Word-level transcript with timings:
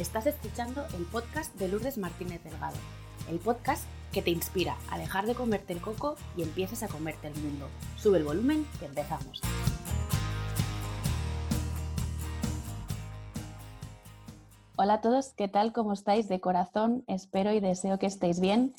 Estás 0.00 0.26
escuchando 0.26 0.86
el 0.96 1.04
podcast 1.04 1.54
de 1.56 1.68
Lourdes 1.68 1.98
Martínez 1.98 2.42
Delgado, 2.42 2.76
el 3.28 3.38
podcast 3.38 3.84
que 4.14 4.22
te 4.22 4.30
inspira 4.30 4.78
a 4.90 4.96
dejar 4.96 5.26
de 5.26 5.34
comerte 5.34 5.74
el 5.74 5.82
coco 5.82 6.16
y 6.38 6.42
empieces 6.42 6.82
a 6.82 6.88
comerte 6.88 7.26
el 7.28 7.34
mundo. 7.34 7.68
Sube 7.96 8.16
el 8.16 8.24
volumen 8.24 8.66
que 8.78 8.86
empezamos. 8.86 9.42
Hola 14.76 14.94
a 14.94 15.00
todos, 15.02 15.34
¿qué 15.36 15.48
tal? 15.48 15.74
¿Cómo 15.74 15.92
estáis? 15.92 16.30
De 16.30 16.40
corazón, 16.40 17.04
espero 17.06 17.52
y 17.52 17.60
deseo 17.60 17.98
que 17.98 18.06
estéis 18.06 18.40
bien. 18.40 18.74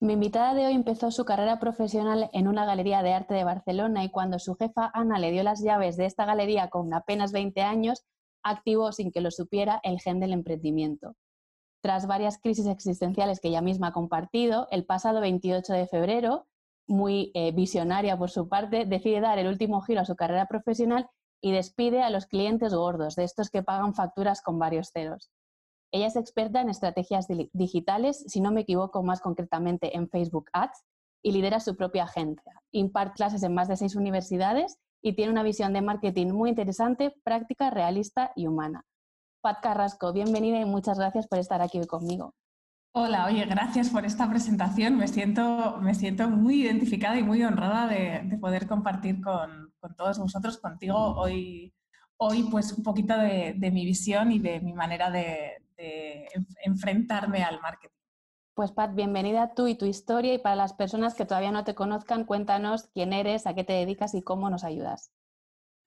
Mi 0.00 0.14
invitada 0.14 0.54
de 0.54 0.64
hoy 0.64 0.72
empezó 0.72 1.10
su 1.10 1.26
carrera 1.26 1.60
profesional 1.60 2.30
en 2.32 2.48
una 2.48 2.64
galería 2.64 3.02
de 3.02 3.12
arte 3.12 3.34
de 3.34 3.44
Barcelona 3.44 4.02
y 4.02 4.08
cuando 4.08 4.38
su 4.38 4.54
jefa 4.54 4.90
Ana 4.94 5.18
le 5.18 5.30
dio 5.30 5.42
las 5.42 5.62
llaves 5.62 5.98
de 5.98 6.06
esta 6.06 6.24
galería 6.24 6.70
con 6.70 6.94
apenas 6.94 7.32
20 7.32 7.60
años, 7.60 8.06
activó 8.44 8.92
sin 8.92 9.10
que 9.10 9.20
lo 9.20 9.30
supiera 9.30 9.80
el 9.82 10.00
gen 10.00 10.20
del 10.20 10.32
emprendimiento. 10.32 11.16
Tras 11.82 12.06
varias 12.06 12.38
crisis 12.38 12.66
existenciales 12.66 13.40
que 13.40 13.48
ella 13.48 13.60
misma 13.60 13.88
ha 13.88 13.92
compartido, 13.92 14.68
el 14.70 14.86
pasado 14.86 15.20
28 15.20 15.72
de 15.72 15.86
febrero, 15.86 16.46
muy 16.86 17.30
eh, 17.34 17.52
visionaria 17.52 18.16
por 18.16 18.30
su 18.30 18.48
parte, 18.48 18.84
decide 18.86 19.20
dar 19.20 19.38
el 19.38 19.48
último 19.48 19.80
giro 19.80 20.00
a 20.00 20.04
su 20.04 20.16
carrera 20.16 20.46
profesional 20.46 21.08
y 21.42 21.52
despide 21.52 22.02
a 22.02 22.10
los 22.10 22.26
clientes 22.26 22.74
gordos, 22.74 23.16
de 23.16 23.24
estos 23.24 23.50
que 23.50 23.62
pagan 23.62 23.94
facturas 23.94 24.40
con 24.40 24.58
varios 24.58 24.90
ceros. 24.92 25.30
Ella 25.92 26.06
es 26.06 26.16
experta 26.16 26.60
en 26.60 26.70
estrategias 26.70 27.26
digitales, 27.52 28.24
si 28.26 28.40
no 28.40 28.50
me 28.50 28.62
equivoco 28.62 29.02
más 29.02 29.20
concretamente 29.20 29.96
en 29.96 30.08
Facebook 30.08 30.46
Ads, 30.52 30.84
y 31.22 31.32
lidera 31.32 31.60
su 31.60 31.76
propia 31.76 32.04
agencia. 32.04 32.52
Imparte 32.72 33.14
clases 33.14 33.42
en 33.42 33.54
más 33.54 33.68
de 33.68 33.76
seis 33.76 33.94
universidades 33.94 34.78
y 35.04 35.12
tiene 35.12 35.30
una 35.30 35.42
visión 35.42 35.74
de 35.74 35.82
marketing 35.82 36.28
muy 36.28 36.48
interesante, 36.48 37.14
práctica, 37.22 37.68
realista 37.68 38.32
y 38.34 38.46
humana. 38.46 38.86
Pat 39.42 39.60
Carrasco, 39.60 40.14
bienvenida 40.14 40.58
y 40.58 40.64
muchas 40.64 40.98
gracias 40.98 41.28
por 41.28 41.38
estar 41.38 41.60
aquí 41.60 41.86
conmigo. 41.86 42.34
Hola, 42.92 43.26
oye, 43.26 43.44
gracias 43.44 43.90
por 43.90 44.06
esta 44.06 44.30
presentación. 44.30 44.96
Me 44.96 45.06
siento, 45.06 45.76
me 45.82 45.94
siento 45.94 46.30
muy 46.30 46.62
identificada 46.62 47.18
y 47.18 47.22
muy 47.22 47.44
honrada 47.44 47.86
de, 47.86 48.38
poder 48.40 48.66
compartir 48.66 49.20
con, 49.20 49.74
todos 49.94 50.18
vosotros, 50.18 50.56
contigo 50.56 50.96
hoy, 50.96 51.74
hoy 52.16 52.44
pues 52.50 52.72
un 52.72 52.82
poquito 52.82 53.14
de, 53.18 53.54
mi 53.72 53.84
visión 53.84 54.32
y 54.32 54.38
de 54.38 54.60
mi 54.60 54.72
manera 54.72 55.10
de 55.10 55.58
enfrentarme 56.64 57.44
al 57.44 57.60
marketing. 57.60 57.93
Pues 58.54 58.70
Pat, 58.70 58.94
bienvenida 58.94 59.52
tú 59.54 59.66
y 59.66 59.74
tu 59.74 59.84
historia 59.84 60.32
y 60.32 60.38
para 60.38 60.54
las 60.54 60.74
personas 60.74 61.16
que 61.16 61.24
todavía 61.24 61.50
no 61.50 61.64
te 61.64 61.74
conozcan, 61.74 62.24
cuéntanos 62.24 62.84
quién 62.94 63.12
eres, 63.12 63.48
a 63.48 63.54
qué 63.54 63.64
te 63.64 63.72
dedicas 63.72 64.14
y 64.14 64.22
cómo 64.22 64.48
nos 64.48 64.62
ayudas. 64.62 65.10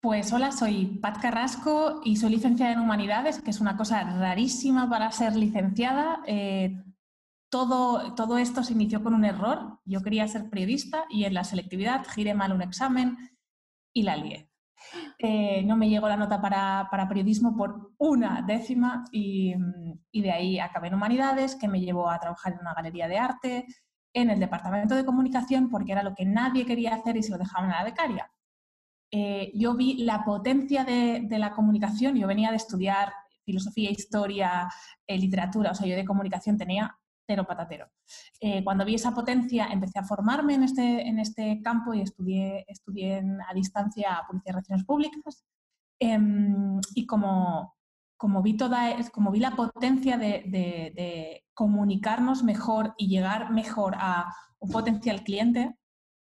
Pues 0.01 0.33
hola, 0.33 0.51
soy 0.51 0.99
Pat 1.01 1.21
Carrasco 1.21 2.01
y 2.03 2.17
soy 2.17 2.31
licenciada 2.31 2.73
en 2.73 2.79
Humanidades, 2.79 3.41
que 3.41 3.51
es 3.51 3.61
una 3.61 3.77
cosa 3.77 4.03
rarísima 4.03 4.89
para 4.89 5.09
ser 5.13 5.37
licenciada. 5.37 6.21
Eh, 6.27 6.83
todo, 7.49 8.13
todo 8.15 8.37
esto 8.37 8.61
se 8.63 8.73
inició 8.73 9.01
con 9.01 9.13
un 9.13 9.23
error. 9.23 9.79
Yo 9.85 10.01
quería 10.01 10.27
ser 10.27 10.49
periodista 10.49 11.05
y 11.09 11.23
en 11.23 11.35
la 11.35 11.45
selectividad 11.45 12.05
giré 12.05 12.33
mal 12.33 12.51
un 12.51 12.61
examen 12.61 13.17
y 13.93 14.03
la 14.03 14.17
lié. 14.17 14.46
Eh, 15.19 15.63
no 15.63 15.75
me 15.75 15.89
llegó 15.89 16.07
la 16.07 16.17
nota 16.17 16.41
para, 16.41 17.07
periodismo 17.07 17.55
por 17.55 17.91
una 17.97 18.41
décima 18.41 19.05
y, 19.11 19.53
de 20.13 20.31
ahí 20.31 20.59
acabé 20.59 20.87
en 20.87 20.95
humanidades, 20.95 21.55
que 21.55 21.67
me 21.67 21.81
llevó 21.81 22.09
a 22.09 22.19
trabajar 22.19 22.53
en 22.53 22.59
una 22.59 22.73
galería 22.73 23.07
de 23.07 23.17
arte, 23.17 23.65
en 24.13 24.29
el 24.29 24.39
departamento 24.39 24.95
de 24.95 25.05
comunicación, 25.05 25.69
porque 25.69 25.91
era 25.91 26.03
lo 26.03 26.15
que 26.15 26.25
nadie 26.25 26.65
quería 26.65 26.95
hacer 26.95 27.17
y 27.17 27.23
se 27.23 27.31
lo 27.31 27.37
dejaban 27.37 27.71
a 27.71 27.77
la 27.77 27.83
becaria. 27.83 28.31
Eh, 29.11 29.51
yo 29.55 29.75
vi 29.75 30.03
la 30.03 30.23
potencia 30.23 30.83
de, 30.83 31.25
la 31.29 31.51
comunicación, 31.51 32.15
yo 32.15 32.27
venía 32.27 32.49
de 32.49 32.57
estudiar 32.57 33.13
filosofía, 33.43 33.89
historia, 33.89 34.69
eh, 35.05 35.17
literatura, 35.17 35.71
o 35.71 35.75
sea, 35.75 35.87
yo 35.87 35.95
de 35.95 36.03
comunicación 36.03 36.57
tenía 36.57 36.97
cero 37.27 37.45
patatero. 37.45 37.87
Eh, 38.39 38.63
cuando 38.63 38.85
vi 38.85 38.95
esa 38.95 39.13
potencia, 39.13 39.67
empecé 39.67 39.99
a 39.99 40.03
formarme 40.03 40.55
en 40.55 40.63
este, 40.63 41.07
en 41.07 41.19
este 41.19 41.61
campo 41.61 41.93
y 41.93 42.01
estudié, 42.01 42.65
estudié 42.67 43.21
a 43.47 43.53
distancia 43.53 44.23
Policía 44.27 44.51
de 44.51 44.53
Relaciones 44.53 44.85
Públicas. 44.85 45.45
Em, 45.99 46.79
y 46.95 47.05
como, 47.05 47.75
como, 48.17 48.41
vi 48.41 48.55
toda, 48.55 48.95
como 49.11 49.31
vi 49.31 49.39
la 49.39 49.55
potencia 49.55 50.17
de, 50.17 51.43
comunicarnos 51.53 52.43
mejor 52.43 52.93
y 52.97 53.07
llegar 53.07 53.51
mejor 53.51 53.95
a 53.97 54.31
un 54.59 54.71
potencial 54.71 55.23
cliente, 55.23 55.75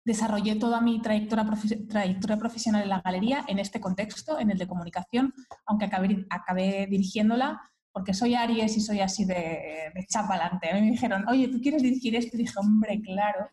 desarrollé 0.06 0.56
toda 0.56 0.80
mi 0.80 1.02
trayectoria, 1.02 1.46
trayectoria 1.90 2.38
profesional 2.38 2.84
en 2.84 2.90
la 2.90 3.02
galería 3.02 3.44
en 3.48 3.60
este 3.60 3.82
contexto, 3.82 4.40
en 4.40 4.50
el 4.50 4.58
de 4.58 4.68
comunicación, 4.68 5.34
aunque 5.66 5.86
acabé, 5.86 6.26
acabé 6.30 6.88
dirigiéndola 6.90 7.62
porque 7.92 8.14
soy 8.14 8.36
Aries 8.36 8.78
y 8.78 8.82
soy 8.82 9.00
así 9.02 9.26
de, 9.26 9.92
de 9.94 10.06
chapalante. 10.08 10.70
A 10.70 10.76
mí 10.76 10.82
me 10.82 10.92
dijeron, 10.92 11.28
oye, 11.28 11.48
¿tú 11.48 11.60
quieres 11.62 11.82
dirigir 11.82 12.16
esto? 12.16 12.36
Y 12.36 12.42
dije, 12.42 12.54
hombre, 12.58 13.02
claro. 13.02 13.50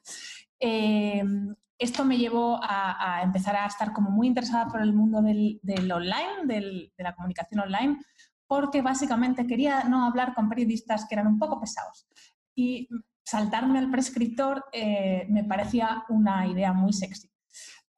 Em, 0.58 1.54
esto 1.78 2.04
me 2.04 2.16
llevó 2.16 2.58
a, 2.62 3.20
empezar 3.22 3.56
a 3.56 3.66
estar 3.66 3.92
como 3.92 4.10
muy 4.10 4.26
interesada 4.28 4.66
por 4.68 4.80
el 4.80 4.94
mundo 4.94 5.20
del, 5.20 5.92
online, 5.92 6.46
de 6.46 6.90
la 6.98 7.14
comunicación 7.14 7.60
online, 7.60 7.98
porque 8.46 8.80
básicamente 8.80 9.46
quería 9.46 9.84
no 9.84 10.06
hablar 10.06 10.34
con 10.34 10.48
periodistas 10.48 11.06
que 11.06 11.14
eran 11.14 11.26
un 11.26 11.38
poco 11.38 11.60
pesados. 11.60 12.06
Y 12.54 12.88
saltarme 13.24 13.78
al 13.78 13.90
prescriptor 13.90 14.64
eh, 14.72 15.26
me 15.28 15.44
parecía 15.44 16.04
una 16.08 16.46
idea 16.46 16.72
muy 16.72 16.92
sexy. 16.92 17.28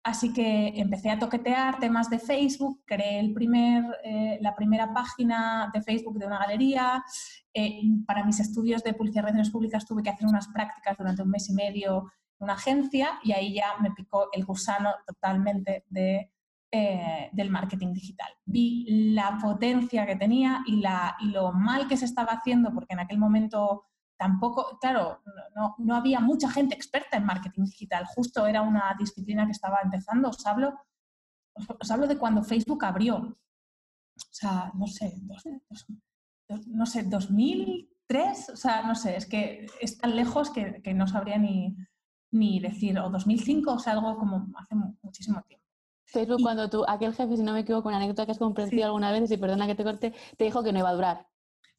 Así 0.03 0.33
que 0.33 0.69
empecé 0.77 1.11
a 1.11 1.19
toquetear 1.19 1.79
temas 1.79 2.09
de 2.09 2.19
Facebook, 2.19 2.83
creé 2.87 3.21
el 3.21 3.35
primer, 3.35 3.85
eh, 4.05 4.39
la 4.41 4.55
primera 4.55 4.93
página 4.93 5.71
de 5.75 5.83
Facebook 5.83 6.19
de 6.19 6.27
una 6.27 6.39
galería. 6.39 7.05
Eh, 7.53 7.83
para 8.07 8.25
mis 8.25 8.41
estudios 8.41 8.83
de 8.83 8.95
publicidad 8.95 9.23
y 9.23 9.27
relaciones 9.27 9.51
públicas 9.51 9.85
tuve 9.85 10.03
que 10.03 10.11
hacer 10.11 10.27
unas 10.27 10.49
prácticas 10.49 10.97
durante 10.97 11.23
un 11.23 11.31
mes 11.31 11.49
y 11.51 11.55
medio 11.55 12.11
en 12.39 12.45
una 12.45 12.55
agencia 12.55 13.19
y 13.23 13.33
ahí 13.33 13.55
ya 13.55 13.77
me 13.81 13.91
picó 13.91 14.29
el 14.33 14.45
gusano 14.45 14.95
totalmente 15.07 15.85
de, 15.91 16.31
eh, 16.71 17.31
del 17.33 17.51
marketing 17.51 17.93
digital. 17.93 18.31
Vi 18.45 19.13
la 19.15 19.39
potencia 19.41 20.07
que 20.07 20.17
tenía 20.17 20.63
y, 20.67 20.77
la, 20.77 21.17
y 21.19 21.29
lo 21.31 21.53
mal 21.53 21.89
que 21.89 21.97
se 21.97 22.05
estaba 22.05 22.33
haciendo, 22.33 22.73
porque 22.73 22.95
en 22.95 23.01
aquel 23.01 23.19
momento 23.19 23.85
tampoco, 24.19 24.79
claro, 24.81 25.23
no, 25.79 25.95
había 25.95 26.21
mucha 26.21 26.51
gente 26.51 26.75
experta 26.75 27.17
en 27.17 27.25
marketing 27.25 27.65
digital, 27.65 28.05
justo 28.07 28.47
era 28.47 28.63
una 28.63 28.95
disciplina 28.99 29.47
que 29.47 29.53
estaba 29.53 29.79
empezando. 29.83 30.29
Os 30.29 30.45
hablo, 30.45 30.75
os, 31.55 31.91
hablo 31.91 32.07
de 32.07 32.19
cuando 32.19 32.43
Facebook 32.43 32.85
abrió, 32.85 33.17
o 33.17 33.37
sea, 34.31 34.73
no 34.75 34.87
sé, 34.87 35.15
no 36.67 36.85
sé, 36.87 37.05
2003, 37.05 38.51
o 38.51 38.57
sea, 38.57 38.83
no 38.83 38.95
sé, 38.95 39.17
es 39.17 39.27
que 39.27 39.67
es 39.81 39.99
tan 39.99 40.17
lejos 40.17 40.51
que, 40.51 40.83
no 40.95 41.07
sabría 41.07 41.39
ni, 41.39 41.77
ni, 42.33 42.59
decir, 42.59 42.99
o 42.99 43.09
2005, 43.09 43.73
o 43.73 43.79
sea, 43.79 43.93
algo 43.93 44.19
como 44.19 44.49
hace 44.57 44.75
muchísimo 44.75 45.41
tiempo. 45.43 45.65
Facebook, 46.07 46.41
cuando 46.43 46.69
tú, 46.69 46.85
aquel 46.89 47.15
jefe, 47.15 47.37
si 47.37 47.43
no 47.43 47.53
me 47.53 47.61
equivoco, 47.61 47.89
una 47.89 47.99
anécdota 47.99 48.25
que 48.25 48.33
has 48.33 48.39
comprendido 48.39 48.87
alguna 48.87 49.13
vez, 49.13 49.31
y 49.31 49.37
perdona 49.37 49.67
que 49.67 49.75
te 49.75 49.85
corte, 49.85 50.15
te 50.37 50.45
dijo 50.45 50.65
que 50.65 50.73
no 50.73 50.81
iba 50.81 50.89
a 50.89 50.95
durar. 50.95 51.29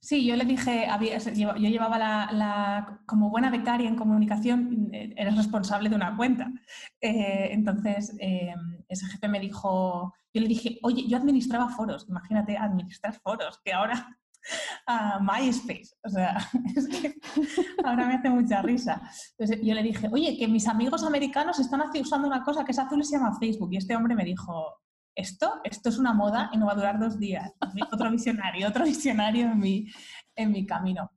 Sí, 0.01 0.25
yo 0.25 0.37
le 0.37 0.45
dije, 0.45 0.87
yo 1.35 1.53
llevaba 1.55 1.97
la, 1.97 3.01
como 3.05 3.29
buena 3.29 3.49
becaria 3.49 3.89
en 3.89 3.97
comunicación, 3.97 4.89
eh, 4.93 5.13
eres 5.17 5.35
responsable 5.35 5.89
de 5.89 5.95
una 5.95 6.15
cuenta. 6.15 6.49
Eh, 7.01 7.49
entonces, 7.51 8.15
eh, 8.19 8.53
ese 8.87 9.05
jefe 9.07 9.27
me 9.27 9.41
dijo, 9.41 10.13
yo 10.33 10.41
le 10.41 10.47
dije, 10.47 10.79
oye, 10.83 11.05
yo 11.05 11.17
administraba 11.17 11.67
foros, 11.69 12.05
imagínate 12.07 12.57
administrar 12.57 13.13
foros, 13.13 13.59
que 13.63 13.73
ahora 13.73 14.17
MySpace, 15.19 15.93
o 16.03 16.09
sea, 16.09 16.37
es 16.75 16.87
que 16.87 17.15
ahora 17.83 18.07
me 18.07 18.13
hace 18.13 18.29
mucha 18.29 18.61
risa. 18.61 19.01
Entonces, 19.37 19.59
yo 19.61 19.73
le 19.73 19.83
dije, 19.83 20.07
oye, 20.13 20.37
que 20.37 20.47
mis 20.47 20.67
amigos 20.69 21.03
americanos 21.03 21.59
están 21.59 21.81
usando 21.99 22.25
una 22.25 22.41
cosa 22.41 22.63
que 22.63 22.71
es 22.71 22.79
azul 22.79 23.01
y 23.01 23.03
se 23.03 23.17
llama 23.17 23.37
Facebook. 23.37 23.73
Y 23.73 23.77
este 23.77 23.97
hombre 23.97 24.15
me 24.15 24.23
dijo, 24.23 24.79
esto, 25.15 25.61
esto 25.63 25.89
es 25.89 25.97
una 25.97 26.13
moda 26.13 26.49
y 26.53 26.57
no 26.57 26.65
va 26.65 26.73
a 26.73 26.75
durar 26.75 26.99
dos 26.99 27.19
días. 27.19 27.51
Otro 27.91 28.11
visionario, 28.11 28.67
otro 28.67 28.85
visionario 28.85 29.51
en 29.51 29.59
mi, 29.59 29.87
en 30.35 30.51
mi 30.51 30.65
camino. 30.65 31.11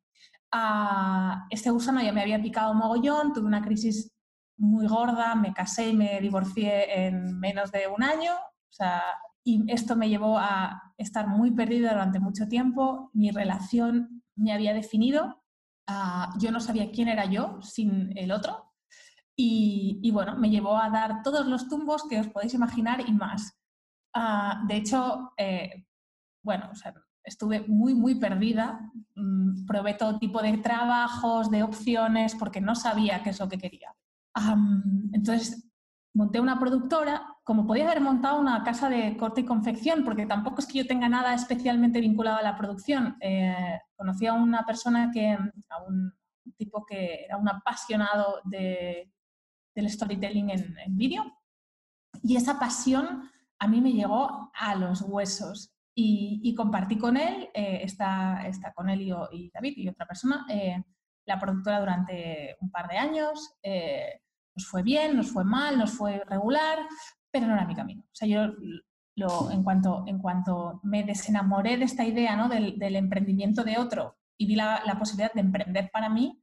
Ah, 0.51 1.47
este 1.51 1.71
gusano 1.71 2.03
ya 2.03 2.13
me 2.13 2.23
había 2.23 2.43
picado 2.43 2.75
mogollón, 2.75 3.33
tuve 3.33 3.47
una 3.47 3.63
crisis 3.63 4.13
muy 4.59 4.87
gorda, 4.87 5.35
me 5.35 5.53
casé 5.53 5.89
y 5.89 5.97
me 5.97 6.21
divorcié 6.21 7.07
en 7.07 7.39
menos 7.39 7.73
de 7.73 7.89
un 7.89 8.03
año. 8.03 8.33
O 8.35 8.73
sea, 8.73 9.03
y 9.45 9.65
esto 9.73 9.97
me 9.97 10.09
llevó 10.09 10.39
a 10.39 10.95
estar 10.97 11.27
muy 11.27 11.51
perdida 11.51 11.93
durante 11.93 12.21
mucho 12.21 12.49
tiempo. 12.49 13.11
Mi 13.13 13.31
relación 13.31 14.23
me 14.37 14.53
había 14.53 14.75
definido. 14.75 15.43
Ah, 15.87 16.33
yo 16.39 16.53
no 16.53 16.61
sabía 16.61 16.91
quién 16.93 17.09
era 17.09 17.25
yo 17.25 17.61
sin 17.63 18.17
el 18.17 18.31
otro. 18.31 18.73
Y, 19.35 19.99
y, 20.03 20.11
bueno, 20.11 20.37
me 20.37 20.51
llevó 20.51 20.77
a 20.77 20.91
dar 20.91 21.23
todos 21.23 21.47
los 21.47 21.69
tumbos 21.69 22.07
que 22.09 22.21
os 22.21 22.29
podéis 22.29 22.55
imaginar 22.55 23.01
y 23.09 23.13
más. 23.13 23.59
Ah, 24.15 24.63
de 24.67 24.77
hecho, 24.77 25.33
eh, 25.37 25.87
bueno, 26.43 26.71
estuve 27.25 27.61
muy, 27.69 27.95
muy 27.95 28.17
perdida. 28.17 28.93
Mm, 29.15 29.65
probé 29.67 29.95
todo 29.95 30.19
tipo 30.19 30.43
de 30.43 30.59
trabajos, 30.59 31.51
de 31.51 31.63
opciones, 31.63 32.35
porque 32.35 32.61
no 32.61 32.75
sabía 32.75 33.23
qué 33.23 33.31
es 33.31 33.41
lo 33.41 33.49
que 33.49 33.59
quería. 33.59 33.95
entonces, 35.13 35.71
monté 36.15 36.41
una 36.41 36.59
productora 36.59 37.33
como 37.45 37.67
podía 37.67 37.85
haber 37.85 38.01
montado 38.01 38.41
una 38.41 38.63
casa 38.63 38.89
de 38.89 39.17
corte 39.17 39.41
y 39.41 39.45
confección, 39.45 40.05
porque 40.05 40.27
tampoco 40.27 40.61
es 40.61 40.67
que 40.67 40.79
yo 40.79 40.87
tenga 40.87 41.09
nada 41.09 41.35
especialmente 41.35 42.01
vinculado 42.01 42.39
a 42.39 42.43
la 42.43 42.57
producción. 42.57 43.17
Eh, 43.21 43.81
conocí 43.97 44.27
a 44.27 44.33
una 44.35 44.65
persona 44.65 45.11
que, 45.13 45.33
a 45.33 45.83
un 45.83 46.15
tipo 46.57 46.85
que 46.87 47.25
era 47.25 47.37
un 47.37 47.49
apasionado 47.49 48.41
de, 48.45 49.11
del 49.75 49.91
storytelling 49.91 50.51
en, 50.51 50.79
en 50.79 50.97
vídeo, 50.97 51.25
y 52.23 52.37
esa 52.37 52.59
pasión 52.59 53.29
a 53.63 53.69
mí 53.69 53.81
me 53.81 53.93
llegó 53.93 54.51
a 54.53 54.75
los 54.75 55.03
huesos. 55.03 55.71
Y, 55.95 56.55
compartí 56.57 56.99
con 56.99 57.17
él, 57.17 57.51
eh, 57.55 57.81
está, 57.83 58.47
está, 58.47 58.73
con 58.73 58.89
él 58.89 59.03
y, 59.03 59.51
David 59.53 59.75
y 59.77 59.89
otra 59.89 60.07
persona, 60.07 60.47
eh, 60.49 60.83
la 61.27 61.39
productora 61.39 61.81
durante 61.81 62.57
un 62.61 62.71
par 62.71 62.89
de 62.89 62.97
años. 62.97 63.55
Eh, 63.63 64.21
nos 64.57 64.67
fue 64.67 64.83
bien, 64.83 65.17
nos 65.17 65.31
fue 65.31 65.45
mal, 65.45 65.79
nos 65.79 65.93
fue 65.93 66.25
regular, 66.27 66.79
pero 67.31 67.47
no 67.47 67.55
era 67.55 67.67
mi 67.67 67.77
camino. 67.77 68.03
O 68.03 68.15
sea, 68.15 68.27
yo 68.27 68.53
lo, 69.15 69.51
en, 69.51 69.63
cuanto, 69.63 70.05
en 70.09 70.19
cuanto 70.19 70.81
me 70.83 71.05
desenamoré 71.05 71.77
de 71.77 71.85
esta 71.85 72.05
idea 72.05 72.35
¿no? 72.35 72.49
del, 72.49 72.97
emprendimiento 72.97 73.63
de 73.63 73.79
otro 73.79 74.17
y 74.37 74.47
vi 74.47 74.57
la, 74.57 74.83
posibilidad 74.99 75.33
de 75.35 75.41
emprender 75.41 75.91
para 75.93 76.09
mí, 76.09 76.42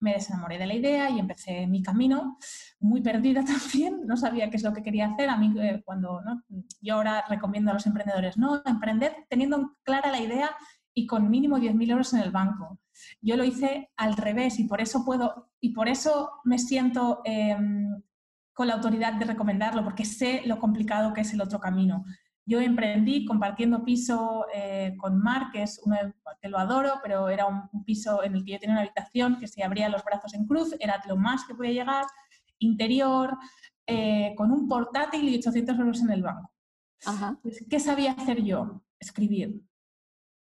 me 0.00 0.14
desenamoré 0.14 0.58
de 0.58 0.66
la 0.66 0.74
idea 0.74 1.10
y 1.10 1.18
empecé 1.18 1.66
mi 1.66 1.82
camino, 1.82 2.38
muy 2.80 3.00
perdida 3.00 3.44
también, 3.44 4.06
no 4.06 4.16
sabía 4.16 4.50
qué 4.50 4.56
es 4.56 4.62
lo 4.62 4.72
que 4.72 4.82
quería 4.82 5.06
hacer. 5.06 5.28
A 5.28 5.36
mí, 5.36 5.54
eh, 5.60 5.82
cuando 5.84 6.20
¿no? 6.22 6.42
yo 6.80 6.94
ahora 6.94 7.24
recomiendo 7.28 7.70
a 7.70 7.74
los 7.74 7.86
emprendedores, 7.86 8.36
no, 8.36 8.62
emprender 8.64 9.26
teniendo 9.28 9.76
clara 9.82 10.10
la 10.10 10.20
idea 10.20 10.50
y 10.94 11.06
con 11.06 11.30
mínimo 11.30 11.58
10.000 11.58 11.90
euros 11.90 12.12
en 12.14 12.20
el 12.20 12.30
banco. 12.30 12.78
Yo 13.20 13.36
lo 13.36 13.44
hice 13.44 13.90
al 13.96 14.16
revés 14.16 14.58
y 14.58 14.64
por 14.64 14.80
eso 14.80 15.04
puedo, 15.04 15.50
y 15.60 15.72
por 15.72 15.88
eso 15.88 16.32
me 16.44 16.58
siento 16.58 17.20
em, 17.24 18.02
con 18.52 18.66
la 18.66 18.74
autoridad 18.74 19.14
de 19.14 19.24
recomendarlo, 19.24 19.84
porque 19.84 20.04
sé 20.04 20.42
lo 20.46 20.58
complicado 20.58 21.14
que 21.14 21.22
es 21.22 21.32
el 21.32 21.40
otro 21.40 21.60
camino. 21.60 22.04
Yo 22.50 22.60
emprendí 22.60 23.24
compartiendo 23.24 23.84
piso 23.84 24.44
eh, 24.52 24.96
con 24.98 25.22
Marc, 25.22 25.52
que 25.52 25.62
es 25.62 25.80
uno 25.84 25.96
que 26.42 26.48
lo 26.48 26.58
adoro, 26.58 26.94
pero 27.00 27.28
era 27.28 27.46
un, 27.46 27.84
piso 27.84 28.24
en 28.24 28.34
el 28.34 28.44
que 28.44 28.50
yo 28.50 28.58
tenía 28.58 28.74
una 28.74 28.82
habitación 28.82 29.38
que 29.38 29.46
se 29.46 29.62
abría 29.62 29.88
los 29.88 30.02
brazos 30.02 30.34
en 30.34 30.48
cruz, 30.48 30.74
era 30.80 31.00
lo 31.06 31.16
más 31.16 31.44
que 31.44 31.54
podía 31.54 31.70
llegar, 31.70 32.06
interior, 32.58 33.38
eh, 33.86 34.34
con 34.36 34.50
un 34.50 34.66
portátil 34.66 35.28
y 35.28 35.36
800 35.36 35.78
euros 35.78 36.00
en 36.00 36.10
el 36.10 36.22
banco. 36.22 36.50
Pues, 37.40 37.64
¿Qué 37.70 37.78
sabía 37.78 38.12
hacer 38.18 38.42
yo? 38.42 38.82
Escribir. 38.98 39.62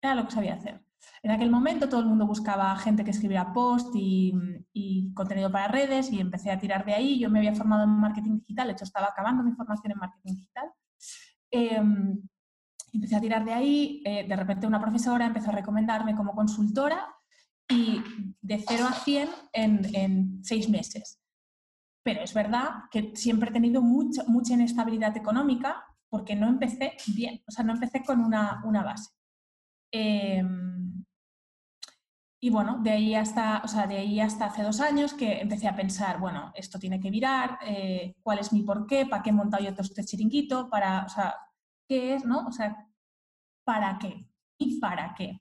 Era 0.03 0.15
lo 0.15 0.27
que 0.27 0.33
sabía 0.33 0.57
hacer. 0.57 0.85
En 1.23 1.31
aquel 1.31 1.51
momento 1.51 1.89
todo 1.89 2.01
el 2.01 2.07
mundo 2.07 2.27
buscaba 2.27 2.77
gente 2.77 3.03
que 3.03 3.13
escribiera 3.13 3.55
post 3.55 3.95
y, 3.95 4.35
y, 4.75 5.15
contenido 5.15 5.51
para 5.51 5.69
redes 5.69 6.13
y 6.13 6.21
empecé 6.21 6.51
a 6.51 6.59
tirar 6.59 6.85
de 6.85 6.93
ahí. 6.93 7.19
Yo 7.19 7.31
me 7.31 7.39
había 7.39 7.55
formado 7.55 7.85
en 7.85 7.99
marketing 7.99 8.41
digital, 8.41 8.67
de 8.67 8.73
hecho 8.75 8.85
estaba 8.85 9.07
acabando 9.07 9.43
mi 9.43 9.53
formación 9.53 9.93
en 9.93 9.99
marketing 9.99 10.35
digital 10.35 10.71
Em, 11.57 12.21
empecé 12.93 13.15
a 13.15 13.21
tirar 13.21 13.45
de 13.45 13.53
ahí, 13.53 14.03
eh, 14.05 14.27
de 14.27 14.37
repente 14.37 14.67
una 14.67 14.81
profesora 14.81 15.25
empezó 15.25 15.51
a 15.51 15.55
recomendarme 15.55 16.17
como 16.17 16.35
consultora 16.35 17.07
y 17.69 18.03
de 18.41 18.65
0 18.67 18.87
a 18.89 18.93
100 18.93 19.29
en, 19.53 20.45
seis 20.45 20.69
meses. 20.69 21.21
Pero 22.03 22.23
es 22.23 22.35
verdad 22.35 22.71
que 22.91 23.13
siempre 23.15 23.51
he 23.51 23.53
tenido 23.53 23.81
mucha, 23.81 24.25
mucha 24.27 24.55
inestabilidad 24.55 25.17
económica 25.17 25.85
porque 26.09 26.35
no 26.35 26.49
empecé 26.49 26.97
bien, 27.15 27.41
o 27.47 27.53
sea, 27.53 27.65
no 27.65 27.75
empecé 27.75 28.03
con 28.03 28.21
una, 28.21 28.61
base. 28.85 29.11
Em, 29.93 30.84
y 32.45 32.51
bueno, 32.51 32.79
de 32.83 32.91
ahí, 32.91 33.15
hasta, 33.15 33.63
o 33.65 33.69
sea, 33.69 33.87
de 33.87 34.21
hasta 34.21 34.45
hace 34.45 34.63
dos 34.63 34.79
años 34.83 35.15
que 35.15 35.41
empecé 35.41 35.67
a 35.67 35.75
pensar, 35.75 36.21
bueno, 36.21 36.53
esto 36.55 36.79
tiene 36.79 37.01
que 37.01 37.11
virar, 37.11 37.59
eh, 37.67 38.17
cuál 38.23 38.39
es 38.39 38.53
mi 38.53 38.63
porqué, 38.63 39.07
para 39.07 39.23
qué 39.23 39.31
he 39.31 39.33
montado 39.33 39.65
yo 39.65 39.71
este 39.71 40.05
chiringuito, 40.05 40.69
para, 40.69 41.07
o 41.07 41.09
sea, 41.09 41.35
qué 41.89 42.15
es, 42.15 42.27
¿no? 42.27 42.47
O 42.47 42.53
sea, 42.53 42.77
¿para 43.65 43.97
qué? 43.99 44.29
¿Y 44.59 44.79
para 44.79 45.15
qué? 45.15 45.41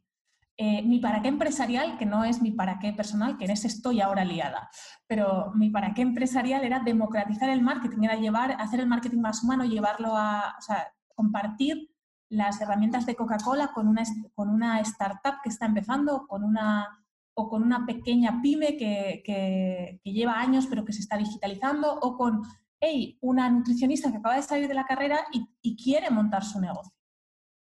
Eh, 0.56 0.82
mi 0.84 1.00
para 1.00 1.22
qué 1.22 1.28
empresarial, 1.28 1.98
que 1.98 2.06
no 2.06 2.24
es 2.24 2.42
mi 2.42 2.52
para 2.52 2.80
qué 2.80 2.94
personal, 2.94 3.38
que 3.38 3.44
en 3.44 3.52
ese 3.52 3.68
estoy 3.68 4.00
ahora 4.00 4.24
liada, 4.24 4.70
pero 5.06 5.52
mi 5.56 5.70
para 5.70 5.94
qué 5.94 6.04
empresarial 6.04 6.64
era 6.64 6.80
democratizar 6.80 7.50
el 7.50 7.62
marketing, 7.62 8.04
era 8.04 8.16
llevar, 8.16 8.54
hacer 8.62 8.80
el 8.80 8.88
marketing 8.88 9.20
más 9.20 9.44
humano, 9.44 9.66
llevarlo 9.66 10.16
a, 10.16 10.56
o 10.58 10.62
sea, 10.62 10.88
compartir 11.16 11.93
las 12.34 12.60
herramientas 12.62 13.06
de 13.06 13.16
Coca-Cola 13.16 13.72
con 13.74 13.88
una, 13.88 14.04
con 14.34 14.50
una 14.50 14.80
startup 14.82 15.36
que 15.44 15.50
está 15.50 15.66
empezando 15.66 16.26
con 16.28 16.44
una, 16.44 17.06
o 17.36 17.50
con 17.50 17.64
una 17.64 17.86
pequeña 17.86 18.42
pyme 18.42 18.76
que, 18.78 19.22
que, 19.26 20.02
lleva 20.04 20.40
años 20.40 20.68
pero 20.68 20.84
que 20.84 20.94
se 20.94 21.02
está 21.02 21.18
digitalizando, 21.18 22.00
o 22.00 22.18
con 22.18 22.42
hey, 22.80 23.18
una 23.22 23.50
nutricionista 23.50 24.12
que 24.12 24.18
acaba 24.18 24.36
de 24.36 24.42
salir 24.42 24.68
de 24.68 24.74
la 24.74 24.86
carrera 24.86 25.26
y, 25.32 25.76
quiere 25.76 26.10
montar 26.10 26.44
su 26.44 26.60
negocio. 26.60 26.94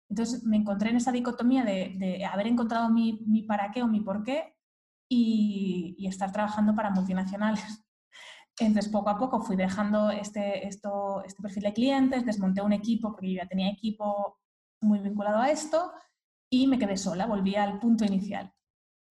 Entonces 0.10 0.44
me 0.44 0.58
encontré 0.58 0.90
en 0.90 0.98
esa 0.98 1.12
dicotomía 1.12 1.64
de, 1.64 2.26
haber 2.26 2.48
encontrado 2.48 2.90
mi, 2.90 3.20
mi, 3.26 3.44
para 3.44 3.72
qué 3.72 3.82
o 3.84 3.88
mi 3.88 4.02
por 4.02 4.24
qué 4.24 4.56
y, 5.10 5.96
y 5.98 6.08
estar 6.08 6.32
trabajando 6.32 6.76
para 6.76 6.92
multinacionales. 6.92 7.64
Entonces, 8.60 8.92
poco 8.92 9.10
a 9.10 9.18
poco 9.18 9.42
fui 9.42 9.56
dejando 9.58 10.10
este, 10.12 10.66
esto, 10.68 11.24
este 11.26 11.42
perfil 11.42 11.64
de 11.64 11.74
clientes, 11.74 12.26
desmonté 12.26 12.62
un 12.62 12.72
equipo, 12.72 13.12
porque 13.12 13.34
yo 13.34 13.42
ya 13.42 13.48
tenía 13.48 13.70
equipo 13.70 14.40
muy 14.82 15.00
vinculado 15.00 15.40
a 15.40 15.50
esto 15.50 15.92
y 16.50 16.68
me 16.68 16.80
quedé 16.80 16.98
sola, 16.98 17.26
volví 17.26 17.56
al 17.56 17.80
punto 17.80 18.06
inicial. 18.06 18.52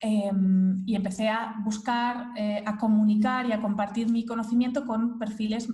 Em, 0.00 0.82
y 0.86 0.96
empecé 0.96 1.28
a 1.28 1.54
buscar, 1.64 2.32
eh, 2.36 2.62
a 2.66 2.76
comunicar 2.76 3.46
y 3.46 3.52
a 3.52 3.62
compartir 3.62 4.10
mi 4.10 4.26
conocimiento 4.26 4.84
con 4.84 5.18
perfiles 5.18 5.68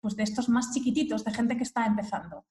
pues, 0.00 0.16
de 0.16 0.22
estos 0.22 0.48
más 0.48 0.72
chiquititos, 0.72 1.24
de 1.24 1.32
gente 1.34 1.56
que 1.56 1.64
está 1.64 1.84
empezando. 1.84 2.46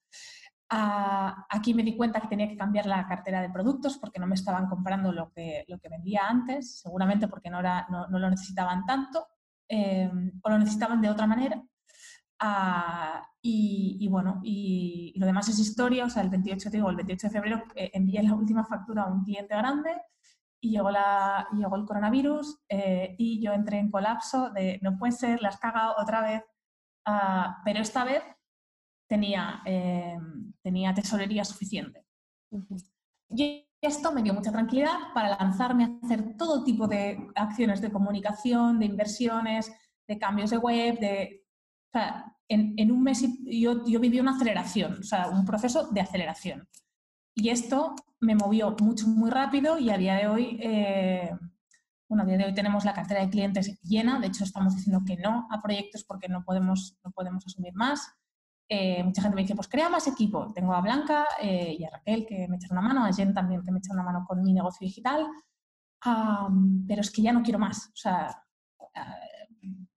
aquí 0.68 1.74
me 1.74 1.82
di 1.84 1.96
cuenta 1.96 2.20
que 2.20 2.28
tenía 2.28 2.48
que 2.48 2.56
cambiar 2.56 2.86
la 2.86 3.06
cartera 3.06 3.40
de 3.40 3.50
productos 3.50 3.98
porque 3.98 4.18
no 4.18 4.26
me 4.26 4.34
estaban 4.34 4.66
comprando 4.68 5.12
lo 5.12 5.30
que, 5.32 5.64
lo 5.68 5.78
que 5.78 5.88
vendía 5.88 6.28
antes, 6.28 6.80
seguramente 6.80 7.28
porque 7.28 7.50
no, 7.50 7.60
era, 7.60 7.86
no, 7.88 8.08
no 8.08 8.18
lo 8.18 8.28
necesitaban 8.30 8.84
tanto 8.84 9.26
em, 9.68 10.32
o 10.42 10.50
lo 10.50 10.58
necesitaban 10.58 11.00
de 11.00 11.10
otra 11.10 11.26
manera. 11.26 11.62
Ah, 12.38 13.22
y, 13.48 14.08
bueno, 14.08 14.40
y, 14.42 15.12
lo 15.16 15.26
demás 15.26 15.48
es 15.48 15.58
historia, 15.58 16.06
o 16.06 16.10
sea, 16.10 16.22
el 16.22 16.30
28, 16.30 16.70
digo, 16.70 16.90
el 16.90 16.96
28 16.96 17.26
de 17.28 17.32
febrero 17.32 17.62
eh, 17.74 17.90
envié 17.94 18.22
la 18.22 18.34
última 18.34 18.64
factura 18.64 19.04
a 19.04 19.12
un 19.12 19.22
cliente 19.22 19.56
grande 19.56 19.90
y 20.60 20.70
llegó, 20.70 20.90
la, 20.90 21.46
llegó 21.52 21.76
el 21.76 21.84
coronavirus 21.84 22.58
eh, 22.68 23.14
y 23.18 23.40
yo 23.40 23.52
entré 23.52 23.78
en 23.78 23.90
colapso 23.90 24.50
de 24.50 24.80
no 24.82 24.98
puede 24.98 25.12
ser, 25.12 25.40
la 25.42 25.50
has 25.50 25.58
cagado 25.58 25.94
otra 25.98 26.22
vez, 26.22 26.42
ah, 27.06 27.60
pero 27.64 27.80
esta 27.80 28.04
vez 28.04 28.22
tenía, 29.08 29.62
eh, 29.64 30.18
tenía 30.62 30.92
tesorería 30.92 31.44
suficiente. 31.44 32.04
Y 33.30 33.68
esto 33.80 34.12
me 34.12 34.22
dio 34.22 34.34
mucha 34.34 34.50
tranquilidad 34.50 35.12
para 35.14 35.36
lanzarme 35.36 35.84
a 35.84 36.04
hacer 36.04 36.36
todo 36.36 36.64
tipo 36.64 36.88
de 36.88 37.28
acciones 37.36 37.80
de 37.80 37.92
comunicación, 37.92 38.80
de 38.80 38.86
inversiones, 38.86 39.70
de 40.08 40.18
cambios 40.18 40.50
de 40.50 40.58
web, 40.58 40.98
de 40.98 41.44
en, 42.48 42.90
un 42.92 43.02
mes 43.02 43.24
yo, 43.44 43.84
yo 43.86 44.00
viví 44.00 44.20
una 44.20 44.36
aceleración, 44.36 45.00
o 45.00 45.02
sea, 45.02 45.28
un 45.28 45.44
proceso 45.44 45.88
de 45.88 46.00
aceleración. 46.00 46.68
Y 47.34 47.50
esto 47.50 47.94
me 48.20 48.34
movió 48.34 48.74
mucho, 48.80 49.06
muy 49.08 49.30
rápido 49.30 49.78
y 49.78 49.90
a 49.90 49.98
día 49.98 50.14
de 50.14 50.26
hoy, 50.26 50.58
eh, 50.62 51.30
bueno, 52.08 52.22
a 52.22 52.26
día 52.26 52.38
de 52.38 52.44
hoy 52.46 52.54
tenemos 52.54 52.84
la 52.84 52.94
cartera 52.94 53.20
de 53.20 53.30
clientes 53.30 53.80
llena, 53.82 54.18
de 54.20 54.28
hecho 54.28 54.44
estamos 54.44 54.74
diciendo 54.74 55.02
que 55.06 55.16
no 55.16 55.46
a 55.50 55.60
proyectos 55.60 56.04
porque 56.04 56.28
no 56.28 56.44
podemos, 56.44 56.96
no 57.04 57.10
podemos 57.10 57.44
asumir 57.46 57.74
más. 57.74 58.08
Eh, 58.68 59.04
mucha 59.04 59.22
gente 59.22 59.36
me 59.36 59.42
dice, 59.42 59.54
pues 59.54 59.68
crea 59.68 59.88
más 59.88 60.08
equipo. 60.08 60.52
Tengo 60.52 60.74
a 60.74 60.80
Blanca 60.80 61.26
eh, 61.40 61.76
y 61.78 61.84
a 61.84 61.90
Raquel 61.90 62.26
que 62.26 62.48
me 62.48 62.56
echan 62.56 62.72
una 62.72 62.80
mano, 62.80 63.04
a 63.04 63.12
Jen 63.12 63.34
también 63.34 63.62
que 63.62 63.70
me 63.70 63.78
echa 63.78 63.92
una 63.92 64.02
mano 64.02 64.24
con 64.26 64.42
mi 64.42 64.52
negocio 64.52 64.84
digital, 64.86 65.26
pero 66.88 67.00
es 67.00 67.10
que 67.10 67.22
ya 67.22 67.32
no 67.32 67.42
quiero 67.42 67.58
más. 67.58 67.88
O 67.88 67.96
sea, 67.96 68.44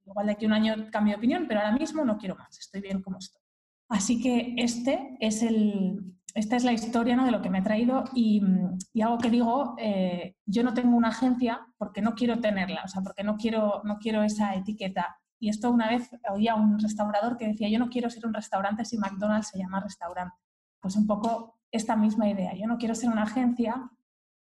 Igual 0.09 0.25
de 0.25 0.31
aquí 0.33 0.45
a 0.45 0.47
un 0.47 0.53
año 0.53 0.75
cambio 0.91 1.13
de 1.13 1.17
opinión, 1.17 1.45
pero 1.47 1.59
ahora 1.59 1.77
mismo 1.77 2.03
no 2.03 2.17
quiero 2.17 2.35
más, 2.35 2.57
estoy 2.57 2.81
bien 2.81 3.01
como 3.01 3.19
estoy. 3.19 3.41
Así 3.89 4.21
que 4.21 4.53
este 4.57 5.17
es 5.19 5.41
el, 5.41 6.15
esta 6.35 6.55
es 6.55 6.63
la 6.63 6.73
historia 6.73 7.15
¿no? 7.15 7.25
de 7.25 7.31
lo 7.31 7.41
que 7.41 7.49
me 7.49 7.59
ha 7.59 7.63
traído 7.63 8.05
y, 8.13 8.41
y 8.93 9.01
algo 9.01 9.17
que 9.17 9.29
digo, 9.29 9.75
eh, 9.79 10.35
yo 10.45 10.63
no 10.63 10.73
tengo 10.73 10.95
una 10.95 11.09
agencia 11.09 11.65
porque 11.77 12.01
no 12.01 12.13
quiero 12.13 12.39
tenerla, 12.39 12.83
o 12.85 12.87
sea, 12.87 13.01
porque 13.01 13.23
no 13.23 13.35
quiero, 13.37 13.81
no 13.83 13.97
quiero 13.97 14.23
esa 14.23 14.55
etiqueta. 14.55 15.17
Y 15.39 15.49
esto 15.49 15.71
una 15.71 15.89
vez 15.89 16.09
oía 16.29 16.55
un 16.55 16.79
restaurador 16.79 17.37
que 17.37 17.47
decía, 17.47 17.69
yo 17.69 17.79
no 17.79 17.89
quiero 17.89 18.09
ser 18.09 18.25
un 18.27 18.33
restaurante 18.33 18.85
si 18.85 18.97
McDonald's 18.97 19.49
se 19.49 19.57
llama 19.57 19.79
restaurante. 19.79 20.35
Pues 20.81 20.95
un 20.95 21.07
poco 21.07 21.59
esta 21.71 21.95
misma 21.95 22.29
idea, 22.29 22.53
yo 22.55 22.67
no 22.67 22.77
quiero 22.77 22.93
ser 22.93 23.09
una 23.09 23.23
agencia 23.23 23.89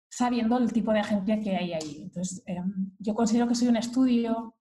sabiendo 0.09 0.57
el 0.57 0.71
tipo 0.71 0.91
de 0.91 0.99
agencia 0.99 1.39
que 1.39 1.55
hay 1.55 1.73
ahí. 1.73 2.01
Entonces, 2.01 2.43
eh, 2.47 2.61
yo 2.99 3.13
considero 3.13 3.47
que 3.47 3.55
soy 3.55 3.67
un 3.67 3.77
estudio 3.77 4.56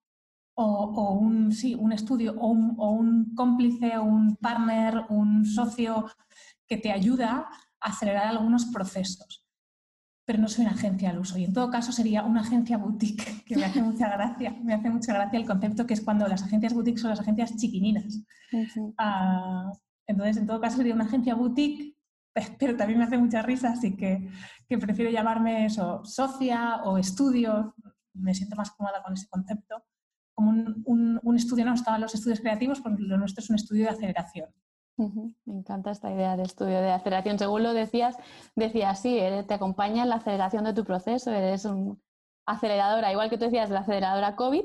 o, 0.59 1.13
un, 1.13 1.53
sí, 1.53 1.75
un 1.75 1.93
estudio 1.93 2.35
o 2.39 2.49
un, 2.49 2.75
o 2.79 2.91
un 2.91 3.35
cómplice, 3.35 3.99
un 3.99 4.37
partner, 4.37 5.05
un 5.11 5.45
socio 5.45 6.07
que 6.67 6.79
te 6.79 6.93
ayuda 6.93 7.49
a 7.81 7.89
acelerar 7.91 8.29
algunos 8.29 8.67
procesos. 8.67 9.45
Pero 10.25 10.41
no 10.41 10.49
soy 10.49 10.65
una 10.65 10.75
agencia 10.75 11.11
al 11.11 11.19
uso. 11.19 11.39
Y 11.39 11.45
en 11.45 11.53
todo 11.53 11.71
caso 11.71 11.93
sería 11.93 12.25
una 12.25 12.41
agencia 12.41 12.79
boutique, 12.79 13.45
que 13.47 13.57
me 13.57 13.67
hace 13.67 13.83
mucha 13.83 14.09
gracia, 14.09 14.57
me 14.63 14.75
hace 14.75 14.89
mucha 14.89 15.13
gracia 15.13 15.39
el 15.39 15.47
concepto 15.47 15.87
que 15.87 15.95
es 15.95 16.01
cuando 16.01 16.27
las 16.27 16.43
agencias 16.43 16.73
boutique 16.73 16.99
son 16.99 17.11
las 17.11 17.21
agencias 17.21 17.55
chiquininas. 17.57 18.23
Ah, 18.99 19.71
Entonces, 20.07 20.39
en 20.39 20.47
todo 20.47 20.61
caso, 20.61 20.79
sería 20.79 20.95
una 20.95 21.05
agencia 21.05 21.35
boutique, 21.35 21.97
pero 22.59 22.77
también 22.77 22.99
me 22.99 23.05
hace 23.05 23.19
mucha 23.19 23.43
risa, 23.43 23.73
así 23.73 23.95
que, 23.95 24.31
que 24.67 24.79
prefiero 24.79 25.11
llamarme 25.11 25.67
eso, 25.67 26.03
socia 26.05 26.83
o 26.85 26.97
estudio, 26.97 27.75
me 28.15 28.35
siento 28.35 28.57
más 28.57 28.71
cómoda 28.71 29.03
con 29.03 29.13
ese 29.13 29.29
concepto, 29.29 29.85
como 30.37 30.51
un, 30.51 31.21
un, 31.23 31.37
estudio, 31.37 31.65
no 31.65 31.75
estaban 31.75 32.01
los 32.01 32.15
estudios 32.15 32.41
creativos, 32.41 32.81
porque 32.81 33.03
lo 33.03 33.17
nuestro 33.17 33.43
es 33.43 33.51
un 33.51 33.57
estudio 33.57 33.85
de 33.85 33.91
aceleración. 33.91 34.51
Me 34.99 35.55
encanta 35.55 35.91
esta 35.91 36.13
idea 36.13 36.37
de 36.37 36.45
estudio 36.45 36.81
de 36.81 36.91
aceleración. 36.91 37.39
Según 37.39 37.63
lo 37.63 37.75
decías, 37.75 38.17
decías, 38.55 39.01
sí, 39.01 39.19
te 39.47 39.55
acompaña 39.55 40.03
en 40.03 40.11
la 40.11 40.17
aceleración 40.17 40.65
de 40.65 40.75
tu 40.75 40.85
proceso, 40.85 41.31
eres 41.31 41.65
un 41.65 42.01
aceleradora, 42.47 43.11
igual 43.11 43.29
que 43.29 43.39
tú 43.39 43.45
decías, 43.45 43.71
la 43.71 43.81
aceleradora 43.81 44.37
COVID, 44.37 44.65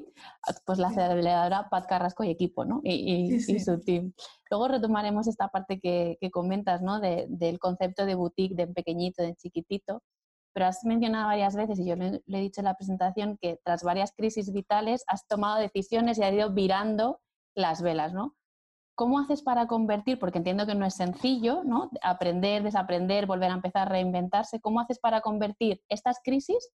pues 0.66 0.78
la 0.78 0.90
aceleradora 0.90 1.68
Pat 1.70 1.88
Carrasco 1.88 2.24
y 2.24 2.30
equipo, 2.30 2.64
¿no? 2.64 2.82
Y, 2.84 3.40
su 3.40 3.80
team. 3.80 4.14
Luego 4.50 4.68
retomaremos 4.68 5.28
esta 5.28 5.48
parte 5.48 5.80
que, 5.80 6.18
comentas, 6.32 6.82
¿no? 6.82 7.00
del 7.00 7.60
concepto 7.60 8.06
de 8.06 8.16
boutique, 8.16 8.56
de 8.56 8.68
pequeñito, 8.68 9.24
de 9.24 9.36
chiquitito. 9.36 10.04
Pero 10.54 10.68
has 10.68 10.84
mencionado 10.84 11.28
varias 11.28 11.56
veces, 11.56 11.80
y 11.80 11.86
yo 11.86 11.96
le, 11.96 12.22
he 12.28 12.42
dicho 12.42 12.62
en 12.62 12.66
la 12.66 12.76
presentación, 12.76 13.38
que 13.38 13.60
tras 13.64 13.84
varias 13.84 14.12
crisis 14.12 14.52
vitales 14.52 15.04
has 15.08 15.28
tomado 15.28 15.60
decisiones 15.60 16.18
y 16.18 16.24
has 16.24 16.34
ido 16.34 16.52
virando 16.52 17.22
las 17.56 17.82
velas, 17.82 18.14
¿no? 18.14 18.36
¿Cómo 18.96 19.20
haces 19.20 19.42
para 19.42 19.68
convertir? 19.68 20.20
Porque 20.20 20.38
entiendo 20.38 20.66
que 20.66 20.76
no 20.76 20.86
es 20.86 20.96
sencillo, 20.96 21.64
¿no? 21.64 21.90
Aprender, 22.04 22.62
desaprender, 22.64 23.26
volver 23.26 23.50
a 23.50 23.56
empezar, 23.56 23.88
a 23.88 23.92
reinventarse. 23.92 24.60
¿Cómo 24.60 24.80
haces 24.80 25.00
para 25.00 25.22
convertir 25.22 25.82
estas 25.90 26.20
crisis 26.24 26.70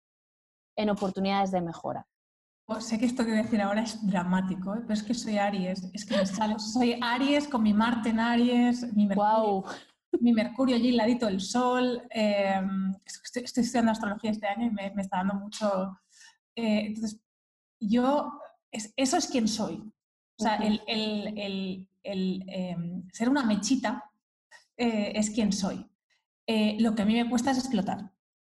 en 0.76 0.90
oportunidades 0.90 1.50
de 1.50 1.62
mejora? 1.62 2.06
Pues 2.66 2.84
sé 2.84 2.98
que 2.98 3.06
esto 3.06 3.24
que 3.24 3.30
voy 3.30 3.40
a 3.40 3.42
decir 3.42 3.60
ahora 3.60 3.82
es 3.82 4.06
dramático, 4.06 4.74
¿eh? 4.74 4.80
pero 4.82 4.94
es 4.94 5.02
que 5.02 5.14
soy 5.14 5.36
Aries, 5.36 5.90
es 5.92 6.06
que 6.06 6.24
soy 6.24 6.98
Aries 7.02 7.48
con 7.48 7.62
mi 7.62 7.74
Marte 7.74 8.10
en 8.10 8.20
Aries, 8.20 8.94
mi 8.94 9.06
Mercurio, 9.06 9.64
mi 10.20 10.32
Mercurio 10.32 10.76
allí 10.76 10.92
ladito 10.92 11.26
del 11.26 11.40
Sol. 11.40 12.02
Em, 12.10 12.94
estoy, 13.04 13.44
estudiando 13.44 13.92
astrología 13.92 14.30
este 14.30 14.46
año 14.46 14.66
y 14.66 14.70
me, 14.70 14.92
está 14.98 15.18
dando 15.18 15.34
mucho. 15.34 15.98
Eh, 16.54 16.86
entonces, 16.86 17.20
yo, 17.80 18.40
eso 18.70 19.16
es 19.16 19.26
quien 19.26 19.48
soy. 19.48 19.92
O 20.38 20.42
sea, 20.42 20.56
el, 20.56 20.82
el, 20.86 21.88
el, 22.02 22.44
em, 22.48 23.08
ser 23.12 23.28
una 23.28 23.44
mechita 23.44 24.10
eh, 24.76 25.12
es 25.14 25.30
quien 25.30 25.52
soy. 25.52 25.86
lo 26.78 26.94
que 26.94 27.02
a 27.02 27.04
mí 27.04 27.14
me 27.14 27.28
cuesta 27.28 27.50
es 27.50 27.58
explotar. 27.58 28.10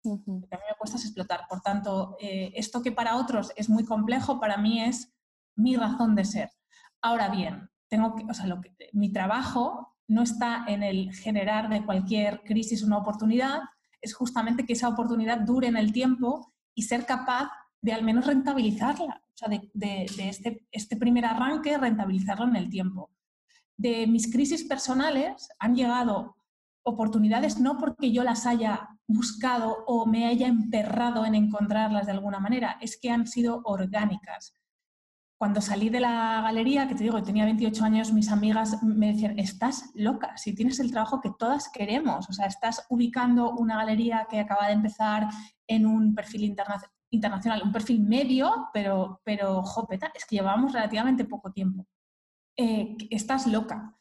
Lo 0.04 0.22
que 0.24 0.54
a 0.54 0.58
mí 0.58 0.64
me 0.68 0.76
cuesta 0.78 0.96
es 0.96 1.04
explotar. 1.04 1.46
Por 1.48 1.60
tanto, 1.60 2.16
eh, 2.20 2.52
esto 2.54 2.82
que 2.82 2.92
para 2.92 3.16
otros 3.16 3.52
es 3.56 3.68
muy 3.68 3.84
complejo, 3.84 4.40
para 4.40 4.56
mí 4.56 4.82
es 4.82 5.12
mi 5.56 5.76
razón 5.76 6.14
de 6.14 6.24
ser. 6.24 6.50
Ahora 7.02 7.28
bien, 7.28 7.70
tengo 7.88 8.14
que, 8.14 8.24
o 8.24 8.34
sea, 8.34 8.46
lo 8.46 8.60
que, 8.60 8.74
mi 8.92 9.12
trabajo 9.12 9.95
no 10.08 10.22
está 10.22 10.64
en 10.68 10.82
el 10.82 11.12
generar 11.14 11.68
de 11.68 11.84
cualquier 11.84 12.42
crisis 12.42 12.82
una 12.82 12.98
oportunidad, 12.98 13.60
es 14.00 14.14
justamente 14.14 14.64
que 14.64 14.74
esa 14.74 14.88
oportunidad 14.88 15.40
dure 15.40 15.68
en 15.68 15.76
el 15.76 15.92
tiempo 15.92 16.52
y 16.74 16.82
ser 16.82 17.06
capaz 17.06 17.50
de 17.80 17.92
al 17.92 18.04
menos 18.04 18.26
rentabilizarla, 18.26 19.22
o 19.24 19.36
sea, 19.36 19.48
de, 19.48 19.70
de, 19.74 20.06
este, 20.28 20.66
este 20.70 20.96
primer 20.96 21.24
arranque, 21.24 21.76
rentabilizarlo 21.78 22.46
en 22.46 22.56
el 22.56 22.70
tiempo. 22.70 23.10
De 23.76 24.06
mis 24.06 24.32
crisis 24.32 24.64
personales 24.64 25.48
han 25.58 25.74
llegado 25.74 26.36
oportunidades 26.82 27.58
no 27.58 27.78
porque 27.78 28.12
yo 28.12 28.22
las 28.22 28.46
haya 28.46 28.88
buscado 29.06 29.84
o 29.86 30.06
me 30.06 30.26
haya 30.26 30.46
emperrado 30.46 31.24
en 31.24 31.34
encontrarlas 31.34 32.06
de 32.06 32.12
alguna 32.12 32.38
manera, 32.38 32.78
es 32.80 32.96
que 32.96 33.10
han 33.10 33.26
sido 33.26 33.60
orgánicas. 33.64 34.54
Cuando 35.38 35.60
salí 35.60 35.90
de 35.90 36.00
la 36.00 36.40
galería, 36.42 36.88
que 36.88 36.94
te 36.94 37.04
digo, 37.04 37.22
tenía 37.22 37.44
28 37.44 37.84
años, 37.84 38.12
mis 38.12 38.30
amigas 38.30 38.82
me 38.82 39.12
decían, 39.12 39.38
estás 39.38 39.90
loca, 39.94 40.36
si 40.36 40.54
tienes 40.54 40.80
el 40.80 40.90
trabajo 40.90 41.20
que 41.20 41.30
todas 41.38 41.68
queremos, 41.68 42.28
o 42.28 42.32
sea, 42.32 42.46
estás 42.46 42.86
ubicando 42.88 43.52
una 43.52 43.76
galería 43.76 44.26
que 44.30 44.40
acaba 44.40 44.68
de 44.68 44.72
empezar 44.72 45.28
en 45.66 45.86
un 45.86 46.14
perfil 46.14 46.44
internacional, 47.10 47.62
un 47.62 47.72
perfil 47.72 48.00
medio, 48.00 48.68
pero, 48.72 49.20
pero 49.24 49.62
jopeta, 49.62 50.10
es 50.14 50.24
que 50.24 50.36
llevábamos 50.36 50.72
relativamente 50.72 51.24
poco 51.26 51.52
tiempo. 51.52 51.86
Eh, 52.56 52.96
estás 53.10 53.46
loca 53.46 53.96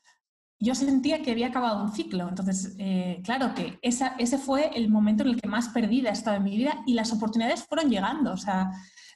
yo 0.60 0.74
sentía 0.74 1.22
que 1.22 1.32
había 1.32 1.48
acabado 1.48 1.84
un 1.84 1.92
ciclo. 1.92 2.28
Entonces, 2.30 2.76
eh, 2.80 3.22
claro 3.24 3.54
que 3.54 3.78
ese 3.82 4.38
fue 4.38 4.72
el 4.76 4.90
momento 4.90 5.24
en 5.24 5.30
el 5.30 5.42
que 5.42 5.48
más 5.48 5.70
perdida 5.70 6.10
he 6.10 6.14
estado 6.14 6.38
en 6.38 6.44
mi 6.44 6.58
vida 6.58 6.84
y 6.86 6.94
las 6.94 7.12
oportunidades 7.12 7.64
fueron 7.64 7.90
llegando. 7.90 8.32
O 8.32 8.38
sea, 8.38 8.72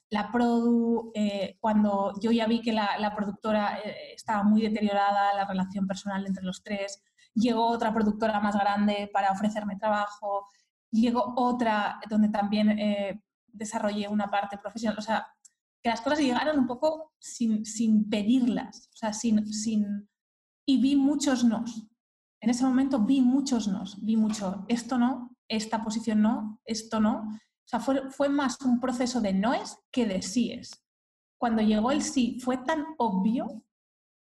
la 0.09 0.31
produ, 0.31 1.11
eh, 1.13 1.57
cuando 1.59 2.13
yo 2.21 2.31
ya 2.31 2.47
vi 2.47 2.61
que 2.61 2.73
la, 2.73 3.13
productora 3.15 3.79
eh, 3.79 4.13
estaba 4.15 4.43
muy 4.43 4.61
deteriorada, 4.61 5.33
la 5.35 5.45
relación 5.45 5.87
personal 5.87 6.25
entre 6.25 6.43
los 6.43 6.63
tres, 6.63 7.03
llegó 7.33 7.67
otra 7.67 7.93
productora 7.93 8.39
más 8.39 8.55
grande 8.55 9.09
para 9.13 9.31
ofrecerme 9.31 9.77
trabajo, 9.77 10.47
llegó 10.91 11.33
otra 11.37 11.99
donde 12.09 12.29
también 12.29 13.21
desarrollé 13.47 14.07
una 14.07 14.29
parte 14.29 14.57
profesional. 14.57 14.97
O 14.97 15.01
sea, 15.01 15.27
que 15.81 15.89
las 15.89 16.01
cosas 16.01 16.19
llegaron 16.19 16.59
un 16.59 16.67
poco 16.67 17.13
sin, 17.19 17.65
sin 17.65 18.09
pedirlas, 18.09 18.89
o 18.93 18.97
sea, 18.97 19.13
sin, 19.13 19.45
sin 19.53 20.09
y 20.65 20.81
vi 20.81 20.95
muchos 20.95 21.43
nos. 21.43 21.87
En 22.41 22.49
ese 22.49 22.63
momento 22.63 22.99
vi 22.99 23.21
muchos 23.21 23.67
nos, 23.67 24.03
vi 24.03 24.15
mucho, 24.15 24.65
esto 24.67 24.97
no, 24.97 25.35
esta 25.47 25.83
posición 25.83 26.21
no, 26.21 26.61
esto 26.65 26.99
no. 26.99 27.27
O 27.69 27.77
sea, 27.77 27.79
fue, 27.79 28.09
fue 28.09 28.29
más 28.29 28.59
un 28.61 28.79
proceso 28.79 29.21
de 29.21 29.31
noes 29.31 29.77
que 29.91 30.07
de 30.07 30.23
síes. 30.23 30.83
Cuando 31.37 31.61
llegó 31.61 31.91
el 31.91 32.01
sí 32.01 32.39
fue 32.39 32.57
tan 32.57 32.83
obvio 32.97 33.63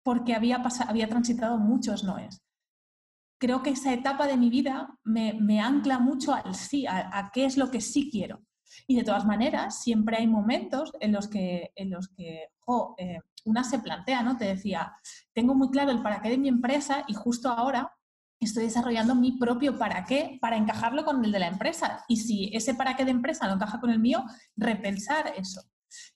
porque 0.02 0.34
había, 0.34 0.62
había 0.86 1.08
transitado 1.08 1.56
muchos 1.56 2.04
noes. 2.04 2.42
Creo 3.40 3.62
que 3.62 3.70
esa 3.70 3.94
etapa 3.94 4.26
de 4.26 4.36
mi 4.36 4.50
vida 4.50 4.94
me, 5.04 5.32
me 5.32 5.58
ancla 5.58 5.98
mucho 5.98 6.34
al 6.34 6.54
sí, 6.54 6.86
a, 6.86 7.30
qué 7.32 7.46
es 7.46 7.56
lo 7.56 7.70
que 7.70 7.80
sí 7.80 8.10
quiero. 8.10 8.42
Y 8.86 8.96
de 8.96 9.04
todas 9.04 9.24
maneras, 9.24 9.80
siempre 9.80 10.18
hay 10.18 10.26
momentos 10.26 10.92
en 11.00 11.12
los 11.12 11.26
que, 11.26 11.72
en 11.76 11.88
los 11.88 12.08
que 12.08 12.48
eh, 12.98 13.20
una 13.46 13.64
se 13.64 13.78
plantea, 13.78 14.22
¿no? 14.22 14.36
Te 14.36 14.44
decía, 14.44 14.92
tengo 15.32 15.54
muy 15.54 15.70
claro 15.70 15.92
el 15.92 16.02
para 16.02 16.20
qué 16.20 16.28
de 16.28 16.36
mi 16.36 16.48
empresa 16.48 17.04
y 17.08 17.14
justo 17.14 17.48
ahora 17.48 17.90
estoy 18.46 18.64
desarrollando 18.64 19.14
mi 19.14 19.32
propio 19.38 19.78
para 19.78 20.04
qué 20.04 20.38
para 20.40 20.56
encajarlo 20.56 21.04
con 21.04 21.24
el 21.24 21.32
de 21.32 21.38
la 21.38 21.48
empresa. 21.48 22.04
Y 22.08 22.16
si 22.16 22.50
ese 22.54 22.74
para 22.74 22.96
qué 22.96 23.04
de 23.04 23.10
empresa 23.10 23.46
no 23.46 23.54
encaja 23.54 23.80
con 23.80 23.90
el 23.90 23.98
mío, 23.98 24.24
repensar 24.56 25.32
eso. 25.36 25.62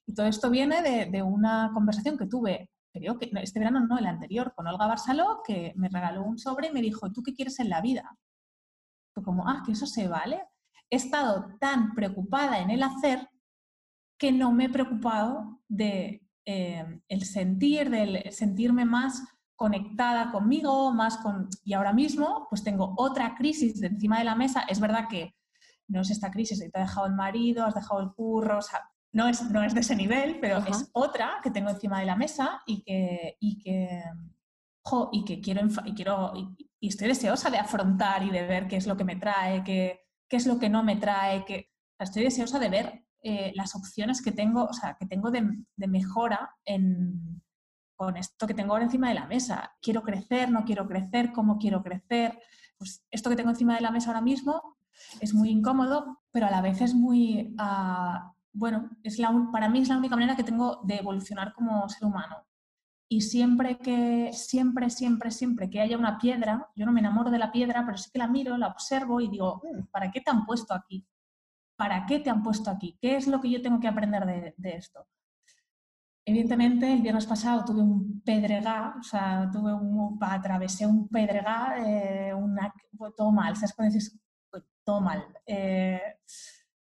Y 0.07 0.15
todo 0.15 0.27
esto 0.27 0.51
viene 0.51 0.83
de, 0.83 1.23
una 1.23 1.71
conversación 1.75 2.17
que 2.17 2.27
tuve, 2.27 2.71
creo 2.93 3.19
que 3.19 3.31
este 3.43 3.59
verano 3.59 3.81
no, 3.81 3.99
el 3.99 4.07
anterior, 4.07 4.55
con 4.55 4.67
Olga 4.67 4.87
Barsaló, 4.87 5.43
que 5.45 5.73
me 5.77 5.89
regaló 5.89 6.23
un 6.23 6.39
sobre 6.39 6.69
y 6.69 6.73
me 6.73 6.81
dijo, 6.81 7.11
¿tú 7.13 7.23
qué 7.23 7.35
quieres 7.35 7.59
en 7.59 7.69
la 7.69 7.81
vida? 7.81 8.17
Fue 9.13 9.23
como, 9.23 9.49
ah, 9.49 9.63
que 9.67 9.73
eso 9.73 9.87
se 9.87 10.09
vale. 10.09 10.43
He 10.91 10.97
estado 10.97 11.57
tan 11.61 11.95
preocupada 11.95 12.61
en 12.61 12.71
el 12.71 12.83
hacer 12.83 13.29
que 14.19 14.31
no 14.31 14.53
me 14.53 14.67
he 14.67 14.69
preocupado 14.71 15.61
de 15.69 16.25
Em, 16.47 17.01
el 17.09 17.25
sentir, 17.25 17.89
del 17.89 18.31
sentirme 18.31 18.85
más 18.85 19.23
conectada 19.57 20.31
conmigo, 20.31 20.93
más 20.93 21.19
con... 21.19 21.49
Y 21.65 21.75
ahora 21.75 21.93
mismo, 21.93 22.47
pues 22.49 22.63
tengo 22.63 22.95
otra 22.97 23.35
crisis 23.35 23.81
de 23.81 23.89
encima 23.89 24.19
de 24.19 24.25
la 24.25 24.35
mesa. 24.35 24.65
Es 24.69 24.81
verdad 24.81 25.07
que 25.09 25.35
no 25.89 26.01
es 26.01 26.11
esta 26.11 26.31
crisis 26.31 26.59
de 26.59 26.71
te 26.71 26.79
ha 26.79 26.83
dejado 26.83 27.07
el 27.07 27.15
marido, 27.15 27.65
has 27.65 27.75
dejado 27.75 28.01
el 28.01 28.13
curro, 28.13 28.59
o 28.59 28.63
sea, 28.63 28.81
no 29.13 29.29
es, 29.29 29.49
no 29.51 29.63
es 29.63 29.75
de 29.75 29.81
ese 29.81 29.95
nivel, 29.95 30.39
pero 30.41 30.59
es 30.59 30.91
otra 30.93 31.41
que 31.43 31.51
tengo 31.51 31.71
encima 31.71 32.01
de 32.01 32.07
la 32.07 32.17
mesa 32.17 32.63
y 32.67 32.83
que, 32.83 33.37
y 33.39 33.59
que, 33.59 34.03
y 35.13 35.25
que 35.25 35.41
quiero, 35.41 35.67
y, 35.85 35.95
quiero 35.95 36.33
y, 36.35 36.89
estoy 36.89 37.09
deseosa 37.09 37.49
de 37.49 37.59
afrontar 37.59 38.25
y 38.25 38.31
de 38.31 38.45
ver 38.45 38.67
qué 38.67 38.77
es 38.77 38.87
lo 38.87 38.97
que 38.97 39.05
me 39.05 39.17
trae, 39.17 39.63
qué, 39.63 40.01
qué 40.29 40.37
es 40.37 40.47
lo 40.47 40.59
que 40.59 40.69
no 40.69 40.83
me 40.83 40.97
trae, 40.97 41.45
que, 41.45 41.71
estoy 41.99 42.25
deseosa 42.25 42.59
de 42.59 42.69
ver 42.69 43.05
eh, 43.23 43.53
las 43.55 43.75
opciones 43.75 44.21
que 44.21 44.33
tengo, 44.33 44.65
o 44.65 44.73
sea, 44.73 44.97
que 44.99 45.07
tengo 45.07 45.31
de, 45.31 45.43
mejora 45.87 46.51
con 48.05 48.17
esto 48.17 48.47
que 48.47 48.55
tengo 48.55 48.73
ahora 48.73 48.85
encima 48.85 49.09
de 49.09 49.15
la 49.15 49.27
mesa. 49.27 49.73
Quiero 49.81 50.03
crecer, 50.03 50.51
no 50.51 50.65
quiero 50.65 50.87
crecer, 50.87 51.33
cómo 51.33 51.59
quiero 51.59 51.83
crecer. 51.83 52.39
Pues 52.79 53.05
esto 53.11 53.31
que 53.31 53.37
tengo 53.37 53.51
encima 53.51 53.75
de 53.75 53.81
la 53.81 53.91
mesa 53.91 54.09
ahora 54.09 54.21
mismo 54.21 54.77
es 55.21 55.35
muy 55.35 55.51
incómodo, 55.51 56.23
pero 56.31 56.47
a 56.47 56.51
la 56.51 56.63
vez 56.63 56.81
es 56.81 56.95
muy, 56.95 57.55
ah, 57.59 58.33
bueno, 58.53 58.91
es 59.03 59.19
la, 59.19 59.49
para 59.53 59.69
mí 59.69 59.81
es 59.81 59.89
la 59.89 59.99
única 59.99 60.17
manera 60.17 60.37
que 60.37 60.45
tengo 60.45 60.81
de 60.85 60.97
evolucionar 60.97 61.53
como 61.53 61.89
ser 61.89 62.05
humano. 62.05 62.47
Y 63.09 63.21
siempre 63.21 63.79
que, 63.79 64.33
siempre, 64.33 64.91
siempre, 64.91 65.31
siempre 65.31 65.71
que 65.71 65.81
haya 65.81 65.99
una 65.99 66.19
piedra, 66.19 66.69
yo 66.75 66.87
no 66.87 66.93
me 66.93 67.01
enamoro 67.01 67.31
de 67.31 67.39
la 67.39 67.53
piedra, 67.53 67.85
pero 67.85 67.99
sí 67.99 68.11
que 68.13 68.19
la 68.19 68.29
miro, 68.29 68.57
la 68.57 68.69
observo 68.69 69.21
y 69.21 69.29
digo, 69.29 69.63
mm, 69.63 69.87
¿para 69.91 70.11
qué 70.11 70.21
te 70.21 70.31
han 70.31 70.47
puesto 70.47 70.75
aquí? 70.75 71.07
¿para 71.77 72.07
qué 72.07 72.21
te 72.21 72.31
han 72.31 72.43
puesto 72.43 72.71
aquí? 72.71 72.97
¿Qué 73.01 73.17
es 73.17 73.27
lo 73.27 73.41
que 73.41 73.51
yo 73.51 73.63
tengo 73.63 73.81
que 73.81 73.89
aprender 73.89 74.55
de, 74.57 74.71
esto? 74.71 75.07
Evidentemente, 76.27 76.91
el 76.91 77.03
viernes 77.03 77.27
pasado 77.27 77.65
tuve 77.65 77.83
un 77.83 78.23
pedregá, 78.23 78.95
o 78.99 79.03
sea, 79.03 79.51
tuve 79.53 79.75
un, 79.75 80.19
atravesé 80.23 80.87
un 80.87 81.09
pedregá, 81.09 81.77
eh, 81.87 82.33
una, 82.33 82.73
todo 83.15 83.31
mal, 83.31 83.55
¿sabes 83.57 83.75
cuando 83.75 83.95
dices? 83.95 84.19
Todo 84.85 85.01
mal. 85.03 85.23
Eh, 85.47 86.01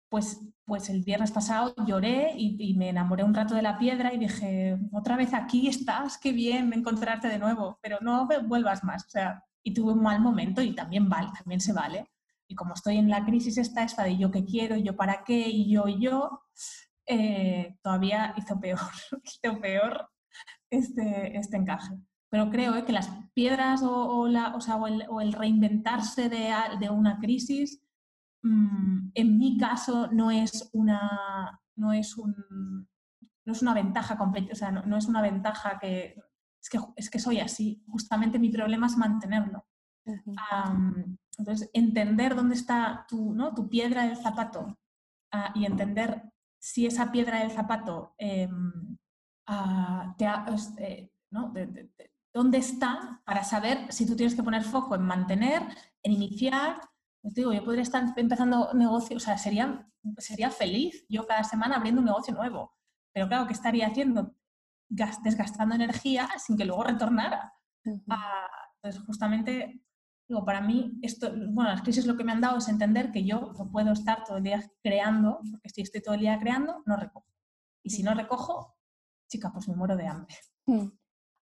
pues, 0.07 0.41
pues 0.63 0.89
el 0.89 1.03
viernes 1.03 1.31
pasado 1.31 1.75
lloré 1.85 2.33
y, 2.37 2.73
me 2.75 2.89
enamoré 2.89 3.23
un 3.23 3.33
rato 3.33 3.55
de 3.55 3.61
la 3.61 3.77
piedra 3.77 4.13
y 4.13 4.17
dije, 4.17 4.77
otra 4.93 5.17
vez 5.17 5.33
aquí 5.33 5.67
estás, 5.67 6.17
qué 6.17 6.31
bien 6.31 6.71
encontrarte 6.71 7.27
de 7.27 7.39
nuevo, 7.39 7.77
pero 7.81 7.97
no 8.01 8.27
vuelvas 8.47 8.83
más. 8.85 9.05
O 9.05 9.09
sea, 9.09 9.43
y 9.63 9.73
tuve 9.73 9.93
un 9.93 10.01
mal 10.01 10.21
momento 10.21 10.61
y 10.61 10.73
también 10.73 11.09
vale, 11.09 11.29
también 11.37 11.59
se 11.59 11.73
vale. 11.73 12.09
Y 12.47 12.55
como 12.55 12.75
estoy 12.75 12.97
en 12.97 13.09
la 13.09 13.25
crisis 13.25 13.57
esta, 13.57 13.83
esta 13.83 14.03
de 14.03 14.17
yo 14.17 14.31
qué 14.31 14.45
quiero, 14.45 14.77
yo 14.77 14.95
para 14.95 15.23
qué, 15.25 15.49
y 15.49 15.69
yo, 15.69 15.87
y 15.87 15.99
yo, 15.99 16.41
eh, 17.07 17.77
todavía 17.81 18.33
hizo 18.37 18.59
peor, 18.59 18.79
hizo 19.23 19.59
peor 19.59 20.09
este, 20.69 21.37
este 21.37 21.57
encaje. 21.57 21.95
Pero 22.29 22.49
creo 22.49 22.75
eh, 22.75 22.85
que 22.85 22.91
las 22.91 23.09
piedras 23.33 23.81
o, 23.83 24.27
la, 24.27 24.55
o, 24.55 25.21
el, 25.21 25.33
reinventarse 25.33 26.27
de, 26.29 26.53
de 26.79 26.89
una 26.89 27.19
crisis 27.19 27.85
Mm, 28.45 29.09
en 29.15 29.37
mi 29.39 29.57
caso 29.57 30.07
no 30.11 30.29
es 30.29 30.69
una, 30.71 31.59
no 31.77 31.93
es 31.93 32.15
un, 32.15 32.87
no 33.43 33.51
es 33.51 33.61
una 33.63 33.73
ventaja 33.73 34.17
completa, 34.17 34.53
o 34.53 34.55
sea, 34.55 34.69
no, 34.69 34.97
es 34.97 35.07
una 35.07 35.23
ventaja 35.23 35.79
que 35.79 36.15
es, 36.61 36.69
que 36.69 36.77
es 36.95 37.09
que 37.09 37.17
soy 37.17 37.39
así. 37.39 37.83
Justamente 37.87 38.37
mi 38.37 38.49
problema 38.49 38.85
es 38.85 38.97
mantenerlo. 38.97 39.65
entonces, 41.39 41.71
entender 41.73 42.35
dónde 42.35 42.53
está 42.53 43.05
tu, 43.09 43.33
¿no? 43.33 43.55
tu 43.55 43.67
piedra 43.67 44.03
del 44.05 44.17
zapato 44.17 44.77
ah, 45.31 45.51
y 45.55 45.65
entender 45.65 46.21
si 46.65 46.87
esa 46.87 47.11
piedra 47.11 47.39
del 47.39 47.51
zapato 47.51 48.15
em, 48.17 48.97
ah, 49.47 50.15
te 50.17 50.25
eh, 50.79 51.11
¿no? 51.29 51.53
dónde 52.33 52.57
está 52.57 53.21
para 53.23 53.43
saber 53.43 53.91
si 53.93 54.07
tú 54.07 54.15
tienes 54.15 54.35
que 54.35 54.43
poner 54.43 54.63
foco 54.63 54.95
en 54.95 55.03
mantener, 55.03 55.61
en 56.01 56.11
iniciar 56.11 56.81
digo, 57.33 57.53
yo 57.53 57.63
podría 57.63 57.83
estar 57.83 58.03
empezando 58.15 58.73
negocio, 58.73 59.17
o 59.17 59.19
sea, 59.19 59.37
sería, 59.37 59.87
sería 60.17 60.51
feliz 60.51 61.05
yo 61.09 61.25
cada 61.25 61.43
semana 61.43 61.75
abriendo 61.77 62.01
un 62.01 62.05
negocio 62.05 62.33
nuevo. 62.33 62.73
Pero 63.13 63.27
claro, 63.27 63.47
¿qué 63.47 63.53
estaría 63.53 63.87
haciendo? 63.87 64.35
desgastando 64.87 65.73
energía 65.73 66.29
sin 66.37 66.55
que 66.55 66.63
luego 66.63 66.83
retornara. 66.83 67.53
Ah, 68.07 68.47
entonces, 68.75 69.03
justamente, 69.05 69.81
digo, 70.27 70.45
para 70.45 70.61
mí, 70.61 70.97
esto, 71.01 71.31
bueno, 71.31 71.71
las 71.71 71.81
crisis 71.81 72.05
lo 72.05 72.17
que 72.17 72.23
me 72.23 72.31
han 72.31 72.41
dado 72.41 72.57
es 72.57 72.67
entender 72.67 73.11
que 73.11 73.23
yo 73.23 73.53
no 73.57 73.71
puedo 73.71 73.91
estar 73.91 74.23
todo 74.23 74.37
el 74.37 74.43
día 74.43 74.71
creando, 74.83 75.39
porque 75.51 75.69
si 75.69 75.81
estoy 75.81 76.01
todo 76.01 76.15
el 76.15 76.21
día 76.21 76.39
creando, 76.39 76.83
no 76.85 76.95
recojo. 76.97 77.27
Y 77.83 77.91
si 77.91 78.03
no 78.03 78.13
recojo, 78.13 78.75
chica, 79.29 79.51
pues 79.53 79.67
me 79.67 79.75
muero 79.75 79.95
de 79.95 80.07
hambre. 80.07 80.35
Mm 80.65 80.87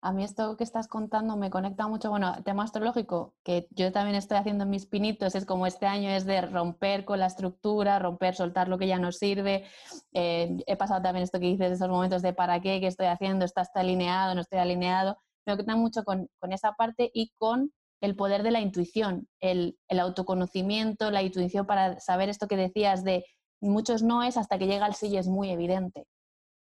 a 0.03 0.11
mí 0.11 0.25
esto 0.25 0.57
que 0.57 0.65
estás 0.65 0.89
contando 0.89 1.37
me 1.37 1.49
conecta 1.49 1.87
mucho, 1.87 2.09
bueno, 2.09 2.35
tema 2.43 2.63
astrológico, 2.63 3.35
que 3.41 3.67
yo 3.71 3.93
también 3.93 4.17
estoy 4.17 4.37
haciendo 4.37 4.65
en 4.65 4.69
mis 4.69 4.85
pinitos, 4.85 5.33
es 5.33 5.45
como 5.45 5.65
este 5.65 5.85
año 5.85 6.09
es 6.09 6.25
de 6.25 6.41
romper 6.41 7.05
con 7.05 7.19
la 7.19 7.27
estructura, 7.27 7.99
romper, 7.99 8.35
soltar 8.35 8.67
lo 8.67 8.77
que 8.77 8.87
ya 8.87 8.99
no 8.99 9.13
sirve. 9.13 9.63
Eh, 10.11 10.57
he 10.67 10.75
pasado 10.75 11.01
también 11.01 11.23
esto 11.23 11.39
que 11.39 11.45
dices, 11.45 11.71
esos 11.71 11.87
momentos 11.87 12.21
de 12.21 12.33
para 12.33 12.59
qué, 12.59 12.81
qué 12.81 12.87
estoy 12.87 13.05
haciendo, 13.07 13.45
está, 13.45 13.61
está 13.61 13.79
alineado, 13.79 14.35
no 14.35 14.41
estoy 14.41 14.59
alineado. 14.59 15.17
Me 15.45 15.53
conecta 15.53 15.75
mucho 15.77 16.03
con, 16.03 16.29
esa 16.51 16.73
parte 16.73 17.09
y 17.13 17.31
con 17.37 17.71
el 18.03 18.15
poder 18.15 18.43
de 18.43 18.51
la 18.51 18.59
intuición, 18.59 19.27
el, 19.39 19.77
autoconocimiento, 19.89 21.09
la 21.09 21.23
intuición 21.23 21.65
para 21.65 21.99
saber 21.99 22.29
esto 22.29 22.47
que 22.47 22.57
decías 22.57 23.03
de 23.03 23.25
muchos 23.61 24.03
no 24.03 24.23
es 24.23 24.37
hasta 24.37 24.57
que 24.57 24.67
llega 24.67 24.85
el 24.85 24.93
sí 24.93 25.15
es 25.17 25.27
muy 25.27 25.49
evidente. 25.49 26.05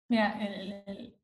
Mira, 0.09 0.39
el 0.41 1.17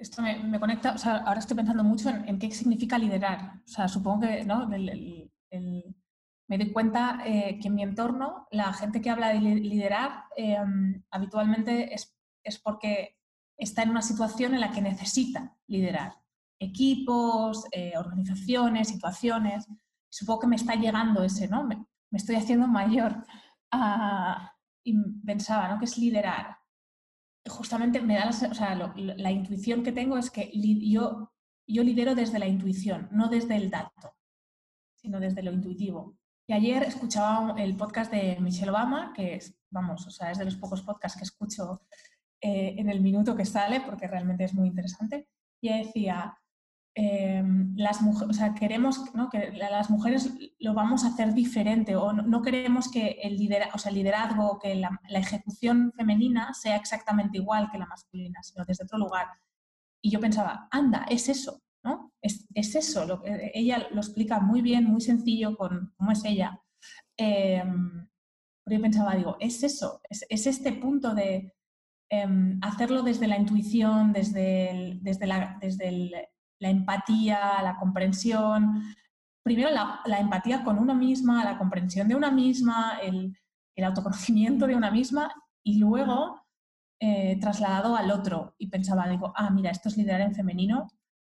esto 0.00 0.22
me, 0.22 0.58
conecta, 0.58 0.92
o 0.92 0.98
sea, 0.98 1.18
ahora 1.18 1.40
estoy 1.40 1.56
pensando 1.56 1.84
mucho 1.84 2.08
en, 2.08 2.38
qué 2.38 2.50
significa 2.50 2.96
liderar. 2.96 3.60
O 3.64 3.68
sea, 3.68 3.86
supongo 3.86 4.20
que 4.20 4.44
¿no? 4.44 4.66
me 4.66 6.58
doy 6.58 6.72
cuenta 6.72 7.20
eh, 7.26 7.58
que 7.60 7.68
en 7.68 7.74
mi 7.74 7.82
entorno 7.82 8.46
la 8.50 8.72
gente 8.72 9.00
que 9.00 9.10
habla 9.10 9.28
de 9.28 9.40
liderar 9.40 10.24
em, 10.36 11.02
habitualmente 11.10 11.94
es, 11.94 12.16
es, 12.42 12.58
porque 12.58 13.18
está 13.58 13.82
en 13.82 13.90
una 13.90 14.02
situación 14.02 14.54
en 14.54 14.60
la 14.60 14.70
que 14.70 14.80
necesita 14.80 15.54
liderar. 15.66 16.19
Equipos, 16.60 17.64
eh, 17.72 17.94
organizaciones, 17.96 18.88
situaciones. 18.88 19.66
Supongo 20.08 20.40
que 20.40 20.46
me 20.48 20.56
está 20.56 20.74
llegando 20.76 21.24
ese, 21.24 21.48
¿no? 21.48 21.64
Me, 21.64 21.84
estoy 22.12 22.36
haciendo 22.36 22.68
mayor. 22.68 23.24
Ah, 23.72 24.52
y 24.84 24.94
pensaba, 25.24 25.68
¿no? 25.68 25.78
¿Qué 25.78 25.86
es 25.86 25.98
liderar? 25.98 26.60
justamente 27.48 28.00
me 28.00 28.14
da 28.14 28.26
la, 28.26 28.30
o 28.30 28.54
sea, 28.54 28.92
la 28.96 29.30
intuición 29.30 29.82
que 29.82 29.92
tengo 29.92 30.18
es 30.18 30.30
que 30.30 30.50
yo, 30.52 31.32
yo 31.66 31.82
lidero 31.82 32.14
desde 32.14 32.38
la 32.38 32.46
intuición, 32.46 33.08
no 33.12 33.28
desde 33.28 33.56
el 33.56 33.70
dato, 33.70 34.14
sino 34.94 35.20
desde 35.20 35.42
lo 35.42 35.52
intuitivo. 35.52 36.16
Y 36.46 36.52
ayer 36.52 36.82
escuchaba 36.82 37.54
el 37.58 37.76
podcast 37.76 38.10
de 38.10 38.38
Michelle 38.40 38.70
Obama, 38.70 39.12
que 39.14 39.36
es, 39.36 39.56
vamos, 39.70 40.06
o 40.06 40.10
sea, 40.10 40.30
es 40.30 40.38
de 40.38 40.44
los 40.44 40.56
pocos 40.56 40.82
podcasts 40.82 41.16
que 41.16 41.24
escucho 41.24 41.82
eh, 42.40 42.74
en 42.76 42.90
el 42.90 43.00
minuto 43.00 43.36
que 43.36 43.44
sale, 43.44 43.80
porque 43.80 44.08
realmente 44.08 44.44
es 44.44 44.54
muy 44.54 44.68
interesante. 44.68 45.28
Y 45.60 45.68
ella 45.68 45.86
decía, 45.86 46.38
Em, 46.96 47.72
las 47.76 48.02
mujeres, 48.02 48.30
o 48.30 48.32
sea, 48.32 48.52
queremos 48.52 48.98
que 49.30 49.52
las 49.52 49.90
mujeres 49.90 50.34
lo 50.58 50.74
vamos 50.74 51.04
a 51.04 51.08
hacer 51.08 51.34
diferente 51.34 51.94
o 51.94 52.12
no, 52.12 52.42
queremos 52.42 52.90
que 52.90 53.18
el, 53.22 53.36
liderazgo, 53.36 53.76
o 53.76 53.78
sea, 53.78 53.90
el 53.90 53.98
liderazgo, 53.98 54.58
que 54.58 54.74
la, 54.74 55.00
ejecución 55.10 55.92
femenina 55.96 56.52
sea 56.52 56.74
exactamente 56.74 57.38
igual 57.38 57.70
que 57.70 57.78
la 57.78 57.86
masculina, 57.86 58.42
sino 58.42 58.64
desde 58.64 58.84
otro 58.84 58.98
lugar. 58.98 59.28
Y 60.02 60.10
yo 60.10 60.18
pensaba, 60.18 60.68
anda, 60.72 61.06
es 61.08 61.28
eso, 61.28 61.62
¿no? 61.84 62.12
Es, 62.20 62.46
eso, 62.54 63.04
lo, 63.06 63.22
ella 63.24 63.86
lo 63.92 64.00
explica 64.00 64.40
muy 64.40 64.60
bien, 64.60 64.84
muy 64.86 65.00
sencillo 65.00 65.56
con 65.56 65.92
cómo 65.96 66.10
es 66.10 66.24
ella. 66.24 66.60
Em, 67.16 68.08
pero 68.64 68.76
yo 68.78 68.82
pensaba, 68.82 69.14
digo, 69.14 69.36
es 69.38 69.62
eso, 69.62 70.00
es, 70.10 70.46
este 70.46 70.72
punto 70.72 71.14
de 71.14 71.54
em, 72.10 72.58
hacerlo 72.62 73.02
desde 73.02 73.28
la 73.28 73.38
intuición, 73.38 74.12
desde 74.12 74.98
desde, 75.02 75.26
la, 75.26 75.56
desde 75.60 75.88
el 75.88 76.14
la 76.60 76.70
empatía, 76.70 77.62
la 77.62 77.76
comprensión. 77.76 78.94
Primero 79.42 79.70
la, 79.70 80.18
empatía 80.18 80.62
con 80.62 80.78
uno 80.78 80.94
misma, 80.94 81.44
la 81.44 81.58
comprensión 81.58 82.06
de 82.06 82.14
una 82.14 82.30
misma, 82.30 82.98
el, 83.02 83.36
autoconocimiento 83.82 84.66
de 84.66 84.76
una 84.76 84.90
misma 84.90 85.32
y 85.64 85.78
luego 85.78 86.44
eh, 87.00 87.38
trasladado 87.40 87.96
al 87.96 88.10
otro. 88.10 88.54
Y 88.58 88.68
pensaba, 88.68 89.08
digo, 89.08 89.32
ah, 89.34 89.48
mira, 89.48 89.70
esto 89.70 89.88
es 89.88 89.96
liderar 89.96 90.20
en 90.20 90.34
femenino, 90.34 90.86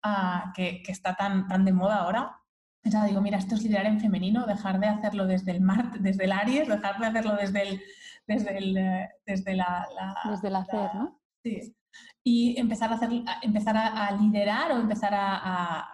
ah, 0.03 0.51
que, 0.57 0.83
está 0.89 1.15
tan, 1.15 1.47
tan 1.49 1.67
de 1.67 1.75
moda 1.75 1.97
ahora. 1.97 2.41
Pensaba, 2.83 3.05
digo, 3.05 3.21
mira, 3.21 3.37
esto 3.37 3.57
es 3.57 3.63
liderar 3.63 3.85
en 3.85 4.01
femenino, 4.01 4.47
dejar 4.47 4.81
de 4.81 4.87
hacerlo 4.87 5.27
desde 5.27 5.51
el 5.51 5.61
Marte, 5.61 5.99
desde 6.01 6.25
el 6.25 6.33
Aries, 6.33 6.67
dejar 6.67 6.99
de 6.99 7.07
hacerlo 7.07 7.37
desde 7.37 7.69
el, 7.69 7.83
desde 8.27 8.57
el, 8.57 8.77
eh, 8.79 9.09
desde 9.27 9.55
la, 9.55 9.87
desde 10.31 10.49
el 10.49 10.57
hacer, 10.57 10.95
¿no? 10.95 11.21
Sí, 11.45 11.77
y 12.23 12.59
empezar 12.59 12.91
a, 12.93 12.97
hacer, 12.97 13.11
empezar 13.43 13.77
a, 13.77 14.11
liderar 14.13 14.73
o 14.73 14.77
empezar 14.77 15.15
a, 15.15 15.87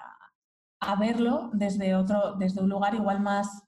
a, 0.80 0.96
verlo 0.96 1.50
desde, 1.52 1.94
otro, 1.94 2.35
desde 2.37 2.61
un 2.61 2.68
lugar 2.68 2.94
igual 2.94 3.20
más, 3.20 3.64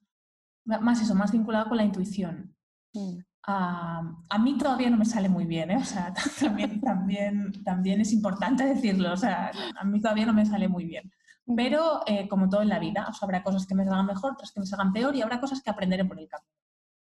más 0.64 1.00
eso, 1.00 1.14
más 1.14 1.32
vinculado 1.32 1.68
con 1.68 1.76
la 1.76 1.84
intuición. 1.84 2.54
Mm. 2.94 3.18
a 3.46 4.38
mí 4.40 4.58
todavía 4.58 4.90
no 4.90 4.96
me 4.96 5.04
sale 5.04 5.28
muy 5.28 5.44
bien, 5.44 5.70
¿eh? 5.70 5.76
o 5.76 5.84
sea, 5.84 6.12
también, 6.40 6.80
también, 6.80 7.64
también 7.64 8.00
es 8.00 8.12
importante 8.12 8.64
decirlo, 8.64 9.12
o 9.12 9.16
sea, 9.16 9.52
a 9.78 9.84
mí 9.84 10.00
todavía 10.00 10.26
no 10.26 10.32
me 10.32 10.46
sale 10.46 10.68
muy 10.68 10.84
bien. 10.84 11.10
Pero 11.56 12.02
eh, 12.06 12.28
como 12.28 12.48
todo 12.48 12.62
en 12.62 12.68
la 12.68 12.78
vida, 12.78 13.10
habrá 13.20 13.42
cosas 13.42 13.66
que 13.66 13.74
me 13.74 13.84
salgan 13.84 14.06
mejor, 14.06 14.32
otras 14.32 14.52
que 14.52 14.60
me 14.60 14.66
salgan 14.66 14.92
peor 14.92 15.16
y 15.16 15.22
habrá 15.22 15.40
cosas 15.40 15.62
que 15.62 15.70
aprenderé 15.70 16.04
por 16.04 16.18
el 16.18 16.28
camino. 16.28 16.52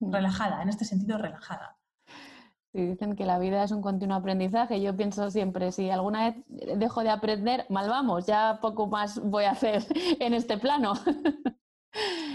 Mm. 0.01 0.13
Relajada, 0.13 0.63
en 0.63 0.69
este 0.69 0.85
sentido, 0.85 1.19
relajada. 1.19 1.78
Si 2.73 2.87
dicen 2.87 3.17
que 3.17 3.25
la 3.25 3.39
vida 3.39 3.65
es 3.65 3.73
un 3.73 3.81
continuo 3.81 4.17
aprendizaje, 4.17 4.81
yo 4.83 4.95
pienso 4.95 5.31
siempre, 5.31 5.73
si 5.73 5.89
alguna 5.89 6.31
vez 6.31 6.45
dejo 6.77 7.03
de 7.03 7.11
aprender, 7.11 7.65
mal 7.71 7.89
vamos, 7.89 8.27
ya 8.27 8.59
poco 8.61 8.87
más 8.87 9.21
voy 9.23 9.45
a 9.45 9.53
hacer 9.53 9.85
en 10.21 10.35
este 10.35 10.59
plano. 10.59 10.93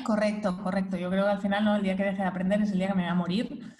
Correcto, 0.03 0.57
correcto. 0.61 0.97
Yo 0.97 1.09
creo 1.09 1.25
que 1.25 1.31
al 1.31 1.41
final 1.41 1.63
¿no? 1.63 1.75
el 1.75 1.83
día 1.83 1.95
que 1.95 2.03
deje 2.03 2.23
de 2.23 2.27
aprender 2.27 2.61
es 2.61 2.71
el 2.71 2.79
día 2.79 2.87
que 2.87 2.95
me 2.95 3.03
voy 3.03 3.11
a 3.11 3.15
morir. 3.15 3.75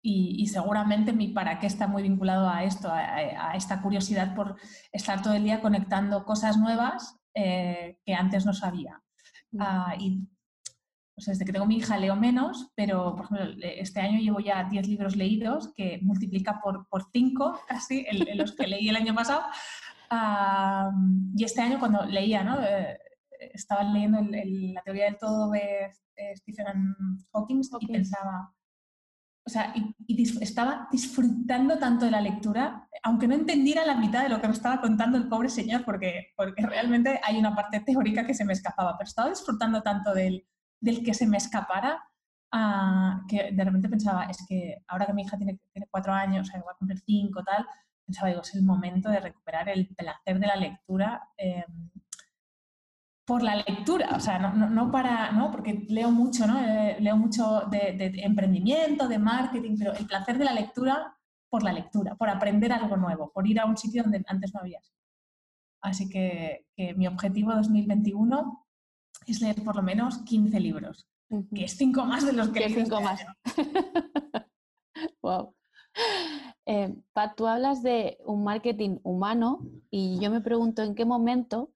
y, 0.00 0.46
seguramente 0.46 1.12
mi 1.12 1.28
para 1.28 1.58
qué 1.58 1.66
está 1.66 1.88
muy 1.88 2.02
vinculado 2.02 2.48
a 2.48 2.62
esto, 2.62 2.88
a, 2.90 3.54
esta 3.54 3.82
curiosidad 3.82 4.34
por 4.34 4.56
estar 4.92 5.20
todo 5.20 5.34
el 5.34 5.44
día 5.44 5.60
conectando 5.60 6.24
cosas 6.24 6.56
nuevas 6.56 7.18
eh, 7.34 7.98
que 8.04 8.14
antes 8.14 8.46
no 8.46 8.52
sabía. 8.52 9.02
Mm. 9.50 9.60
Ah, 9.60 9.94
y 9.98 10.28
o 11.18 11.20
sea, 11.20 11.32
desde 11.32 11.44
que 11.44 11.52
tengo 11.52 11.66
mi 11.66 11.76
hija 11.76 11.98
leo 11.98 12.14
menos, 12.14 12.70
pero 12.76 13.16
por 13.16 13.24
ejemplo, 13.24 13.56
este 13.62 14.00
año 14.00 14.20
llevo 14.20 14.38
ya 14.38 14.64
10 14.64 14.86
libros 14.86 15.16
leídos, 15.16 15.72
que 15.74 15.98
multiplica 16.00 16.60
por, 16.62 16.86
por 16.88 17.06
5 17.12 17.60
casi 17.68 18.06
en, 18.08 18.38
los 18.38 18.54
que 18.54 18.68
leí 18.68 18.88
el 18.88 18.96
año 18.96 19.14
pasado. 19.14 19.42
y 21.36 21.44
este 21.44 21.60
año 21.60 21.80
cuando 21.80 22.04
leía, 22.06 22.44
¿no? 22.44 22.60
Eh, 22.62 22.98
estaba 23.52 23.82
leyendo 23.82 24.20
la 24.20 24.82
teoría 24.82 25.04
del 25.06 25.18
todo 25.18 25.50
de, 25.50 25.90
Stephen 26.36 26.66
Hawking 27.32 27.62
y 27.80 27.86
pensaba, 27.86 28.52
o 29.46 29.50
sea, 29.50 29.72
y, 29.74 30.22
estaba 30.42 30.88
disfrutando 30.90 31.78
tanto 31.78 32.04
de 32.04 32.10
la 32.10 32.20
lectura, 32.20 32.88
aunque 33.04 33.28
no 33.28 33.34
entendiera 33.34 33.86
la 33.86 33.94
mitad 33.94 34.24
de 34.24 34.28
lo 34.28 34.40
que 34.40 34.48
me 34.48 34.52
estaba 34.52 34.80
contando 34.80 35.16
el 35.16 35.28
pobre 35.28 35.48
señor, 35.48 35.84
porque, 35.84 36.32
porque 36.36 36.66
realmente 36.66 37.20
hay 37.22 37.38
una 37.38 37.54
parte 37.54 37.80
teórica 37.80 38.26
que 38.26 38.34
se 38.34 38.44
me 38.44 38.52
escapaba, 38.52 38.96
pero 38.98 39.06
estaba 39.06 39.30
disfrutando 39.30 39.80
tanto 39.80 40.12
del 40.12 40.44
del 40.80 41.02
que 41.02 41.14
se 41.14 41.26
me 41.26 41.36
escapara 41.36 42.02
que 43.28 43.50
de 43.52 43.64
repente 43.64 43.88
pensaba, 43.88 44.24
es 44.24 44.44
que 44.48 44.82
ahora 44.88 45.06
que 45.06 45.12
mi 45.12 45.22
hija 45.22 45.36
tiene, 45.36 45.58
tiene 45.72 45.88
cuatro 45.90 46.12
años, 46.12 46.48
o 46.48 46.50
sea, 46.50 46.62
va 46.62 46.72
a 46.72 46.76
cumplir 46.76 47.00
cinco, 47.04 47.42
tal, 47.44 47.66
pensaba, 48.06 48.28
digo, 48.28 48.40
es 48.40 48.54
el 48.54 48.62
momento 48.62 49.10
de 49.10 49.20
recuperar 49.20 49.68
el 49.68 49.88
placer 49.88 50.38
de 50.38 50.46
la 50.46 50.56
lectura 50.56 51.28
em, 51.36 51.90
por 53.26 53.42
la 53.42 53.56
lectura, 53.56 54.08
o 54.16 54.20
sea, 54.20 54.38
no, 54.38 54.70
no, 54.70 54.90
para, 54.90 55.32
¿no? 55.32 55.50
Porque 55.50 55.84
leo 55.88 56.10
mucho, 56.10 56.46
¿no? 56.46 56.58
Eh, 56.58 56.96
leo 57.00 57.16
mucho 57.16 57.66
de, 57.70 58.12
emprendimiento, 58.24 59.06
de 59.06 59.18
marketing, 59.18 59.76
pero 59.78 59.92
el 59.92 60.06
placer 60.06 60.38
de 60.38 60.46
la 60.46 60.54
lectura 60.54 61.14
por 61.50 61.62
la 61.62 61.72
lectura, 61.72 62.14
por 62.14 62.30
aprender 62.30 62.72
algo 62.72 62.96
nuevo, 62.96 63.30
por 63.32 63.46
ir 63.46 63.60
a 63.60 63.66
un 63.66 63.76
sitio 63.76 64.02
donde 64.02 64.24
antes 64.26 64.54
no 64.54 64.60
había. 64.60 64.80
Así 65.82 66.08
que 66.08 66.66
mi 66.96 67.06
objetivo 67.06 67.54
2021 67.54 68.67
es 69.32 69.40
leer 69.40 69.62
por 69.62 69.76
lo 69.76 69.82
menos 69.82 70.18
15 70.18 70.60
libros, 70.60 71.08
que 71.54 71.64
es 71.64 71.76
cinco 71.76 72.04
más 72.04 72.24
de 72.24 72.32
los 72.32 72.48
que, 72.50 72.68
cinco 72.68 72.98
este 72.98 73.04
más. 73.04 73.24
wow. 75.22 75.54
Eh, 76.66 76.94
Pat, 77.12 77.34
tú 77.36 77.46
hablas 77.46 77.82
de 77.82 78.18
un 78.24 78.44
marketing 78.44 78.98
humano 79.02 79.60
y 79.90 80.18
yo 80.20 80.30
me 80.30 80.40
pregunto 80.40 80.82
en 80.82 80.94
qué 80.94 81.04
momento 81.04 81.70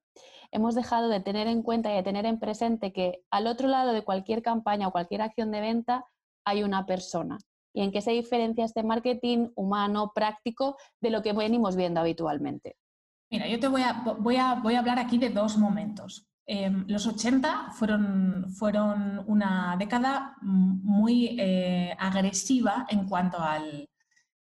hemos 0.51 0.75
dejado 0.75 1.09
de 1.09 1.21
tener 1.21 1.47
en 1.47 1.63
cuenta 1.63 1.91
y 1.91 1.97
de 1.97 2.03
tener 2.03 2.27
en 2.27 2.39
presente 2.39 2.93
que 2.93 3.23
al 3.31 3.47
otro 3.47 3.69
lado 3.69 3.93
de 3.93 4.05
cualquier 4.05 4.43
campaña 4.43 4.89
o 4.89 4.93
cualquier 4.93 5.23
acción 5.23 5.51
de 5.51 5.61
venta 5.61 6.05
hay 6.45 6.63
una 6.63 6.85
persona. 6.87 7.39
¿Y 7.75 7.83
en 7.83 7.91
qué 7.91 8.03
se 8.03 8.11
diferencia 8.11 8.67
este 8.67 8.83
marketing 8.83 9.49
humano, 9.55 10.13
práctico, 10.15 10.77
de 11.01 11.11
lo 11.11 11.23
que 11.23 11.33
venimos 11.33 11.75
viendo 11.75 12.01
habitualmente? 12.01 12.77
Mira, 13.31 13.49
yo 13.49 13.59
te 13.59 13.69
voy 13.69 13.81
a, 13.81 14.03
voy 14.19 14.37
a, 14.37 14.57
voy 14.57 14.75
a 14.75 14.81
hablar 14.81 14.99
aquí 14.99 15.17
de 15.17 15.31
dos 15.31 15.57
momentos. 15.57 16.27
Em, 16.47 16.85
los 16.89 17.07
80 17.07 17.71
fueron, 17.73 18.51
fueron 18.51 19.23
una 19.27 19.77
década 19.79 20.37
muy 20.43 21.37
eh, 21.39 21.95
agresiva 21.99 22.85
en 22.89 23.07
cuanto, 23.07 23.39
al, 23.41 23.89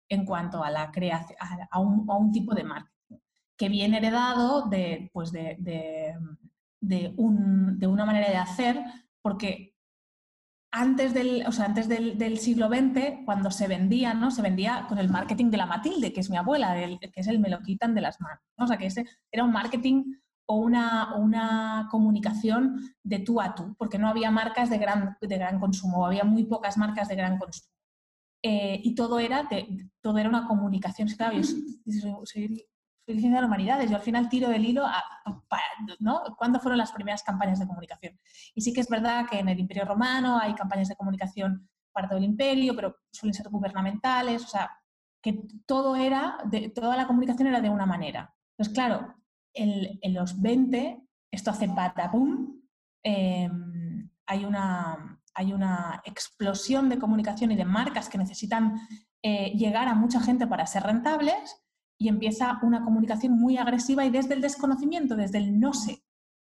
en 0.08 0.24
cuanto 0.24 0.64
a, 0.64 0.70
la 0.70 0.90
creación, 0.90 1.38
a, 1.70 1.78
un, 1.78 2.32
tipo 2.32 2.54
de 2.54 2.64
marketing 2.64 3.18
que 3.56 3.68
viene 3.68 3.98
heredado 3.98 4.68
de, 4.68 5.10
pues 5.12 5.30
de, 5.30 5.56
de, 6.80 7.14
una 7.16 8.04
manera 8.04 8.28
de 8.28 8.36
hacer, 8.36 8.82
porque 9.22 9.76
antes 10.72 11.14
del, 11.14 11.44
o 11.46 11.52
sea, 11.52 11.66
antes 11.66 11.86
del, 11.86 12.38
siglo 12.38 12.68
XX, 12.68 13.24
cuando 13.24 13.50
se 13.52 13.68
vendía, 13.68 14.14
¿no? 14.14 14.32
Se 14.32 14.42
vendía 14.42 14.86
con 14.88 14.98
el 14.98 15.08
marketing 15.08 15.50
de 15.50 15.58
la 15.58 15.66
Matilde, 15.66 16.12
que 16.12 16.20
es 16.20 16.30
mi 16.30 16.36
abuela, 16.36 16.74
que 16.74 17.20
es 17.20 17.28
el 17.28 17.38
me 17.38 17.50
lo 17.50 17.60
quitan 17.60 17.94
de 17.94 18.00
las 18.00 18.20
manos. 18.20 18.42
O 18.56 18.66
sea, 18.66 18.78
que 18.78 18.86
ese 18.86 19.06
era 19.30 19.44
un 19.44 19.52
marketing 19.52 20.04
o 20.46 20.57
una, 20.57 21.14
una, 21.16 21.88
comunicación 21.90 22.94
de 23.02 23.20
tú 23.20 23.40
a 23.40 23.55
tú, 23.55 23.74
porque 23.78 23.98
no 23.98 24.09
había 24.09 24.31
marcas 24.31 24.70
de 24.70 24.78
gran, 24.78 25.16
de 25.20 25.38
gran 25.38 25.61
consumo, 25.61 26.07
había 26.07 26.24
muy 26.24 26.44
pocas 26.44 26.76
marcas 26.76 27.09
de 27.09 27.16
gran 27.16 27.38
consumo. 27.38 27.72
Eh, 28.42 28.81
y 28.83 28.94
todo 28.94 29.20
era, 29.20 29.44
de, 29.44 29.88
todo 30.00 30.18
era 30.18 30.28
una 30.28 30.48
comunicación. 30.48 31.09
Claro, 31.09 31.37
yo 31.37 31.44
soy, 31.44 31.66
soy, 32.24 32.66
de 33.07 33.44
humanidades, 33.44 33.90
yo 33.90 33.96
al 33.96 34.02
final 34.02 34.28
tiro 34.28 34.48
del 34.48 34.64
hilo 34.64 34.85
a, 34.85 35.02
¿no? 36.00 36.22
¿Cuándo 36.37 36.59
fueron 36.59 36.78
las 36.78 36.92
primeras 36.92 37.22
campañas 37.22 37.61
de 37.61 37.66
comunicación? 37.66 38.18
Y 38.55 38.62
sí 38.62 38.72
que 38.72 38.81
es 38.81 38.88
verdad 38.88 39.26
que 39.31 39.38
en 39.38 39.48
el 39.48 39.61
Imperio 39.61 39.85
Romano 39.85 40.38
hay 40.38 40.55
campañas 40.55 40.88
de 40.88 40.96
comunicación 40.96 41.68
para 41.92 42.09
todo 42.09 42.18
el 42.18 42.24
imperio, 42.24 42.74
pero 42.74 42.96
suelen 43.12 43.35
ser 43.35 43.48
gubernamentales, 43.48 44.44
o 44.44 44.48
sea, 44.48 44.70
que 45.22 45.44
todo 45.66 45.94
era, 45.94 46.38
de, 46.46 46.70
toda 46.70 46.96
la 46.96 47.07
comunicación 47.07 47.48
era 47.48 47.61
de 47.61 47.70
una 47.70 47.87
manera. 47.87 48.35
Entonces, 48.52 48.74
claro, 48.74 49.14
en, 49.54 50.14
los 50.14 50.40
20 50.40 51.02
esto 51.30 51.50
hace 51.50 51.68
patapum, 51.68 52.60
eh, 53.02 53.50
hay, 54.26 54.44
una, 54.44 55.20
hay 55.34 55.52
una 55.52 56.02
explosión 56.04 56.88
de 56.88 56.98
comunicación 56.98 57.50
y 57.52 57.56
de 57.56 57.64
marcas 57.64 58.08
que 58.08 58.18
necesitan 58.18 58.74
eh, 59.22 59.52
llegar 59.56 59.88
a 59.88 59.94
mucha 59.94 60.20
gente 60.20 60.46
para 60.46 60.66
ser 60.66 60.82
rentables 60.82 61.62
y 61.98 62.08
empieza 62.08 62.58
una 62.62 62.84
comunicación 62.84 63.38
muy 63.38 63.56
agresiva 63.56 64.04
y 64.04 64.10
desde 64.10 64.34
el 64.34 64.40
desconocimiento, 64.40 65.14
desde 65.16 65.38
el 65.38 65.58
no 65.58 65.72
sé 65.72 66.02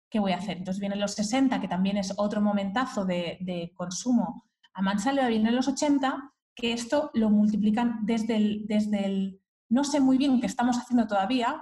qué 0.09 0.19
voy 0.19 0.31
a 0.31 0.37
hacer. 0.37 0.57
Entonces 0.57 0.79
vienen 0.79 0.99
los 0.99 1.13
60, 1.13 1.61
que 1.61 1.67
también 1.67 1.97
es 1.97 2.13
otro 2.17 2.41
momentazo 2.41 3.05
de, 3.05 3.71
consumo 3.75 4.43
a 4.73 4.81
mansalva, 4.81 5.27
vienen 5.27 5.55
los 5.55 5.67
80, 5.67 6.33
que 6.55 6.73
esto 6.73 7.11
lo 7.13 7.29
multiplican 7.29 7.99
desde 8.05 8.35
el, 8.35 8.65
desde 8.67 9.05
el 9.05 9.41
no 9.69 9.83
sé 9.83 9.99
muy 9.99 10.17
bien 10.17 10.39
qué 10.39 10.47
estamos 10.47 10.77
haciendo 10.77 11.07
todavía, 11.07 11.61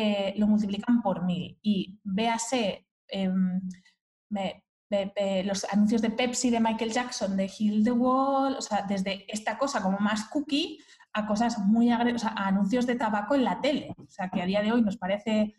eh, 0.00 0.32
lo 0.36 0.46
multiplican 0.46 1.02
por 1.02 1.24
mil. 1.24 1.58
Y 1.60 1.98
véase 2.04 2.86
em, 3.08 3.60
los 5.44 5.64
anuncios 5.72 6.00
de 6.02 6.10
Pepsi, 6.10 6.50
de 6.50 6.60
Michael 6.60 6.92
Jackson, 6.92 7.36
de 7.36 7.50
Hill 7.58 7.82
the 7.82 7.90
Wall, 7.90 8.54
o 8.54 8.60
sea, 8.60 8.82
desde 8.88 9.24
esta 9.26 9.58
cosa 9.58 9.82
como 9.82 9.98
más 9.98 10.28
cookie 10.28 10.78
a 11.12 11.26
cosas 11.26 11.58
muy 11.58 11.90
agresivas, 11.90 12.32
a 12.36 12.46
anuncios 12.46 12.86
de 12.86 12.94
tabaco 12.94 13.34
en 13.34 13.42
la 13.42 13.60
tele. 13.60 13.92
O 13.98 14.08
sea, 14.08 14.30
que 14.30 14.40
a 14.40 14.46
día 14.46 14.62
de 14.62 14.70
hoy 14.70 14.82
nos 14.82 14.98
parece 14.98 15.56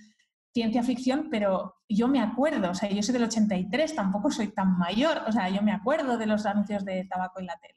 ciencia 0.54 0.84
ficción, 0.84 1.28
pero 1.30 1.76
yo 1.90 2.08
me 2.08 2.22
acuerdo, 2.22 2.72
o 2.72 2.76
sea, 2.76 2.90
yo 2.90 3.04
soy 3.04 3.12
del 3.12 3.24
83, 3.24 3.94
tampoco 3.94 4.32
soy 4.32 4.48
tan 4.54 4.78
mayor, 4.78 5.22
o 5.28 5.34
sea, 5.34 5.50
yo 5.50 5.62
me 5.62 5.74
acuerdo 5.74 6.18
de 6.18 6.28
los 6.28 6.46
anuncios 6.46 6.86
de 6.86 7.04
tabaco 7.04 7.42
en 7.42 7.46
la 7.48 7.60
tele. 7.60 7.76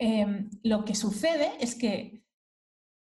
Em, 0.00 0.50
lo 0.64 0.84
que 0.84 0.96
sucede 0.96 1.52
es 1.60 1.76
que 1.76 2.21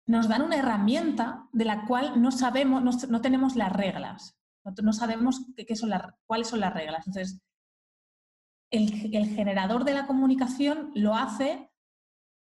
nos 0.08 0.26
dan 0.26 0.42
una 0.42 0.56
herramienta 0.56 1.46
de 1.52 1.66
la 1.66 1.84
cual 1.84 2.20
no 2.20 2.32
sabemos, 2.32 3.08
no, 3.08 3.20
tenemos 3.20 3.56
las 3.56 3.70
reglas, 3.70 4.38
no, 4.82 4.92
sabemos 4.94 5.44
qué, 5.54 5.76
son 5.76 5.92
cuáles 6.26 6.48
son 6.48 6.60
las 6.60 6.72
reglas. 6.72 7.06
Entonces, 7.06 7.42
el, 8.70 8.90
generador 8.90 9.84
de 9.84 9.92
la 9.92 10.06
comunicación 10.06 10.90
lo 10.94 11.14
hace 11.14 11.70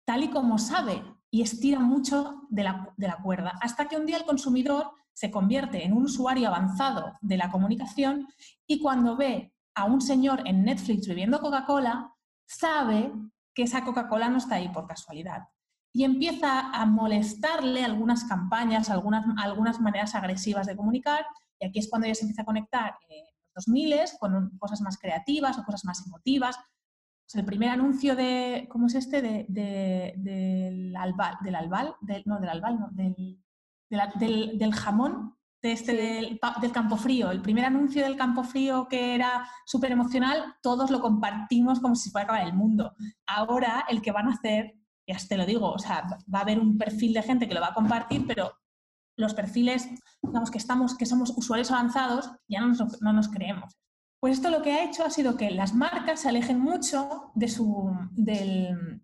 tal 0.06 0.24
y 0.24 0.30
como 0.30 0.58
sabe 0.58 1.04
y 1.30 1.42
estira 1.42 1.78
mucho 1.78 2.46
de 2.48 2.64
la, 2.64 2.94
de 2.96 3.06
la 3.06 3.18
cuerda, 3.18 3.52
hasta 3.60 3.86
que 3.86 3.98
un 3.98 4.06
día 4.06 4.16
el 4.16 4.24
consumidor 4.24 4.90
se 5.12 5.30
convierte 5.30 5.84
en 5.84 5.92
un 5.92 6.04
usuario 6.04 6.48
avanzado 6.48 7.18
de 7.20 7.36
la 7.36 7.50
comunicación 7.50 8.28
y 8.66 8.80
cuando 8.80 9.14
ve 9.14 9.52
a 9.74 9.84
un 9.84 10.00
señor 10.00 10.42
en 10.46 10.64
Netflix 10.64 11.06
bebiendo 11.06 11.40
Coca-Cola, 11.40 12.14
sabe 12.46 13.12
que 13.54 13.64
esa 13.64 13.84
Coca-Cola 13.84 14.30
no 14.30 14.38
está 14.38 14.54
ahí 14.54 14.70
por 14.70 14.86
casualidad 14.86 15.48
y 15.92 16.05
empieza 16.05 16.70
a 16.70 16.87
molestarle 16.87 17.85
algunas 17.85 18.24
campañas, 18.24 18.88
algunas, 18.88 19.24
algunas 19.37 19.81
maneras 19.81 20.14
agresivas 20.14 20.66
de 20.66 20.76
comunicar, 20.76 21.26
y 21.59 21.66
aquí 21.66 21.78
es 21.78 21.88
cuando 21.90 22.09
ya 22.09 22.14
se 22.14 22.22
empieza 22.22 22.42
a 22.42 22.46
conectar 22.46 22.96
eh, 23.09 23.22
los 23.55 23.66
2000 23.66 23.94
con 24.18 24.59
cosas 24.59 24.81
más 24.81 24.98
creativas 24.98 25.59
o 25.59 25.64
cosas 25.64 25.85
más 25.85 26.05
emotivas. 26.07 26.59
el 27.35 27.44
primer 27.44 27.70
anuncio 27.70 28.16
de, 28.16 28.66
¿cómo 28.70 28.87
es 28.87 28.94
este? 28.94 29.22
De, 29.22 30.14
del 30.16 30.96
albal, 30.96 31.37
del 31.42 31.55
albal, 31.55 31.94
no, 32.24 32.40
del 32.40 32.50
albal, 32.50 32.81
no, 32.81 32.88
del, 32.92 33.42
del, 34.16 34.59
del 34.59 34.74
jamón, 34.74 35.37
de 35.62 35.72
este, 35.72 35.94
del, 35.94 36.40
del, 36.61 36.72
campo 36.72 36.96
frío. 36.96 37.31
El 37.31 37.40
primer 37.40 37.64
anuncio 37.64 38.02
del 38.02 38.16
campo 38.16 38.42
frío 38.42 38.88
que 38.88 39.14
era 39.14 39.46
súper 39.64 39.92
emocional, 39.92 40.57
todos 40.62 40.90
lo 40.90 41.00
compartimos 41.00 41.81
como 41.81 41.94
si 41.94 42.11
fuera 42.11 42.24
acabar 42.24 42.46
el 42.46 42.55
mundo. 42.55 42.94
Ahora 43.26 43.85
el 43.88 44.02
que 44.02 44.11
van 44.11 44.28
a 44.28 44.33
hacer 44.33 44.74
ya 45.06 45.16
te 45.28 45.36
lo 45.36 45.46
digo, 45.46 45.70
o 45.70 45.78
sea, 45.78 46.06
va 46.32 46.38
a 46.38 46.42
haber 46.42 46.58
un 46.58 46.78
perfil 46.78 47.12
de 47.14 47.22
gente 47.22 47.48
que 47.48 47.54
lo 47.54 47.60
va 47.60 47.68
a 47.68 47.74
compartir, 47.74 48.26
pero 48.26 48.52
los 49.16 49.34
perfiles, 49.34 49.88
digamos, 50.22 50.50
que, 50.50 50.58
estamos, 50.58 50.96
que 50.96 51.06
somos 51.06 51.32
usuarios 51.36 51.70
avanzados, 51.70 52.30
ya 52.48 52.60
no 52.60 52.68
nos, 52.68 53.02
no 53.02 53.12
nos 53.12 53.28
creemos. 53.28 53.76
Pues 54.20 54.34
esto 54.34 54.50
lo 54.50 54.62
que 54.62 54.72
ha 54.72 54.84
hecho 54.84 55.04
ha 55.04 55.10
sido 55.10 55.36
que 55.36 55.50
las 55.50 55.74
marcas 55.74 56.20
se 56.20 56.28
alejen 56.28 56.60
mucho 56.60 57.32
de 57.34 57.48
su, 57.48 57.90
del, 58.12 59.02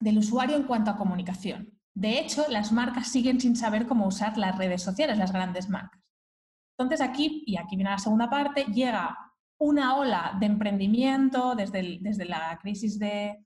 del 0.00 0.18
usuario 0.18 0.56
en 0.56 0.64
cuanto 0.64 0.90
a 0.90 0.96
comunicación. 0.96 1.78
De 1.94 2.18
hecho, 2.20 2.46
las 2.48 2.72
marcas 2.72 3.08
siguen 3.08 3.40
sin 3.40 3.56
saber 3.56 3.86
cómo 3.86 4.06
usar 4.06 4.36
las 4.38 4.56
redes 4.56 4.82
sociales, 4.82 5.18
las 5.18 5.32
grandes 5.32 5.68
marcas. 5.68 6.00
Entonces 6.76 7.00
aquí, 7.00 7.44
y 7.46 7.56
aquí 7.56 7.76
viene 7.76 7.90
la 7.90 7.98
segunda 7.98 8.28
parte, 8.28 8.64
llega 8.64 9.16
una 9.60 9.96
ola 9.96 10.36
de 10.40 10.46
emprendimiento 10.46 11.54
desde, 11.54 11.98
desde 12.00 12.24
la 12.24 12.58
crisis 12.60 12.98
de, 12.98 13.44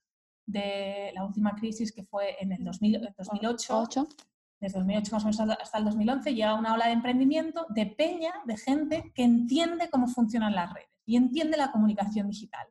de 0.49 1.13
la 1.15 1.25
última 1.25 1.55
crisis 1.55 1.93
que 1.93 2.05
fue 2.05 2.37
en 2.41 2.53
el 2.53 2.65
2008, 2.65 4.09
desde 4.61 4.79
2008 4.79 5.13
más 5.13 5.25
o 5.25 5.45
menos 5.45 5.59
hasta 5.61 5.79
el 5.79 5.85
2011, 5.85 6.35
llega 6.35 6.55
una 6.55 6.75
ola 6.75 6.87
de 6.87 6.93
emprendimiento 6.93 7.67
de 7.69 7.87
peña, 7.87 8.33
de 8.47 8.57
gente 8.57 9.13
que 9.15 9.23
entiende 9.23 9.91
cómo 9.91 10.09
funcionan 10.09 10.55
las 10.55 10.73
redes 10.73 10.89
y 11.07 11.17
entiende 11.17 11.57
la 11.57 11.71
comunicación 11.71 12.29
digital. 12.29 12.67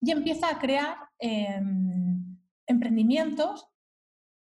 Y 0.00 0.10
empieza 0.10 0.50
a 0.50 0.58
crear 0.58 0.96
em, 1.18 2.38
emprendimientos, 2.66 3.68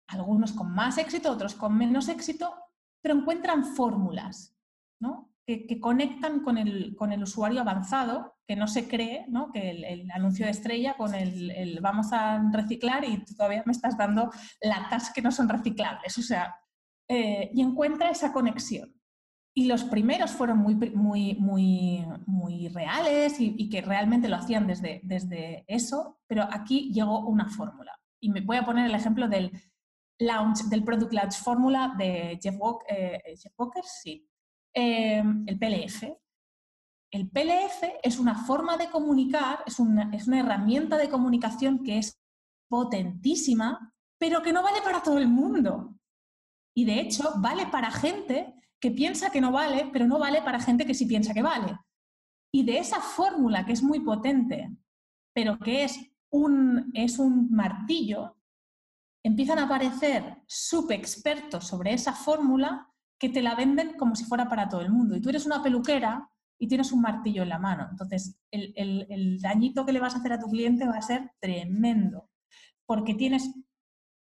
algunos 0.07 0.53
con 0.53 0.71
más 0.71 0.97
éxito, 0.97 1.31
otros 1.31 1.53
con 1.53 1.77
menos 1.77 2.07
éxito, 2.07 2.55
pero 3.01 3.15
encuentran 3.15 3.63
fórmulas, 3.63 4.55
¿no? 4.99 5.31
que, 5.45 5.79
conectan 5.79 6.41
con 6.43 6.57
el, 6.57 6.95
con 6.95 7.11
el, 7.11 7.23
usuario 7.23 7.61
avanzado, 7.61 8.36
que 8.47 8.55
no 8.55 8.67
se 8.67 8.87
cree 8.87 9.25
¿no? 9.27 9.51
que 9.51 9.71
el, 9.71 10.09
anuncio 10.11 10.45
de 10.45 10.51
estrella 10.51 10.95
con 10.95 11.13
el, 11.13 11.79
vamos 11.81 12.13
a 12.13 12.41
reciclar 12.51 13.03
y 13.03 13.23
todavía 13.25 13.63
me 13.65 13.73
estás 13.73 13.97
dando 13.97 14.31
latas 14.61 15.11
que 15.13 15.21
no 15.21 15.31
son 15.31 15.49
reciclables. 15.49 16.17
O 16.17 16.21
sea, 16.21 16.55
eh, 17.09 17.51
y 17.53 17.61
encuentra 17.61 18.09
esa 18.09 18.31
conexión. 18.31 18.93
Y 19.53 19.65
los 19.65 19.83
primeros 19.83 20.31
fueron 20.31 20.59
muy, 20.59 20.75
muy, 20.75 21.35
muy, 21.35 22.05
muy 22.27 22.67
reales 22.69 23.39
y, 23.39 23.69
que 23.69 23.81
realmente 23.81 24.29
lo 24.29 24.35
hacían 24.35 24.67
desde, 24.67 25.01
desde 25.03 25.65
eso, 25.67 26.19
pero 26.27 26.43
aquí 26.51 26.91
llegó 26.93 27.27
una 27.27 27.49
fórmula. 27.49 27.99
Y 28.21 28.29
me 28.29 28.41
voy 28.41 28.57
a 28.57 28.65
poner 28.65 28.85
el 28.85 28.93
ejemplo 28.93 29.27
del 29.27 29.51
launch, 30.19 30.63
del 30.65 30.83
Product 30.83 31.11
Launch 31.11 31.39
Fórmula 31.41 31.95
de 31.97 32.39
Jeff, 32.41 32.55
eh, 32.87 33.35
Walker, 33.57 33.83
sí. 33.83 34.29
Em, 34.73 35.43
el 35.47 35.57
PLF. 35.57 36.03
El 37.11 37.29
PLF 37.29 37.83
es 38.03 38.19
una 38.19 38.35
forma 38.35 38.77
de 38.77 38.89
comunicar, 38.89 39.63
es 39.65 39.79
una, 39.79 40.09
es 40.13 40.27
una 40.27 40.39
herramienta 40.39 40.97
de 40.97 41.09
comunicación 41.09 41.83
que 41.83 41.99
es 41.99 42.19
potentísima, 42.69 43.93
pero 44.19 44.41
que 44.41 44.51
no 44.51 44.61
vale 44.61 44.81
para 44.81 45.01
todo 45.01 45.17
el 45.17 45.27
mundo. 45.27 45.95
Y 46.75 46.85
de 46.85 46.99
hecho, 46.99 47.33
vale 47.37 47.67
para 47.67 47.91
gente 47.91 48.53
que 48.79 48.91
piensa 48.91 49.29
que 49.29 49.41
no 49.41 49.51
vale, 49.51 49.89
pero 49.91 50.05
no 50.05 50.19
vale 50.19 50.41
para 50.41 50.59
gente 50.59 50.85
que 50.85 50.93
sí 50.93 51.05
piensa 51.05 51.33
que 51.33 51.41
vale. 51.41 51.79
Y 52.53 52.63
de 52.63 52.77
esa 52.79 53.01
fórmula 53.01 53.65
que 53.65 53.73
es 53.73 53.81
muy 53.81 54.01
potente, 54.01 54.69
pero 55.33 55.57
que 55.59 55.83
es 55.83 55.99
un, 56.29 56.91
es 56.93 57.19
un 57.19 57.49
martillo, 57.51 58.37
empiezan 59.23 59.59
a 59.59 59.63
aparecer 59.63 60.37
subexpertos 60.45 61.65
sobre 61.65 61.93
esa 61.93 62.13
fórmula 62.13 62.89
que 63.19 63.29
te 63.29 63.41
la 63.41 63.55
venden 63.55 63.97
como 63.97 64.15
si 64.15 64.25
fuera 64.25 64.47
para 64.47 64.69
todo 64.69 64.81
el 64.81 64.91
mundo. 64.91 65.15
Y 65.15 65.21
tú 65.21 65.29
eres 65.29 65.45
una 65.45 65.63
peluquera 65.63 66.29
y 66.59 66.67
tienes 66.67 66.91
un 66.91 67.01
martillo 67.01 67.43
en 67.43 67.49
la 67.49 67.59
mano. 67.59 67.87
Entonces, 67.91 68.37
el, 68.51 68.73
el 68.75 69.39
dañito 69.39 69.85
que 69.85 69.93
le 69.93 69.99
vas 69.99 70.15
a 70.15 70.19
hacer 70.19 70.33
a 70.33 70.39
tu 70.39 70.47
cliente 70.47 70.87
va 70.87 70.97
a 70.97 71.01
ser 71.01 71.31
tremendo, 71.39 72.29
porque 72.85 73.13
tienes 73.13 73.53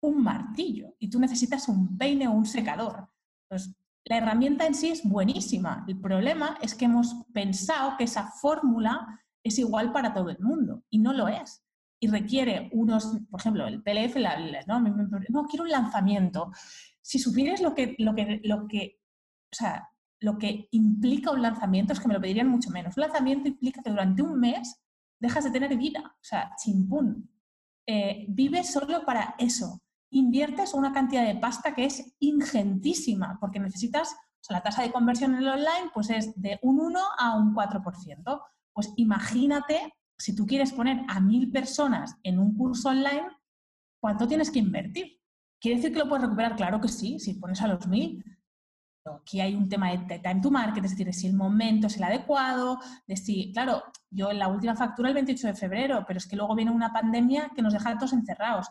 un 0.03 0.23
martillo 0.23 0.95
y 0.99 1.11
tú 1.11 1.19
necesitas 1.19 1.69
un 1.69 1.97
peine 1.99 2.29
o 2.29 2.33
un 2.33 2.47
secador. 2.47 3.09
Entonces, 3.49 3.77
la 4.05 4.17
herramienta 4.17 4.67
en 4.67 4.75
sí 4.75 4.91
es 4.91 5.05
buenísima. 5.05 5.85
El 5.87 6.01
problema 6.01 6.59
es 6.63 6.75
que 6.75 6.87
hemos 6.87 7.15
pensado 7.33 7.97
que 7.97 8.05
esa 8.05 8.29
fórmula 8.29 9.21
es 9.43 9.59
igual 9.59 9.93
para 9.93 10.15
todo 10.15 10.31
el 10.31 10.39
mundo 10.41 10.83
y 10.91 10.99
no 10.99 11.13
lo 11.13 11.29
es. 11.29 11.63
Y 12.03 12.09
requiere 12.09 12.71
unos, 12.73 13.19
por 13.31 13.41
ejemplo, 13.41 13.67
el 13.67 13.83
PLF, 13.83 14.17
no, 14.67 14.81
no, 14.81 15.45
quiero 15.45 15.65
un 15.65 15.71
lanzamiento. 15.71 16.51
Si 17.03 17.19
supieras 17.19 17.61
lo 17.61 17.75
que, 17.75 17.95
lo 17.99 18.15
que, 18.15 18.41
lo 18.45 18.67
que, 18.67 19.01
o 19.53 19.55
sea, 19.55 19.87
lo 20.21 20.39
que 20.39 20.69
implica 20.71 21.31
un 21.31 21.43
lanzamiento 21.43 21.93
es 21.93 22.01
que 22.01 22.09
me 22.09 22.15
lo 22.15 22.21
pedirían 22.21 22.49
mucho 22.49 22.71
menos. 22.71 22.97
Un 22.97 23.03
lanzamiento 23.03 23.49
implica 23.49 23.83
que 23.83 23.91
durante 23.91 24.23
un 24.23 24.39
mes 24.39 24.81
dejas 25.19 25.45
de 25.45 25.51
tener 25.51 25.77
vida, 25.77 26.03
o 26.05 26.25
sea, 26.25 26.53
chimpún. 26.63 27.31
Eh, 27.87 28.27
vives 28.29 28.73
solo 28.73 29.05
para 29.05 29.35
eso 29.39 29.83
inviertes 30.11 30.75
una 30.75 30.93
cantidad 30.93 31.27
de 31.27 31.37
pasta 31.37 31.75
que 31.75 31.85
es 31.85 32.15
ingentísima, 32.19 33.39
porque 33.41 33.61
necesitas, 33.61 34.13
o 34.13 34.43
sea, 34.43 34.57
la 34.57 34.63
tasa 34.63 34.83
de 34.83 34.93
conversión 34.93 35.35
en 35.35 35.43
el 35.43 35.49
online 35.49 35.91
pues 35.95 36.11
es 36.11 36.41
de 36.41 36.59
un 36.63 36.81
1 36.81 36.99
a 37.19 37.37
un 37.37 37.55
4%. 37.55 38.43
Pues 38.73 38.93
imagínate, 38.97 39.95
si 40.19 40.35
tú 40.35 40.47
quieres 40.47 40.73
poner 40.73 41.05
a 41.09 41.21
mil 41.21 41.51
personas 41.51 42.17
en 42.23 42.39
un 42.39 42.57
curso 42.57 42.91
online, 42.91 43.29
¿cuánto 44.01 44.27
tienes 44.27 44.51
que 44.51 44.59
invertir? 44.59 45.21
¿Quiere 45.61 45.77
decir 45.77 45.93
que 45.93 46.01
lo 46.01 46.09
puedes 46.09 46.25
recuperar? 46.25 46.57
Claro 46.57 46.81
que 46.81 46.89
sí, 46.89 47.19
si 47.19 47.35
pones 47.35 47.61
a 47.63 47.69
los 47.69 47.87
mil. 47.87 48.25
Aquí 49.05 49.41
hay 49.41 49.55
un 49.55 49.69
tema 49.69 49.91
de 49.91 50.19
time 50.19 50.41
to 50.41 50.51
market, 50.51 50.85
es 50.85 50.91
decir, 50.91 51.07
de 51.07 51.13
si 51.13 51.27
el 51.27 51.35
momento 51.35 51.87
es 51.87 51.97
el 51.97 52.05
adecuado, 52.05 52.79
de 53.07 53.17
si, 53.17 53.51
claro, 53.53 53.83
yo 54.11 54.31
en 54.31 54.39
la 54.39 54.49
última 54.49 54.77
factura 54.77 55.09
el 55.09 55.15
28 55.15 55.47
de 55.49 55.55
febrero, 55.55 56.05
pero 56.07 56.19
es 56.19 56.27
que 56.27 56.37
luego 56.37 56.55
viene 56.55 56.71
una 56.71 56.93
pandemia 56.93 57.51
que 57.55 57.63
nos 57.63 57.73
deja 57.73 57.91
a 57.91 57.99
todos 57.99 58.13
encerrados 58.13 58.69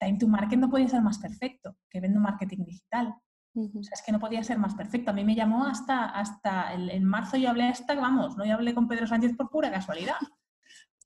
time 0.00 0.18
to 0.18 0.26
market 0.26 0.58
no 0.58 0.70
podía 0.70 0.88
ser 0.88 1.02
más 1.02 1.18
perfecto 1.18 1.76
que 1.88 2.00
vendo 2.00 2.18
marketing 2.20 2.64
digital. 2.64 3.14
O 3.54 3.82
sea, 3.82 3.94
es 3.94 4.02
que 4.02 4.12
no 4.12 4.20
podía 4.20 4.42
ser 4.44 4.58
más 4.58 4.74
perfecto. 4.74 5.10
A 5.10 5.14
mí 5.14 5.24
me 5.24 5.34
llamó 5.34 5.66
hasta, 5.66 6.06
hasta 6.06 6.72
el, 6.72 6.88
en 6.90 7.04
marzo 7.04 7.36
yo 7.36 7.50
hablé 7.50 7.64
hasta, 7.64 7.94
vamos, 7.94 8.36
no 8.36 8.44
yo 8.44 8.54
hablé 8.54 8.74
con 8.74 8.86
Pedro 8.88 9.06
Sánchez 9.06 9.36
por 9.36 9.50
pura 9.50 9.70
casualidad. 9.70 10.16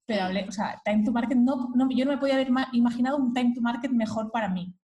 Pero 0.06 0.24
hablé, 0.24 0.46
o 0.46 0.52
sea, 0.52 0.80
time 0.84 1.02
to 1.04 1.12
market, 1.12 1.38
no, 1.38 1.70
no, 1.74 1.88
yo 1.90 2.04
no 2.04 2.12
me 2.12 2.18
podía 2.18 2.34
haber 2.34 2.50
imaginado 2.72 3.16
un 3.16 3.32
time 3.32 3.54
to 3.54 3.62
market 3.62 3.90
mejor 3.90 4.30
para 4.30 4.50
mí. 4.50 4.76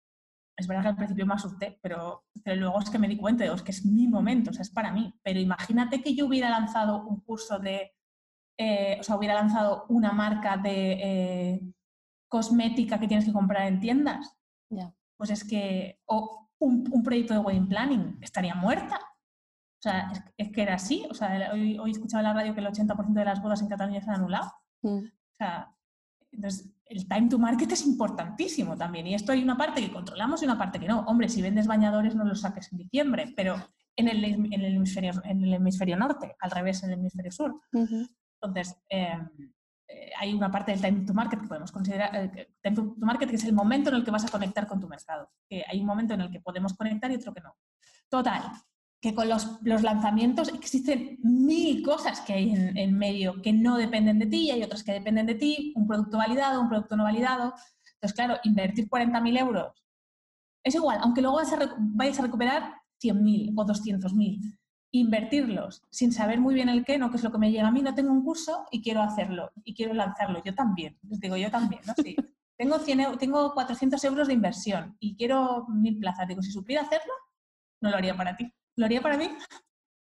Es 0.61 0.67
verdad 0.67 0.83
que 0.83 0.89
al 0.89 0.97
principio 0.97 1.27
me 1.27 1.35
asusté, 1.35 1.79
pero, 1.83 2.27
pero 2.45 2.57
luego 2.57 2.81
es 2.81 2.91
que 2.91 2.99
me 2.99 3.09
di 3.09 3.17
cuenta, 3.17 3.45
de, 3.45 3.53
es 3.53 3.63
que 3.63 3.71
es 3.71 3.85
mi 3.87 4.07
momento, 4.07 4.51
o 4.51 4.53
sea, 4.53 4.63
es 4.63 4.71
para 4.71 4.93
mí. 4.93 5.15
Pero 5.23 5.41
imagínate 5.41 6.03
que 6.03 6.15
yo 6.15 6.27
hubiera 6.27 6.51
lanzado 6.51 7.03
un 7.07 7.21
curso 7.21 7.59
de, 7.59 7.93
eh, 8.59 8.99
o 9.01 9.03
sea, 9.03 9.17
hubiera 9.17 9.35
lanzado 9.35 9.87
una 9.89 10.13
marca 10.13 10.59
de, 10.59 10.93
eh, 10.93 11.61
cosmética 12.29 13.01
que 13.01 13.09
tienes 13.09 13.25
que 13.25 13.33
comprar 13.33 13.67
en 13.67 13.81
tiendas. 13.81 14.37
Pues 15.17 15.31
es 15.31 15.45
que, 15.45 16.01
o 16.07 16.51
un, 16.61 17.03
proyecto 17.03 17.35
de 17.35 17.41
wedding 17.41 17.69
planning, 17.69 18.19
estaría 18.21 18.55
muerta. 18.55 18.97
O 18.97 19.83
sea, 19.83 20.13
es, 20.37 20.53
que 20.53 20.63
era 20.63 20.75
así. 20.75 21.07
O 21.11 21.15
sea, 21.15 21.51
hoy, 21.53 21.79
hoy 21.79 21.91
escuchaba 21.91 22.21
en 22.21 22.29
la 22.29 22.35
radio 22.35 22.55
que 22.55 22.61
el 22.61 22.67
80% 22.67 23.13
de 23.13 23.25
las 23.25 23.43
bodas 23.43 23.63
en 23.63 23.69
Cataluña 23.69 24.01
se 24.03 24.11
han 24.11 24.17
anulado. 24.17 24.53
Mm. 24.83 25.05
O 25.07 25.37
sea, 25.37 25.75
entonces 26.33 26.71
el 26.87 27.07
time 27.09 27.29
to 27.29 27.39
market 27.39 27.71
es 27.73 27.87
importantísimo 27.87 28.77
también. 28.77 29.07
Y 29.07 29.15
esto 29.15 29.33
hay 29.33 29.43
una 29.43 29.57
parte 29.57 29.81
que 29.81 29.93
controlamos 29.93 30.43
y 30.43 30.45
una 30.45 30.59
parte 30.59 30.81
que 30.81 30.89
no. 30.89 31.01
Hombre, 31.01 31.29
si 31.29 31.41
vendes 31.41 31.67
bañadores 31.67 32.15
no 32.15 32.25
los 32.25 32.41
saques 32.41 32.73
en 32.73 32.79
diciembre, 32.79 33.33
pero 33.37 33.57
en 33.97 34.09
el, 34.09 34.25
en 34.25 34.53
el, 34.53 34.77
hemisferio, 34.77 35.13
en 35.25 35.45
el 35.45 35.55
hemisferio 35.55 35.97
norte, 35.97 36.35
al 36.41 36.51
revés 36.51 36.83
en 36.83 36.91
el 36.91 36.99
hemisferio 36.99 37.31
sur. 37.31 37.61
Entonces, 37.73 38.77
em, 38.89 39.29
eh, 39.89 40.11
hay 40.19 40.35
una 40.35 40.51
parte 40.51 40.73
del 40.73 40.81
time 40.81 41.05
to 41.05 41.15
market 41.15 41.41
que 41.41 41.49
podemos 41.49 41.71
considerar, 41.71 42.15
eh, 42.17 42.55
time 42.63 42.75
to 42.75 42.95
market 42.99 43.29
que 43.29 43.37
es 43.37 43.45
el 43.45 43.53
momento 43.53 43.91
en 43.91 43.97
el 43.97 44.05
que 44.05 44.11
vas 44.11 44.25
a 44.25 44.29
conectar 44.29 44.67
con 44.67 44.81
tu 44.81 44.89
mercado. 44.89 45.31
Que 45.49 45.65
hay 45.69 45.81
un 45.81 45.87
momento 45.87 46.15
en 46.15 46.23
el 46.23 46.31
que 46.31 46.41
podemos 46.41 46.75
conectar 46.75 47.11
y 47.11 47.17
otro 47.17 47.33
que 47.33 47.41
no. 47.41 47.55
Total, 48.09 48.43
que 49.01 49.15
con 49.15 49.29
los, 49.29 49.59
los 49.63 49.83
lanzamientos 49.83 50.53
existen 50.53 51.19
mil 51.23 51.83
cosas 51.83 52.21
que 52.21 52.35
hay 52.35 52.51
en, 52.51 52.77
en, 52.77 52.99
medio 52.99 53.41
que 53.41 53.53
no 53.53 53.77
dependen 53.77 54.19
de 54.19 54.27
ti 54.27 54.47
y 54.47 54.51
hay 54.51 54.63
otras 54.63 54.85
que 54.85 54.93
dependen 54.93 55.27
de 55.27 55.35
ti, 55.37 55.73
un 55.75 55.87
producto 55.87 56.19
validado, 56.19 56.61
un 56.61 56.69
producto 56.69 56.97
no 56.97 57.05
validado. 57.05 57.55
Entonces, 57.95 58.15
claro, 58.15 58.39
invertir 58.45 58.89
40.000 58.89 59.39
euros 59.39 59.85
es 60.63 60.75
igual, 60.75 60.99
aunque 61.03 61.23
luego 61.23 61.41
vayas 61.79 62.19
a 62.19 62.23
recuperar 62.23 62.75
100.000 63.03 63.55
o 63.57 63.65
200.000 63.65 64.59
invertirlos 64.93 65.85
sin 65.91 66.13
saber 66.13 66.41
muy 66.41 66.55
bien 66.55 66.69
el 66.69 66.85
qué, 66.85 66.99
no, 66.99 67.11
que 67.11 67.17
es 67.17 67.23
lo 67.23 67.31
que 67.31 67.39
me 67.39 67.51
llega 67.51 67.69
a 67.69 67.71
mí, 67.71 67.81
no 67.81 67.95
tengo 67.95 68.13
un 68.13 68.25
curso 68.25 68.67
y 68.71 68.83
quiero 68.83 69.03
hacerlo 69.03 69.53
y 69.65 69.75
quiero 69.75 69.95
lanzarlo. 69.95 70.43
Yo 70.45 70.55
también, 70.55 70.99
les 71.09 71.21
digo, 71.21 71.37
yo 71.37 71.51
también, 71.51 71.81
¿no? 71.87 71.95
Sí. 72.03 72.17
tengo, 72.59 72.79
100, 72.79 73.19
tengo 73.19 73.55
400 73.55 74.03
euros 74.05 74.29
de 74.29 74.35
inversión 74.35 74.97
y 74.99 75.17
quiero 75.17 75.67
mil 75.69 75.99
plazas. 75.99 76.27
Digo, 76.27 76.43
si 76.43 76.51
supiera 76.51 76.83
hacerlo, 76.83 77.13
no 77.81 77.91
lo 77.91 77.97
haría 77.97 78.17
para 78.17 78.37
ti. 78.37 78.53
Lo 78.77 78.87
haría 78.87 79.03
para 79.03 79.17
mí 79.17 79.29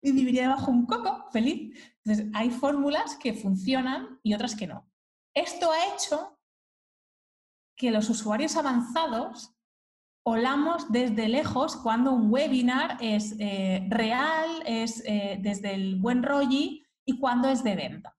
y 0.02 0.12
viviría 0.12 0.42
debajo 0.42 0.70
un 0.70 0.86
coco, 0.86 1.26
feliz. 1.30 1.76
Entonces, 2.04 2.30
hay 2.34 2.50
fórmulas 2.50 3.16
que 3.16 3.34
funcionan 3.34 4.18
y 4.22 4.34
otras 4.34 4.54
que 4.54 4.66
no. 4.66 4.90
Esto 5.34 5.70
ha 5.70 5.94
hecho 5.94 6.38
que 7.76 7.90
los 7.90 8.10
usuarios 8.10 8.56
avanzados 8.56 9.54
olamos 10.26 10.90
desde 10.92 11.28
lejos 11.28 11.76
cuando 11.76 12.12
un 12.12 12.30
webinar 12.30 12.98
es 13.00 13.36
eh, 13.38 13.86
real, 13.88 14.62
es 14.66 15.02
eh, 15.06 15.38
desde 15.40 15.74
el 15.74 15.96
buen 15.96 16.22
rollo 16.22 16.58
y 17.04 17.18
cuando 17.18 17.48
es 17.48 17.64
de 17.64 17.76
venta. 17.76 18.16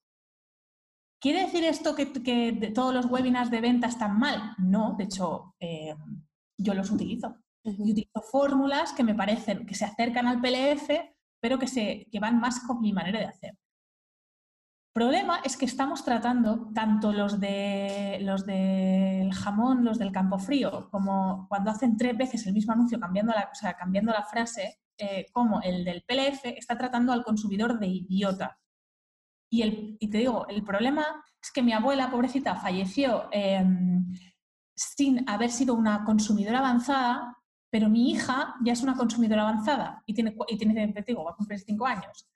¿Quiere 1.22 1.44
decir 1.44 1.64
esto 1.64 1.96
que, 1.96 2.72
todos 2.74 2.94
los 2.94 3.06
webinars 3.06 3.52
de 3.52 3.62
venta 3.62 3.88
están 3.88 4.18
mal? 4.18 4.56
No, 4.58 4.96
de 4.98 5.04
hecho, 5.04 5.56
eh, 5.60 5.96
yo 6.58 6.74
los 6.74 6.90
utilizo. 6.90 7.41
Utilizo 7.64 8.22
fórmulas 8.32 8.94
que 8.94 9.04
me 9.04 9.16
parecen 9.16 9.66
que 9.66 9.76
se 9.76 9.86
acercan 9.86 10.28
al 10.28 10.42
PLF, 10.42 10.90
pero 11.40 11.60
que, 11.60 11.68
se, 11.68 12.08
que 12.12 12.20
van 12.20 12.40
más 12.40 12.62
con 12.62 12.82
mi 12.82 12.94
manera 12.94 13.20
de 13.20 13.26
hacer 13.26 13.58
problema 14.94 15.42
es 15.44 15.56
que 15.56 15.66
estamos 15.66 16.04
tratando 16.04 16.70
tanto 16.74 17.14
los, 17.14 17.40
de, 17.40 18.20
los 18.22 18.46
del 18.46 19.34
jamón, 19.34 19.86
los 19.86 19.98
del 19.98 20.12
campo 20.12 20.38
frío, 20.38 20.90
como 20.92 21.48
cuando 21.48 21.72
hacen 21.72 21.96
tres 21.98 22.18
veces 22.18 22.46
el 22.46 22.54
mismo 22.54 22.74
anuncio 22.74 23.00
cambiando 23.00 23.34
la, 23.34 23.50
cambiando 23.78 24.12
la 24.12 24.24
frase, 24.24 24.82
eh, 24.98 25.28
como 25.32 25.62
el 25.62 25.84
del 25.86 26.04
PLF 26.04 26.46
está 26.46 26.78
tratando 26.78 27.14
al 27.14 27.24
consumidor 27.24 27.80
de 27.80 27.88
idiota. 27.88 28.60
Y, 29.50 29.62
el, 29.64 29.98
y 30.00 30.10
te 30.10 30.20
digo, 30.20 30.46
el 30.48 30.64
problema 30.64 31.06
es 31.42 31.52
que 31.52 31.64
mi 31.64 31.74
abuela, 31.74 32.10
pobrecita, 32.10 32.56
falleció 32.56 33.30
em, 33.32 34.06
sin 34.76 35.28
haber 35.30 35.52
sido 35.52 35.74
una 35.74 36.04
consumidora 36.04 36.60
avanzada, 36.60 37.38
pero 37.72 37.90
mi 37.90 38.12
hija 38.12 38.56
ya 38.64 38.74
es 38.74 38.84
una 38.84 38.96
consumidora 38.96 39.42
avanzada 39.44 40.04
y 40.06 40.14
tiene, 40.14 40.36
y 40.48 40.58
tiene 40.58 40.94
digo, 41.08 41.24
va 41.24 41.32
a 41.32 41.36
cumplir 41.36 41.60
cinco 41.62 41.88
años. 41.88 42.28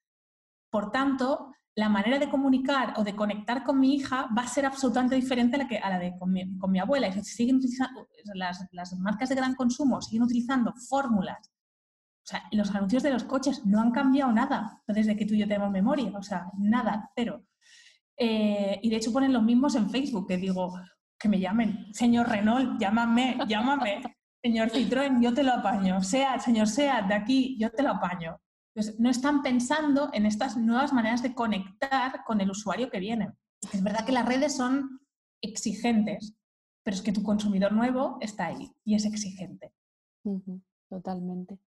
Por 0.72 0.92
tanto, 0.92 1.54
la 1.76 1.90
manera 1.90 2.18
de 2.18 2.30
comunicar 2.30 2.94
o 2.96 3.04
de 3.04 3.16
conectar 3.16 3.64
con 3.64 3.80
mi 3.80 3.96
hija 3.96 4.30
va 4.36 4.44
a 4.44 4.48
ser 4.48 4.66
absolutamente 4.66 5.16
diferente 5.16 5.58
a 5.58 5.60
la, 5.60 5.68
que, 5.68 5.78
a 5.78 5.90
la 5.90 6.00
de 6.00 6.18
con 6.18 6.32
mi, 6.32 6.80
abuela. 6.80 7.10
Y 7.10 7.22
siguen 7.24 7.58
utilizando, 7.58 8.08
las, 8.34 8.66
las, 8.72 8.94
marcas 8.94 9.28
de 9.28 9.36
gran 9.36 9.56
consumo 9.56 10.02
siguen 10.02 10.24
utilizando 10.24 10.74
fórmulas. 10.90 11.52
O 12.24 12.28
sea, 12.28 12.44
los 12.54 12.74
anuncios 12.74 13.04
de 13.04 13.12
los 13.12 13.26
coches 13.26 13.66
no 13.66 13.82
han 13.82 13.92
cambiado 13.92 14.32
nada 14.32 14.82
desde 14.88 15.18
que 15.18 15.26
tú 15.26 15.34
y 15.34 15.40
yo 15.40 15.48
tenemos 15.48 15.70
memoria. 15.70 16.12
O 16.18 16.24
sea, 16.24 16.50
nada, 16.58 17.12
cero. 17.14 17.44
Eh, 18.18 18.80
y 18.82 18.90
de 18.90 18.96
hecho 18.96 19.12
ponen 19.12 19.34
los 19.34 19.44
mismos 19.44 19.76
en 19.76 19.90
Facebook, 19.90 20.28
que 20.28 20.38
digo, 20.38 20.74
que 21.20 21.28
me 21.28 21.40
llamen, 21.40 21.94
señor 21.94 22.30
Renault, 22.30 22.80
llámame, 22.80 23.38
llámame, 23.48 24.02
señor 24.46 24.70
Citroën, 24.70 25.20
yo 25.24 25.34
te 25.34 25.42
lo 25.42 25.54
apaño, 25.54 26.04
sea, 26.04 26.40
señor 26.40 26.68
Sea, 26.68 27.02
de 27.02 27.16
aquí, 27.16 27.58
yo 27.58 27.72
te 27.72 27.82
lo 27.82 27.90
apaño. 27.90 28.40
Entonces, 28.76 29.00
no 29.00 29.10
están 29.10 29.42
pensando 29.42 30.12
en 30.14 30.28
estas 30.28 30.56
nuevas 30.56 30.94
maneras 30.94 31.24
de 31.24 31.34
conectar 31.34 32.24
con 32.26 32.40
el 32.42 32.52
usuario 32.52 32.92
que 32.92 33.00
viene. 33.00 33.32
Es 33.74 33.82
verdad 33.82 34.06
que 34.06 34.12
las 34.12 34.28
redes 34.28 34.56
son 34.56 35.00
exigentes, 35.42 36.36
pero 36.84 36.96
es 36.96 37.02
que 37.02 37.12
tu 37.12 37.24
consumidor 37.24 37.72
nuevo 37.72 38.20
está 38.22 38.46
ahí 38.46 38.72
y 38.84 38.94
es 38.94 39.06
exigente. 39.06 39.74
Totalmente. 40.92 41.58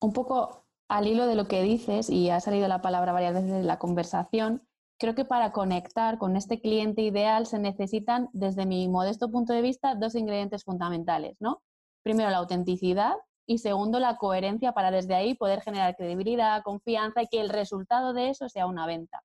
Un 0.00 0.12
poco 0.12 0.66
al 0.88 1.08
hilo 1.08 1.26
de 1.26 1.34
lo 1.34 1.48
que 1.48 1.64
dices, 1.64 2.08
y 2.10 2.30
ha 2.30 2.38
salido 2.38 2.68
la 2.68 2.80
palabra 2.80 3.10
varias 3.10 3.34
veces 3.34 3.50
en 3.50 3.66
la 3.66 3.80
conversación, 3.80 4.62
creo 5.00 5.16
que 5.16 5.24
para 5.24 5.50
conectar 5.50 6.18
con 6.18 6.36
este 6.36 6.60
cliente 6.60 7.02
ideal 7.02 7.46
se 7.46 7.58
necesitan, 7.58 8.28
desde 8.32 8.66
mi 8.66 8.86
modesto 8.86 9.32
punto 9.32 9.52
de 9.52 9.62
vista, 9.62 9.96
dos 9.96 10.14
ingredientes 10.14 10.62
fundamentales, 10.62 11.36
¿no? 11.40 11.60
Primero, 12.02 12.30
la 12.30 12.38
autenticidad 12.38 13.14
y 13.46 13.58
segundo, 13.58 13.98
la 13.98 14.16
coherencia 14.16 14.72
para 14.72 14.90
desde 14.90 15.14
ahí 15.14 15.34
poder 15.34 15.60
generar 15.60 15.96
credibilidad, 15.96 16.62
confianza 16.62 17.22
y 17.22 17.26
que 17.26 17.40
el 17.40 17.48
resultado 17.48 18.12
de 18.12 18.30
eso 18.30 18.48
sea 18.48 18.66
una 18.66 18.86
venta. 18.86 19.22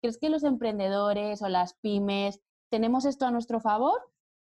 ¿Crees 0.00 0.18
que 0.18 0.30
los 0.30 0.44
emprendedores 0.44 1.42
o 1.42 1.48
las 1.48 1.74
pymes 1.74 2.40
tenemos 2.70 3.04
esto 3.04 3.26
a 3.26 3.30
nuestro 3.30 3.60
favor? 3.60 4.00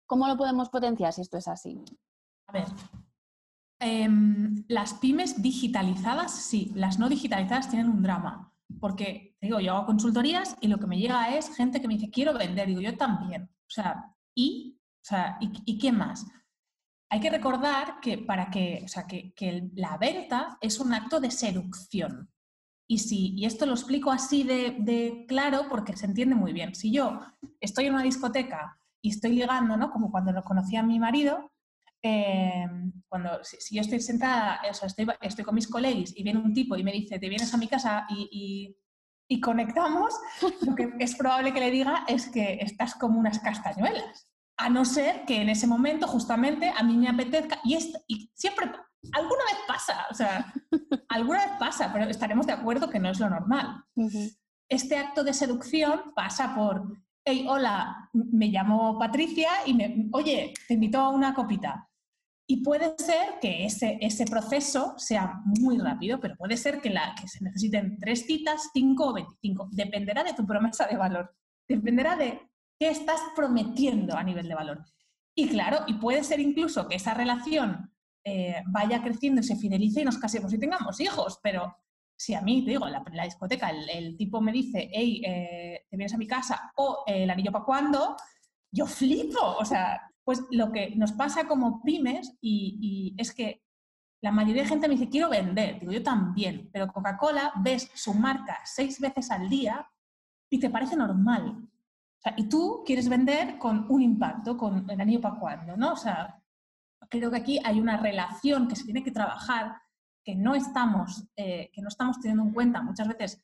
¿Cómo 0.06 0.28
lo 0.28 0.36
podemos 0.36 0.70
potenciar 0.70 1.12
si 1.12 1.20
esto 1.20 1.36
es 1.38 1.48
así? 1.48 1.82
A 2.48 2.52
ver, 2.52 2.66
em, 3.80 4.64
las 4.68 4.94
pymes 4.94 5.42
digitalizadas, 5.42 6.32
sí, 6.32 6.72
las 6.74 6.98
no 6.98 7.08
digitalizadas 7.08 7.68
tienen 7.68 7.88
un 7.88 8.02
drama 8.02 8.52
porque, 8.80 9.36
digo, 9.40 9.60
yo 9.60 9.74
hago 9.74 9.86
consultorías 9.86 10.56
y 10.60 10.68
lo 10.68 10.78
que 10.78 10.86
me 10.86 10.98
llega 10.98 11.36
es 11.36 11.54
gente 11.54 11.80
que 11.80 11.88
me 11.88 11.94
dice, 11.94 12.10
quiero 12.10 12.34
vender, 12.34 12.68
digo, 12.68 12.80
yo 12.80 12.96
también. 12.96 13.44
O 13.44 13.70
sea, 13.70 14.14
¿y? 14.34 14.78
O 15.02 15.04
sea, 15.04 15.38
¿y, 15.40 15.78
qué 15.78 15.92
más? 15.92 16.26
Hay 17.12 17.20
que 17.20 17.28
recordar 17.28 18.00
que 18.00 18.16
para 18.16 18.48
que, 18.48 18.80
o 18.86 18.88
sea, 18.88 19.06
que, 19.06 19.70
la 19.74 19.98
venta 19.98 20.56
es 20.62 20.80
un 20.80 20.94
acto 20.94 21.20
de 21.20 21.30
seducción. 21.30 22.30
Y, 22.88 23.00
si, 23.00 23.34
y 23.36 23.44
esto 23.44 23.66
lo 23.66 23.72
explico 23.72 24.10
así 24.10 24.44
de, 24.44 25.26
claro 25.28 25.66
porque 25.68 25.94
se 25.94 26.06
entiende 26.06 26.34
muy 26.34 26.54
bien. 26.54 26.74
Si 26.74 26.90
yo 26.90 27.20
estoy 27.60 27.84
en 27.84 27.94
una 27.96 28.02
discoteca 28.02 28.78
y 29.02 29.10
estoy 29.10 29.32
ligando, 29.32 29.76
¿no? 29.76 29.90
Como 29.90 30.10
cuando 30.10 30.32
lo 30.32 30.42
conocí 30.42 30.76
a 30.76 30.82
mi 30.82 30.98
marido, 30.98 31.52
eh, 32.02 32.66
cuando, 33.10 33.44
si, 33.44 33.74
yo 33.74 33.82
estoy 33.82 34.00
sentada, 34.00 34.62
o 34.70 34.72
sea, 34.72 34.86
estoy, 34.86 35.06
estoy, 35.20 35.44
con 35.44 35.54
mis 35.54 35.68
colegas 35.68 36.14
y 36.16 36.22
viene 36.22 36.40
un 36.40 36.54
tipo 36.54 36.76
y 36.76 36.82
me 36.82 36.92
dice, 36.92 37.18
te 37.18 37.28
vienes 37.28 37.52
a 37.52 37.58
mi 37.58 37.68
casa 37.68 38.06
y, 38.08 38.74
y, 39.28 39.40
conectamos, 39.42 40.14
lo 40.62 40.74
que 40.74 40.92
es 40.98 41.14
probable 41.14 41.52
que 41.52 41.60
le 41.60 41.70
diga 41.70 42.06
es 42.08 42.30
que 42.30 42.54
estás 42.62 42.94
como 42.94 43.20
unas 43.20 43.38
castañuelas. 43.38 44.31
A 44.62 44.68
no 44.68 44.84
ser 44.84 45.24
que 45.24 45.40
en 45.40 45.48
ese 45.48 45.66
momento 45.66 46.06
justamente 46.06 46.72
a 46.76 46.82
mí 46.82 46.96
me 46.96 47.08
apetezca, 47.08 47.60
y, 47.64 47.76
y 48.06 48.30
siempre, 48.34 48.66
alguna 49.12 49.44
vez 49.44 49.56
pasa, 49.66 50.06
o 50.10 50.14
sea, 50.14 50.52
alguna 51.08 51.46
vez 51.46 51.56
pasa, 51.58 51.92
pero 51.92 52.08
estaremos 52.08 52.46
de 52.46 52.52
acuerdo 52.52 52.88
que 52.88 53.00
no 53.00 53.10
es 53.10 53.18
lo 53.18 53.28
normal. 53.28 53.84
Este 54.68 54.96
acto 54.96 55.24
de 55.24 55.34
seducción 55.34 56.12
pasa 56.14 56.54
por, 56.54 56.96
hey, 57.24 57.46
hola, 57.48 58.08
me 58.12 58.46
llamo 58.46 58.98
Patricia 58.98 59.48
y 59.66 59.74
me, 59.74 60.08
oye, 60.12 60.54
te 60.68 60.74
invito 60.74 60.98
a 61.00 61.10
una 61.10 61.34
copita 61.34 61.88
y 62.52 62.62
puede 62.62 62.94
ser 62.98 63.38
que 63.40 63.64
ese, 63.64 63.98
ese 64.00 64.26
proceso 64.26 64.94
sea 64.98 65.40
muy 65.44 65.78
rápido, 65.78 66.20
pero 66.20 66.36
puede 66.36 66.56
ser 66.56 66.80
que, 66.80 66.90
la, 66.90 67.14
que 67.18 67.26
se 67.26 67.42
necesiten 67.42 67.98
tres 67.98 68.26
citas, 68.26 68.68
cinco 68.74 69.08
o 69.08 69.14
veinticinco. 69.14 69.68
Dependerá 69.72 70.22
de 70.22 70.34
tu 70.34 70.46
promesa 70.46 70.86
de 70.86 70.96
valor. 70.96 71.34
Dependerá 71.66 72.14
de 72.14 72.40
qué 72.82 72.90
estás 72.90 73.20
prometiendo 73.36 74.16
a 74.16 74.24
nivel 74.24 74.48
de 74.48 74.56
valor. 74.56 74.84
Y 75.36 75.48
claro, 75.48 75.84
y 75.86 75.94
puede 75.94 76.24
ser 76.24 76.40
incluso 76.40 76.88
que 76.88 76.96
esa 76.96 77.14
relación 77.14 77.94
eh, 78.24 78.60
vaya 78.66 79.00
creciendo 79.00 79.40
y 79.40 79.44
se 79.44 79.54
fidelice 79.54 80.00
y 80.00 80.04
nos 80.04 80.18
casemos 80.18 80.52
y 80.52 80.58
tengamos 80.58 80.98
hijos, 80.98 81.38
pero 81.44 81.76
si 82.16 82.34
a 82.34 82.40
mí, 82.40 82.64
te 82.64 82.72
digo, 82.72 82.88
en 82.88 83.16
la, 83.16 83.24
discoteca 83.24 83.70
el, 83.70 84.16
tipo 84.16 84.40
me 84.40 84.50
dice, 84.50 84.90
hey, 84.92 85.22
eh, 85.24 85.86
te 85.88 85.96
vienes 85.96 86.12
a 86.12 86.18
mi 86.18 86.26
casa 86.26 86.72
o 86.74 87.04
el 87.06 87.30
anillo 87.30 87.52
para 87.52 87.64
cuándo, 87.64 88.16
yo 88.72 88.86
flipo, 88.86 89.40
o 89.40 89.64
sea, 89.64 90.00
pues 90.24 90.42
lo 90.50 90.72
que 90.72 90.96
nos 90.96 91.12
pasa 91.12 91.46
como 91.46 91.84
pymes 91.84 92.36
y, 92.40 93.14
es 93.16 93.32
que 93.32 93.62
la 94.24 94.32
mayoría 94.32 94.62
de 94.62 94.68
gente 94.70 94.88
me 94.88 94.94
dice, 94.94 95.08
quiero 95.08 95.30
vender. 95.30 95.78
Digo, 95.78 95.92
yo 95.92 96.02
también, 96.02 96.68
pero 96.72 96.88
Coca-Cola 96.92 97.52
ves 97.62 97.92
su 97.94 98.12
marca 98.12 98.58
seis 98.64 98.98
veces 98.98 99.30
al 99.30 99.48
día 99.48 99.88
y 100.50 100.58
te 100.58 100.68
parece 100.68 100.96
normal. 100.96 101.68
Y 102.36 102.48
tú 102.48 102.82
quieres 102.86 103.08
vender 103.08 103.58
con 103.58 103.86
un 103.88 104.02
impacto, 104.02 104.56
con 104.56 104.88
el 104.88 105.00
anillo 105.00 105.20
para 105.20 105.38
cuando, 105.38 105.76
¿no? 105.76 105.92
O 105.92 105.96
sea, 105.96 106.40
creo 107.08 107.30
que 107.30 107.38
aquí 107.38 107.60
hay 107.64 107.80
una 107.80 107.96
relación 107.96 108.68
que 108.68 108.76
se 108.76 108.84
tiene 108.84 109.02
que 109.02 109.10
trabajar 109.10 109.76
que 110.24 110.34
no 110.36 110.54
estamos, 110.54 111.24
eh, 111.36 111.70
que 111.72 111.82
no 111.82 111.88
estamos 111.88 112.20
teniendo 112.20 112.44
en 112.44 112.52
cuenta 112.52 112.82
muchas 112.82 113.08
veces 113.08 113.42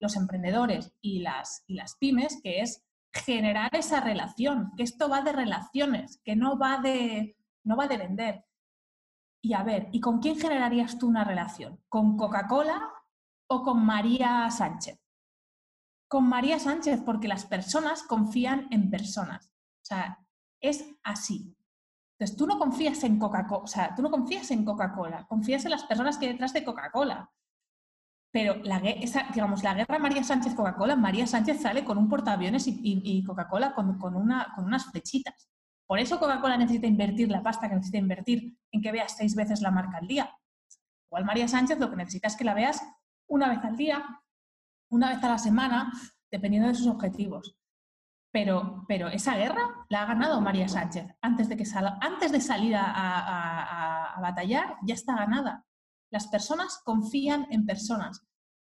los 0.00 0.16
emprendedores 0.16 0.92
y 1.00 1.20
las, 1.20 1.62
y 1.66 1.74
las 1.74 1.96
pymes, 1.96 2.40
que 2.42 2.60
es 2.60 2.84
generar 3.12 3.74
esa 3.74 4.00
relación, 4.00 4.72
que 4.76 4.82
esto 4.82 5.08
va 5.08 5.22
de 5.22 5.32
relaciones, 5.32 6.20
que 6.24 6.36
no 6.36 6.58
va 6.58 6.78
de, 6.78 7.36
no 7.64 7.76
va 7.76 7.86
de 7.86 7.96
vender. 7.96 8.44
Y 9.40 9.54
a 9.54 9.62
ver, 9.62 9.88
¿y 9.92 10.00
con 10.00 10.18
quién 10.18 10.38
generarías 10.38 10.98
tú 10.98 11.08
una 11.08 11.24
relación? 11.24 11.80
¿Con 11.88 12.16
Coca-Cola 12.16 12.92
o 13.48 13.62
con 13.62 13.86
María 13.86 14.50
Sánchez? 14.50 14.98
Con 16.08 16.28
María 16.28 16.58
Sánchez, 16.58 17.02
porque 17.04 17.28
las 17.28 17.46
personas 17.46 18.02
confían 18.02 18.68
en 18.70 18.90
personas. 18.90 19.46
O 19.46 19.84
sea, 19.84 20.18
es 20.60 20.86
así. 21.02 21.56
Entonces, 22.18 22.36
tú 22.36 22.46
no 22.46 22.58
confías 22.58 23.02
en 23.04 23.18
Coca-Cola, 23.18 23.94
tú 23.94 24.02
no 24.02 24.10
confías 24.10 24.50
en 24.50 24.64
Coca-Cola, 24.64 25.26
confías 25.26 25.64
en 25.64 25.72
las 25.72 25.84
personas 25.84 26.16
que 26.16 26.26
hay 26.26 26.32
detrás 26.32 26.52
de 26.52 26.64
Coca-Cola. 26.64 27.30
Pero 28.32 28.56
la, 28.62 28.78
esa, 28.78 29.26
digamos, 29.34 29.62
la 29.62 29.74
guerra 29.74 29.98
María 29.98 30.22
Sánchez-Coca-Cola, 30.22 30.96
María 30.96 31.26
Sánchez 31.26 31.60
sale 31.60 31.84
con 31.84 31.98
un 31.98 32.08
portaaviones 32.08 32.64
y, 32.66 33.24
Coca-Cola 33.24 33.74
con 33.74 34.16
unas 34.16 34.86
flechitas. 34.90 35.48
Por 35.86 36.00
eso 36.00 36.18
Coca-Cola 36.18 36.56
necesita 36.56 36.86
invertir 36.86 37.30
la 37.30 37.42
pasta 37.42 37.68
que 37.68 37.76
necesita 37.76 37.98
invertir 37.98 38.58
en 38.72 38.82
que 38.82 38.92
veas 38.92 39.16
seis 39.16 39.34
veces 39.34 39.60
la 39.60 39.70
marca 39.70 39.98
al 39.98 40.08
día. 40.08 40.36
Igual 41.08 41.24
María 41.24 41.46
Sánchez 41.46 41.78
lo 41.78 41.88
que 41.88 41.96
necesita 41.96 42.26
es 42.26 42.36
que 42.36 42.44
la 42.44 42.54
veas 42.54 42.82
una 43.28 43.48
vez 43.48 43.64
al 43.64 43.76
día, 43.76 44.04
una 44.90 45.10
vez 45.10 45.22
a 45.22 45.28
la 45.28 45.38
semana, 45.38 45.92
dependiendo 46.30 46.68
de 46.68 46.74
sus 46.74 46.86
objetivos. 46.86 47.56
Pero, 48.32 48.84
pero 48.86 49.08
esa 49.08 49.36
guerra 49.36 49.86
la 49.88 50.02
ha 50.02 50.06
ganado 50.06 50.40
María 50.40 50.68
Sánchez. 50.68 51.06
Antes 51.22 51.48
de, 51.48 51.56
que 51.56 51.64
salga, 51.64 51.98
antes 52.00 52.32
de 52.32 52.40
salir 52.40 52.76
a, 52.76 54.14
a 54.14 54.20
batallar, 54.20 54.76
ya 54.82 54.94
está 54.94 55.16
ganada. 55.16 55.64
Las 56.10 56.28
personas 56.28 56.80
confían 56.84 57.46
en 57.50 57.64
personas. 57.66 58.26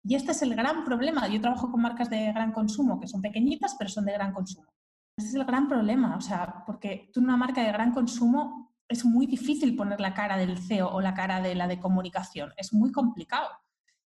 Y 0.05 0.16
este 0.16 0.33
es 0.33 0.42
el 0.42 0.55
gran 0.55 0.85
problema. 0.85 1.29
Yo 1.29 1.40
trabajo 1.40 1.70
con 1.70 1.81
marcas 1.81 2.11
de 2.11 2.33
gran 2.33 2.53
consumo, 2.53 2.98
que 2.98 3.07
son 3.07 3.22
pequeñitas, 3.22 3.77
pero 3.79 3.88
son 3.88 4.05
de 4.05 4.12
gran 4.12 4.33
consumo. 4.33 4.72
Este 5.16 5.31
es 5.31 5.35
el 5.35 5.44
gran 5.44 5.68
problema, 5.68 6.16
o 6.16 6.20
sea, 6.20 6.64
porque 6.66 7.11
tú 7.12 7.20
en 7.20 7.27
una 7.27 7.37
marca 7.37 7.62
de 7.62 7.68
gran 7.68 7.92
consumo 7.92 8.72
es 8.88 9.05
muy 9.05 9.27
difícil 9.27 9.77
poner 9.77 10.01
la 10.01 10.14
cara 10.14 10.37
del 10.37 10.59
CEO 10.59 10.88
o 10.88 11.01
la 11.01 11.14
cara 11.14 11.40
de 11.40 11.55
la 11.55 11.68
de 11.68 11.79
comunicación. 11.79 12.53
Es 12.57 12.72
muy 12.72 12.90
complicado. 12.92 13.48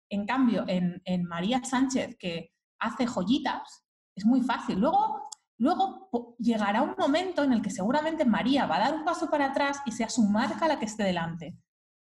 En 0.09 0.25
cambio, 0.25 0.65
en, 0.67 1.23
María 1.25 1.63
Sánchez, 1.63 2.15
que 2.17 2.53
hace 2.79 3.05
joyitas, 3.05 3.85
es 4.15 4.25
muy 4.25 4.41
fácil. 4.41 4.79
Luego, 4.79 5.29
luego 5.57 6.35
llegará 6.39 6.81
un 6.81 6.95
momento 6.97 7.43
en 7.43 7.53
el 7.53 7.61
que 7.61 7.69
seguramente 7.69 8.25
María 8.25 8.65
va 8.65 8.77
a 8.77 8.89
dar 8.89 8.93
un 8.95 9.05
paso 9.05 9.29
para 9.29 9.47
atrás 9.47 9.81
y 9.85 9.91
sea 9.91 10.09
su 10.09 10.23
marca 10.23 10.67
la 10.67 10.79
que 10.79 10.85
esté 10.85 11.03
delante 11.03 11.57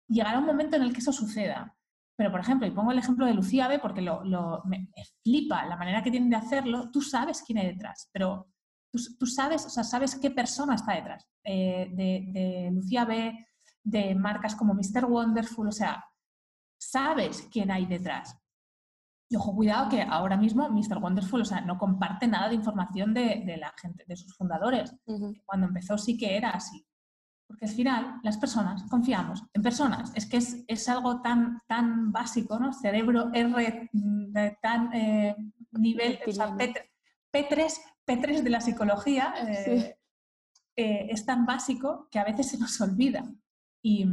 llegará 0.10 0.40
un 0.40 0.46
momento 0.46 0.76
en 0.76 0.84
el 0.84 0.92
que 0.92 1.00
eso 1.00 1.14
suceda. 1.14 1.76
Pero, 2.18 2.32
por 2.32 2.42
ejemplo, 2.42 2.68
y 2.68 2.72
pongo 2.72 2.92
el 2.92 3.00
ejemplo 3.00 3.26
de 3.26 3.34
Lucía 3.34 3.70
B, 3.70 3.80
porque 3.80 4.02
lo, 4.02 4.24
me, 4.66 4.90
flipa 5.24 5.66
la 5.66 5.78
manera 5.78 6.04
que 6.04 6.12
tienen 6.12 6.30
de 6.30 6.36
hacerlo, 6.36 6.92
tú 6.92 7.02
sabes 7.02 7.42
quién 7.44 7.60
hay 7.60 7.68
detrás, 7.68 8.10
pero 8.12 8.50
tú, 8.92 9.26
sabes, 9.26 9.66
o 9.66 9.70
sea, 9.70 9.84
sabes 9.86 10.20
qué 10.20 10.32
persona 10.32 10.76
está 10.76 10.96
detrás. 10.96 11.26
Eh, 11.44 11.90
de, 11.94 12.72
Lucía 12.74 13.06
B, 13.06 13.48
de 13.84 14.16
marcas 14.16 14.56
como 14.56 14.74
Mr. 14.74 15.06
Wonderful, 15.06 15.70
o 15.70 15.72
sea, 15.72 16.04
sabes 16.80 17.48
quién 17.52 17.72
hay 17.72 17.86
detrás. 17.86 18.36
Y 19.32 19.36
ojo, 19.36 19.56
cuidado 19.56 19.90
que 19.90 20.02
ahora 20.02 20.38
mismo 20.38 20.68
Mr. 20.70 20.98
Wonderful, 20.98 21.42
o 21.42 21.46
sea, 21.46 21.62
no 21.62 21.78
comparte 21.78 22.28
nada 22.28 22.50
de 22.50 22.56
información 22.56 23.14
de, 23.14 23.58
la 23.60 23.72
gente, 23.80 24.04
de 24.08 24.16
sus 24.16 24.36
fundadores. 24.36 24.96
Cuando 25.46 25.68
empezó 25.68 25.98
sí 26.00 26.18
que 26.18 26.36
era 26.36 26.50
así. 26.50 26.84
Porque 27.50 27.66
al 27.66 27.72
final 27.72 28.20
las 28.24 28.38
personas 28.38 28.84
confiamos 28.90 29.44
en 29.54 29.62
personas. 29.62 30.12
Es 30.16 30.28
que 30.28 30.38
es, 30.38 30.90
algo 30.90 31.22
tan, 31.22 31.60
tan 31.68 32.12
básico, 32.12 32.60
¿no? 32.60 32.74
Cerebro 32.74 33.32
R 33.34 33.90
mm, 33.92 34.32
de 34.32 34.58
tan 34.62 34.94
eh, 34.94 35.36
nivel, 35.72 36.20
o 36.28 36.32
sea, 36.32 36.56
P3, 36.56 37.74
P3, 38.06 38.42
de 38.42 38.50
la 38.50 38.62
psicología 38.62 39.34
eh, 39.48 39.98
eh, 40.76 41.08
es 41.10 41.26
tan 41.26 41.46
básico 41.46 42.08
que 42.12 42.20
a 42.20 42.24
veces 42.24 42.50
se 42.50 42.58
nos 42.58 42.80
olvida. 42.82 43.28
Y, 43.82 44.06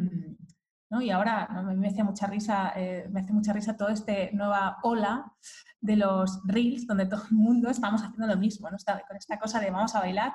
¿no? 0.97 1.03
y 1.03 1.11
ahora 1.11 1.49
me 1.77 1.89
hace 1.89 2.03
mucha 2.03 2.27
risa, 2.27 2.73
me 3.11 3.21
hace 3.21 3.33
mucha 3.33 3.53
risa 3.53 3.77
todo 3.77 3.89
este 3.89 4.31
nueva 4.33 4.79
ola 4.83 5.33
de 5.81 5.97
los 5.97 6.41
reels 6.45 6.87
donde 6.87 7.07
todo 7.07 7.23
el 7.31 7.37
mundo 7.37 7.71
estamos 7.71 8.03
haciendo 8.03 8.27
lo 8.27 8.37
mismo, 8.37 8.71
¿no? 8.71 8.77
con 9.07 9.17
esta 9.17 9.39
cosa 9.39 9.61
de 9.61 9.71
vamos 9.71 9.95
a 9.95 10.01
bailar 10.01 10.35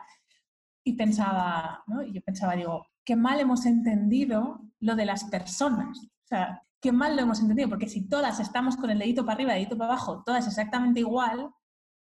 y 0.83 0.93
pensaba, 0.93 1.83
¿no? 1.87 2.01
Y 2.03 2.13
yo 2.13 2.21
pensaba, 2.21 2.55
digo, 2.55 2.87
qué 3.03 3.15
mal 3.15 3.39
hemos 3.39 3.65
entendido 3.65 4.61
lo 4.79 4.95
de 4.95 5.05
las 5.05 5.25
personas. 5.25 5.99
O 5.99 6.27
sea, 6.27 6.63
qué 6.79 6.91
mal 6.91 7.15
lo 7.15 7.21
hemos 7.21 7.39
entendido, 7.39 7.69
porque 7.69 7.87
si 7.87 8.07
todas 8.07 8.39
estamos 8.39 8.77
con 8.77 8.89
el 8.89 8.99
dedito 8.99 9.25
para 9.25 9.35
arriba, 9.35 9.53
dedito 9.53 9.77
para 9.77 9.93
abajo, 9.93 10.23
todas 10.25 10.47
exactamente 10.47 10.99
igual, 10.99 11.51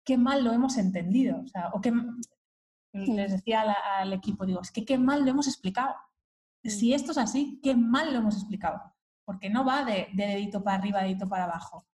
qué 0.05 0.17
mal 0.17 0.43
lo 0.43 0.51
hemos 0.51 0.77
entendido. 0.77 1.41
O, 1.41 1.47
sea, 1.47 1.69
o 1.73 1.81
qué, 1.81 1.93
les 2.93 3.31
decía 3.31 3.63
al, 3.99 4.13
equipo, 4.13 4.45
digo, 4.45 4.61
es 4.61 4.71
que 4.71 4.85
qué 4.85 4.97
mal 4.97 5.23
lo 5.23 5.31
hemos 5.31 5.47
explicado. 5.47 5.95
Si 6.63 6.93
esto 6.93 7.11
es 7.11 7.17
así, 7.17 7.59
qué 7.63 7.75
mal 7.75 8.13
lo 8.13 8.19
hemos 8.19 8.35
explicado. 8.35 8.81
Porque 9.25 9.49
no 9.49 9.65
va 9.65 9.83
de, 9.83 10.09
dedito 10.13 10.63
para 10.63 10.77
arriba, 10.77 11.03
dedito 11.03 11.27
para 11.27 11.45
abajo. 11.45 11.87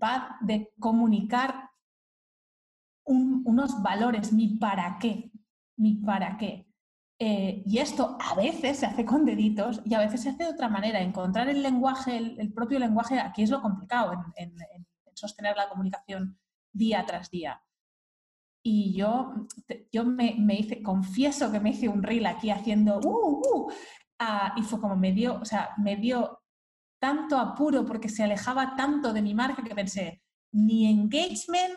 Va 0.00 0.36
de 0.40 0.72
comunicar 0.78 1.70
unos 3.04 3.82
valores, 3.82 4.32
mi 4.32 4.58
para 4.58 4.98
qué, 4.98 5.32
mi 5.76 5.94
para 5.94 6.36
qué. 6.36 6.68
Eh, 7.20 7.64
y 7.66 7.78
esto 7.78 8.16
a 8.20 8.34
veces 8.36 8.78
se 8.78 8.86
hace 8.86 9.04
con 9.04 9.24
deditos 9.24 9.80
y 9.84 9.94
a 9.94 9.98
veces 9.98 10.22
se 10.22 10.28
hace 10.30 10.44
de 10.44 10.50
otra 10.50 10.68
manera. 10.68 11.00
Encontrar 11.00 11.48
el 11.48 11.62
lenguaje, 11.62 12.16
el, 12.16 12.52
propio 12.52 12.78
lenguaje, 12.78 13.18
aquí 13.18 13.42
es 13.42 13.50
lo 13.50 13.60
complicado 13.60 14.12
en, 14.36 14.54
sostener 15.14 15.56
la 15.56 15.68
comunicación 15.68 16.38
día 16.72 17.04
tras 17.06 17.28
día. 17.30 17.60
Y 18.62 18.94
yo, 18.96 19.46
yo 19.92 20.04
me, 20.04 20.34
hice, 20.58 20.82
confieso 20.82 21.50
que 21.50 21.60
me 21.60 21.70
hice 21.70 21.88
un 21.88 22.02
reel 22.02 22.26
aquí 22.26 22.50
haciendo 22.50 22.98
uh, 22.98 23.40
uh, 23.40 23.72
ah, 24.18 24.54
y 24.56 24.62
fue 24.62 24.80
como 24.80 24.96
me 24.96 25.12
dio, 25.12 25.40
o 25.40 25.44
sea, 25.44 25.70
me 25.78 25.96
dio 25.96 26.40
tanto 27.00 27.38
apuro 27.38 27.84
porque 27.86 28.08
se 28.08 28.24
alejaba 28.24 28.74
tanto 28.76 29.12
de 29.12 29.22
mi 29.22 29.34
marca 29.34 29.62
que 29.62 29.74
pensé, 29.74 30.22
ni 30.52 30.86
engagement, 30.86 31.74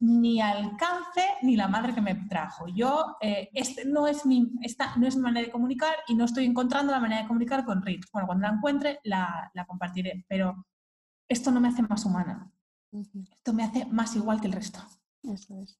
ni 0.00 0.40
alcance, 0.40 1.22
ni 1.42 1.56
la 1.56 1.68
madre 1.68 1.94
que 1.94 2.00
me 2.00 2.14
trajo. 2.14 2.66
Yo, 2.68 3.16
eh, 3.20 3.50
este 3.52 3.84
no 3.84 4.06
es 4.06 4.24
mi, 4.26 4.50
esta 4.62 4.96
no 4.96 5.06
es 5.06 5.16
mi 5.16 5.22
manera 5.22 5.46
de 5.46 5.52
comunicar 5.52 5.94
y 6.08 6.14
no 6.14 6.24
estoy 6.24 6.44
encontrando 6.46 6.92
la 6.92 7.00
manera 7.00 7.22
de 7.22 7.28
comunicar 7.28 7.64
con 7.64 7.82
Reels. 7.82 8.08
Bueno, 8.12 8.26
cuando 8.26 8.46
la 8.46 8.54
encuentre, 8.54 9.00
la, 9.04 9.50
la, 9.54 9.66
compartiré, 9.66 10.24
pero 10.28 10.66
esto 11.28 11.50
no 11.50 11.60
me 11.60 11.68
hace 11.68 11.82
más 11.82 12.04
humana. 12.04 12.50
Esto 13.32 13.52
me 13.52 13.64
hace 13.64 13.86
más 13.86 14.14
igual 14.16 14.40
que 14.40 14.46
el 14.46 14.52
resto. 14.52 14.80
Eso 15.22 15.58
es. 15.58 15.78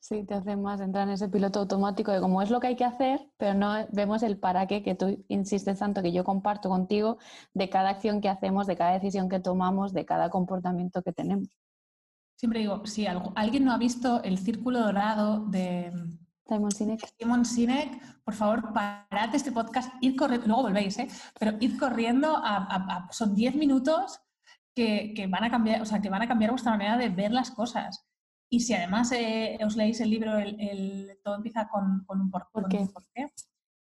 Sí, 0.00 0.24
te 0.24 0.34
hace 0.34 0.56
más 0.56 0.80
entrar 0.80 1.06
en 1.06 1.14
ese 1.14 1.28
piloto 1.28 1.60
automático 1.60 2.10
de 2.10 2.20
cómo 2.20 2.42
es 2.42 2.50
lo 2.50 2.58
que 2.58 2.68
hay 2.68 2.76
que 2.76 2.84
hacer, 2.84 3.20
pero 3.36 3.54
no 3.54 3.86
vemos 3.92 4.22
el 4.22 4.38
para 4.38 4.66
qué 4.66 4.82
que 4.82 4.94
tú 4.94 5.24
insistes 5.28 5.78
tanto 5.78 6.02
que 6.02 6.12
yo 6.12 6.24
comparto 6.24 6.68
contigo 6.68 7.18
de 7.54 7.68
cada 7.68 7.90
acción 7.90 8.20
que 8.20 8.28
hacemos, 8.28 8.66
de 8.66 8.76
cada 8.76 8.92
decisión 8.92 9.28
que 9.28 9.38
tomamos, 9.38 9.92
de 9.92 10.04
cada 10.04 10.28
comportamiento 10.30 11.02
que 11.02 11.12
tenemos. 11.12 11.48
Siempre 12.36 12.60
digo, 12.60 12.84
si 12.86 13.06
alguien 13.06 13.64
no 13.64 13.72
ha 13.72 13.78
visto 13.78 14.22
el 14.22 14.38
círculo 14.38 14.80
dorado 14.80 15.46
de 15.46 15.92
Simon 16.48 16.72
Sinek, 16.72 17.06
Simon 17.18 17.44
Sinek 17.44 18.22
por 18.24 18.34
favor, 18.34 18.72
parad 18.72 19.34
este 19.34 19.52
podcast, 19.52 19.92
id 20.00 20.16
corriendo, 20.16 20.46
luego 20.46 20.62
volvéis, 20.62 20.98
¿eh? 20.98 21.08
pero 21.38 21.56
id 21.60 21.78
corriendo, 21.78 22.36
a, 22.36 23.08
son 23.10 23.34
10 23.34 23.56
minutos 23.56 24.20
que, 24.74 25.12
que, 25.14 25.26
van 25.26 25.44
a 25.44 25.50
cambiar, 25.50 25.82
o 25.82 25.84
sea, 25.84 26.00
que 26.00 26.08
van 26.08 26.22
a 26.22 26.28
cambiar 26.28 26.50
vuestra 26.50 26.72
manera 26.72 26.96
de 26.96 27.08
ver 27.08 27.32
las 27.32 27.50
cosas. 27.50 28.09
Y 28.52 28.60
si 28.60 28.74
además 28.74 29.12
eh, 29.12 29.56
os 29.64 29.76
leéis 29.76 30.00
el 30.00 30.10
libro, 30.10 30.36
el, 30.36 31.18
todo 31.22 31.36
empieza 31.36 31.68
con, 31.68 32.04
un, 32.08 32.30
por, 32.30 32.68
qué? 32.68 32.84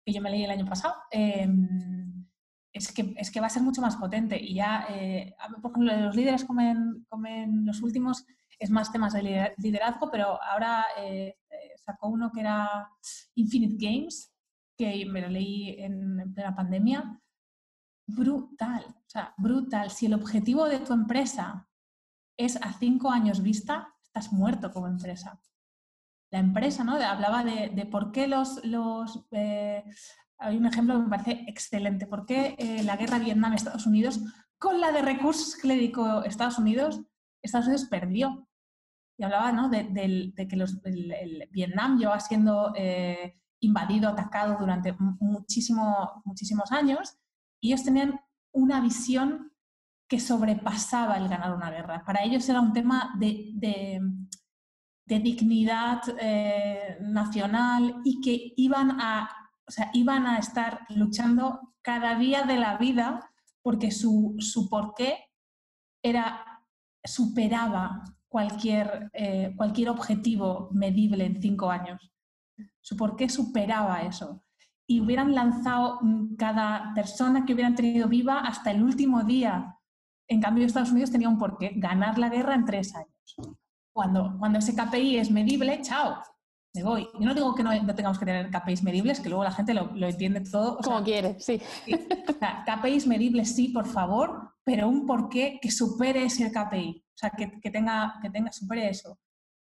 que 0.05 0.13
yo 0.13 0.21
me 0.21 0.29
leí 0.29 0.43
el 0.43 0.51
año 0.51 0.67
pasado, 0.67 0.93
em, 1.09 2.27
es, 2.71 2.91
que, 2.91 3.13
es 3.17 3.31
que 3.31 3.39
va 3.39 3.47
a 3.47 3.49
ser 3.49 3.63
mucho 3.63 3.81
más 3.81 3.95
potente. 3.95 4.39
Y 4.39 4.53
ya, 4.53 4.85
eh, 4.89 5.35
por 5.63 5.71
ejemplo, 5.71 6.05
los 6.05 6.15
líderes 6.15 6.45
comen, 6.45 7.05
comen 7.09 7.65
los 7.65 7.81
últimos, 7.81 8.23
es 8.59 8.69
más 8.69 8.91
temas 8.91 9.13
de 9.13 9.53
liderazgo, 9.57 10.11
pero 10.11 10.41
ahora 10.43 10.85
eh, 10.99 11.37
sacó 11.83 12.09
uno 12.09 12.31
que 12.31 12.41
era 12.41 12.87
Infinite 13.33 13.83
Games, 13.83 14.31
que 14.77 15.07
me 15.07 15.21
lo 15.21 15.29
leí 15.29 15.75
en, 15.79 16.19
en 16.19 16.33
plena 16.35 16.55
pandemia. 16.55 17.19
Brutal, 18.05 18.85
o 18.87 19.09
sea, 19.09 19.33
brutal. 19.37 19.89
Si 19.89 20.05
el 20.05 20.13
objetivo 20.13 20.65
de 20.65 20.79
tu 20.81 20.93
empresa 20.93 21.67
es 22.37 22.57
a 22.57 22.73
cinco 22.73 23.09
años 23.09 23.41
vista, 23.41 23.95
estás 24.13 24.33
muerto 24.33 24.71
como 24.71 24.87
empresa. 24.87 25.39
La 26.31 26.39
empresa, 26.39 26.83
¿no? 26.83 26.95
Hablaba 26.95 27.43
de, 27.43 27.87
por 27.89 28.11
qué 28.11 28.27
los... 28.27 28.63
los 28.65 29.25
eh, 29.31 29.83
hay 30.37 30.57
un 30.57 30.65
ejemplo 30.65 30.95
que 30.95 31.03
me 31.03 31.09
parece 31.09 31.45
excelente. 31.47 32.07
¿Por 32.07 32.25
qué 32.25 32.55
eh, 32.57 32.83
la 32.83 32.97
guerra 32.97 33.19
Vietnam-Estados 33.19 33.85
Unidos, 33.85 34.21
con 34.57 34.81
la 34.81 34.91
de 34.91 35.01
recursos 35.01 35.55
que 35.55 35.67
le 35.67 35.75
dedicó 35.75 36.23
Estados 36.23 36.57
Unidos, 36.57 37.01
Estados 37.41 37.67
Unidos 37.67 37.85
perdió? 37.85 38.47
Y 39.17 39.23
hablaba 39.23 39.51
¿no? 39.51 39.69
de, 39.69 40.33
que 40.49 40.55
los, 40.55 40.83
el, 40.83 41.47
Vietnam 41.51 41.99
lleva 41.99 42.19
siendo 42.19 42.73
eh, 42.75 43.39
invadido, 43.59 44.09
atacado 44.09 44.57
durante 44.59 44.93
muchísimo, 45.19 46.23
muchísimos 46.25 46.71
años 46.71 47.17
y 47.61 47.69
ellos 47.69 47.83
tenían 47.83 48.19
una 48.51 48.81
visión 48.81 49.50
que 50.11 50.19
sobrepasaba 50.19 51.15
el 51.15 51.29
ganar 51.29 51.55
una 51.55 51.71
guerra. 51.71 52.03
Para 52.05 52.21
ellos 52.21 52.47
era 52.49 52.59
un 52.59 52.73
tema 52.73 53.15
de, 53.17 54.01
dignidad 55.05 56.01
eh, 56.19 56.97
nacional 56.99 58.01
y 58.03 58.19
que 58.19 58.53
iban 58.57 58.99
a, 58.99 59.29
iban 59.93 60.27
a 60.27 60.37
estar 60.37 60.81
luchando 60.89 61.75
cada 61.81 62.15
día 62.15 62.43
de 62.43 62.57
la 62.57 62.77
vida 62.77 63.31
porque 63.61 63.89
su, 63.89 64.35
su 64.39 64.69
porqué 64.69 65.29
era, 66.03 66.61
superaba 67.05 68.03
cualquier, 68.27 69.09
eh, 69.13 69.53
cualquier 69.55 69.87
objetivo 69.87 70.71
medible 70.73 71.23
en 71.23 71.41
cinco 71.41 71.71
años. 71.71 72.11
Su 72.81 72.97
porqué 72.97 73.29
superaba 73.29 74.01
eso. 74.01 74.43
Y 74.85 74.99
hubieran 74.99 75.33
lanzado 75.33 76.01
cada 76.37 76.93
persona 76.93 77.45
que 77.45 77.53
hubieran 77.53 77.75
tenido 77.75 78.09
viva 78.09 78.39
hasta 78.39 78.71
el 78.71 78.83
último 78.83 79.23
día 79.23 79.77
en 80.27 80.41
cambio, 80.41 80.65
Estados 80.65 80.91
Unidos 80.91 81.11
tenía 81.11 81.29
un 81.29 81.37
porqué, 81.37 81.73
ganar 81.75 82.17
la 82.17 82.29
guerra 82.29 82.55
en 82.55 82.65
tres 82.65 82.95
años. 82.95 83.35
Cuando, 83.93 84.37
cuando 84.39 84.59
ese 84.59 84.75
KPI 84.75 85.17
es 85.17 85.31
medible, 85.31 85.81
chao, 85.81 86.21
me 86.73 86.83
voy. 86.83 87.07
Yo 87.19 87.25
no 87.25 87.33
digo 87.33 87.53
que 87.53 87.63
no, 87.63 87.71
tengamos 87.93 88.17
que 88.17 88.25
tener 88.25 88.49
KPIs 88.49 88.83
medibles, 88.83 89.19
que 89.19 89.29
luego 89.29 89.43
la 89.43 89.51
gente 89.51 89.73
lo, 89.73 89.91
entiende 90.07 90.41
todo. 90.41 90.77
Como 90.77 91.03
quiere, 91.03 91.39
sí. 91.39 91.61
KPIs 92.65 93.07
medibles 93.07 93.53
sí, 93.55 93.69
por 93.69 93.85
favor, 93.85 94.55
pero 94.63 94.87
un 94.87 95.05
porqué 95.05 95.59
que 95.61 95.69
supere 95.69 96.23
ese 96.23 96.51
KPI. 96.51 97.03
O 97.05 97.17
sea, 97.17 97.29
que, 97.31 97.59
que 97.59 97.69
tenga, 97.69 98.19
que 98.21 98.29
tenga, 98.29 98.51
supere 98.51 98.89
eso. 98.89 99.19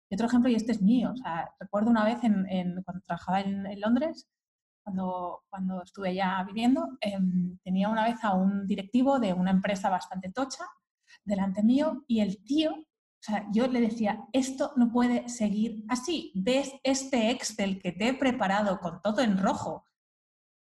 Y 0.10 0.16
otro 0.16 0.28
ejemplo, 0.28 0.50
y 0.50 0.56
este 0.56 0.72
es 0.72 0.82
mío. 0.82 1.12
O 1.14 1.18
sea, 1.18 1.52
recuerdo 1.60 1.92
una 1.92 2.04
vez 2.04 2.18
en, 2.24 2.82
cuando 2.84 3.04
trabajaba 3.06 3.42
en 3.42 3.80
Londres, 3.80 4.28
cuando, 4.86 5.44
cuando 5.50 5.82
estuve 5.82 6.14
ya 6.14 6.44
viviendo, 6.44 6.98
em, 7.02 7.58
tenía 7.64 7.90
una 7.90 8.04
vez 8.06 8.24
a 8.24 8.36
un 8.36 8.68
directivo 8.68 9.20
de 9.20 9.34
una 9.34 9.50
empresa 9.50 9.90
bastante 9.90 10.32
tocha 10.32 10.64
delante 11.24 11.64
mío 11.64 12.04
y 12.08 12.20
el 12.20 12.44
tío, 12.44 12.72
o 12.72 12.86
sea, 13.20 13.48
yo 13.52 13.68
le 13.68 13.82
decía, 13.82 14.24
esto 14.32 14.74
no 14.76 14.92
puede 14.92 15.28
seguir 15.28 15.84
así, 15.90 16.32
ves 16.36 16.72
este 16.84 17.32
Excel 17.32 17.82
que 17.82 17.94
te 17.94 18.10
he 18.10 18.14
preparado 18.14 18.80
con 18.80 19.02
todo 19.02 19.22
en 19.22 19.40
rojo. 19.40 19.88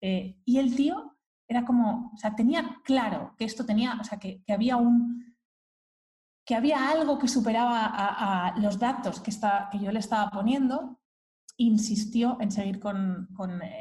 Eh, 0.01 0.41
y 0.45 0.59
el 0.59 0.77
tío 0.77 1.17
era 1.49 1.65
como, 1.65 2.13
o 2.15 2.17
sea, 2.17 2.37
tenía 2.37 2.81
claro 2.85 3.35
que 3.37 3.45
esto 3.45 3.67
tenía, 3.67 3.99
o 4.01 4.05
sea, 4.05 4.19
que, 4.21 4.45
que 4.45 4.53
había 4.53 4.77
un, 4.77 5.37
que 6.47 6.55
había 6.55 6.89
algo 6.89 7.19
que 7.19 7.27
superaba 7.27 7.85
a, 7.87 8.47
a 8.49 8.59
los 8.61 8.79
datos 8.79 9.19
que, 9.19 9.31
está, 9.31 9.69
que 9.73 9.81
yo 9.81 9.91
le 9.91 9.99
estaba 9.99 10.31
poniendo 10.31 11.01
insistió 11.57 12.39
en 12.41 12.51
seguir 12.51 12.81
con, 12.81 13.29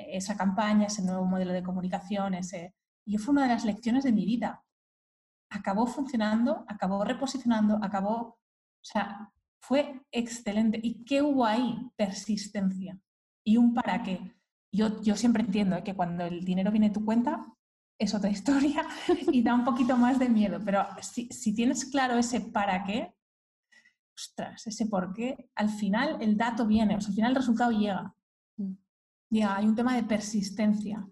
esa 0.08 0.38
campaña, 0.38 0.88
ese 0.88 1.04
nuevo 1.04 1.26
modelo 1.26 1.54
de 1.54 1.64
comunicación. 1.64 2.34
Ese... 2.34 2.76
Y 3.06 3.18
fue 3.18 3.34
una 3.34 3.44
de 3.44 3.50
las 3.50 3.66
lecciones 3.66 4.04
de 4.04 4.12
mi 4.12 4.26
vida. 4.26 4.64
Acabó 5.50 5.88
funcionando, 5.88 6.66
acabó 6.68 7.04
reposicionando, 7.04 7.80
acabó... 7.82 8.20
O 8.20 8.86
sea, 8.86 9.32
fue 9.62 10.02
excelente. 10.12 10.80
¿Y 10.82 11.06
qué 11.06 11.22
hubo 11.22 11.46
ahí? 11.46 11.90
Persistencia. 11.96 13.00
Y 13.46 13.58
un 13.58 13.74
para 13.74 14.04
qué. 14.04 14.20
Yo, 14.72 15.02
yo 15.02 15.16
siempre 15.16 15.44
entiendo 15.44 15.76
¿eh? 15.78 15.84
que 15.84 15.96
cuando 15.96 16.26
el 16.26 16.44
dinero 16.44 16.72
viene 16.72 16.88
a 16.88 16.94
tu 16.94 17.06
cuenta 17.06 17.46
es 18.00 18.14
otra 18.14 18.30
historia 18.32 18.86
y 19.32 19.42
da 19.42 19.54
un 19.54 19.64
poquito 19.64 19.98
más 19.98 20.20
de 20.20 20.30
miedo, 20.30 20.60
pero 20.64 20.86
si, 21.02 21.28
si 21.28 21.54
tienes 21.54 21.86
claro 21.86 22.18
ese 22.18 22.42
para 22.42 22.84
qué, 22.84 23.14
ostras, 24.16 24.68
ese 24.68 24.86
por 24.88 25.14
qué, 25.14 25.50
al 25.56 25.70
final 25.70 26.18
el 26.22 26.38
dato 26.38 26.66
viene, 26.66 26.96
o 26.96 27.02
sea, 27.02 27.10
al 27.10 27.16
final 27.16 27.32
el 27.32 27.38
resultado 27.38 27.72
llega. 27.72 28.14
Mm. 28.58 28.74
Ya, 29.32 29.56
hay 29.56 29.66
un 29.66 29.76
tema 29.76 29.96
de 29.96 30.04
persistencia. 30.04 31.08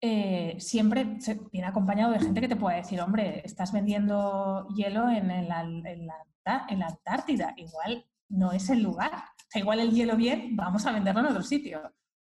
Eh, 0.00 0.56
siempre 0.60 1.18
viene 1.50 1.66
acompañado 1.66 2.12
de 2.12 2.20
gente 2.20 2.40
que 2.40 2.48
te 2.48 2.56
puede 2.56 2.76
decir, 2.76 3.00
hombre, 3.00 3.40
estás 3.44 3.72
vendiendo 3.72 4.68
hielo 4.76 5.08
en, 5.08 5.28
la, 5.48 5.62
en, 5.62 6.06
la, 6.06 6.86
Antártida, 6.86 7.54
igual 7.56 8.04
no 8.28 8.52
es 8.52 8.68
el 8.68 8.82
lugar. 8.82 9.12
O 9.14 9.46
sea, 9.48 9.62
igual 9.62 9.80
el 9.80 9.92
hielo 9.92 10.16
bien, 10.16 10.54
vamos 10.56 10.84
a 10.86 10.92
venderlo 10.92 11.20
en 11.20 11.26
otro 11.28 11.42
sitio. 11.42 11.80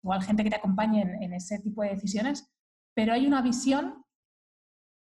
Igual 0.04 0.24
gente 0.24 0.44
que 0.44 0.50
te 0.52 0.58
acompañe 0.58 1.02
en, 1.02 1.34
ese 1.34 1.60
tipo 1.60 1.82
de 1.82 1.90
decisiones, 1.90 2.48
pero 2.94 3.14
hay 3.14 3.26
una 3.26 3.42
visión 3.42 4.04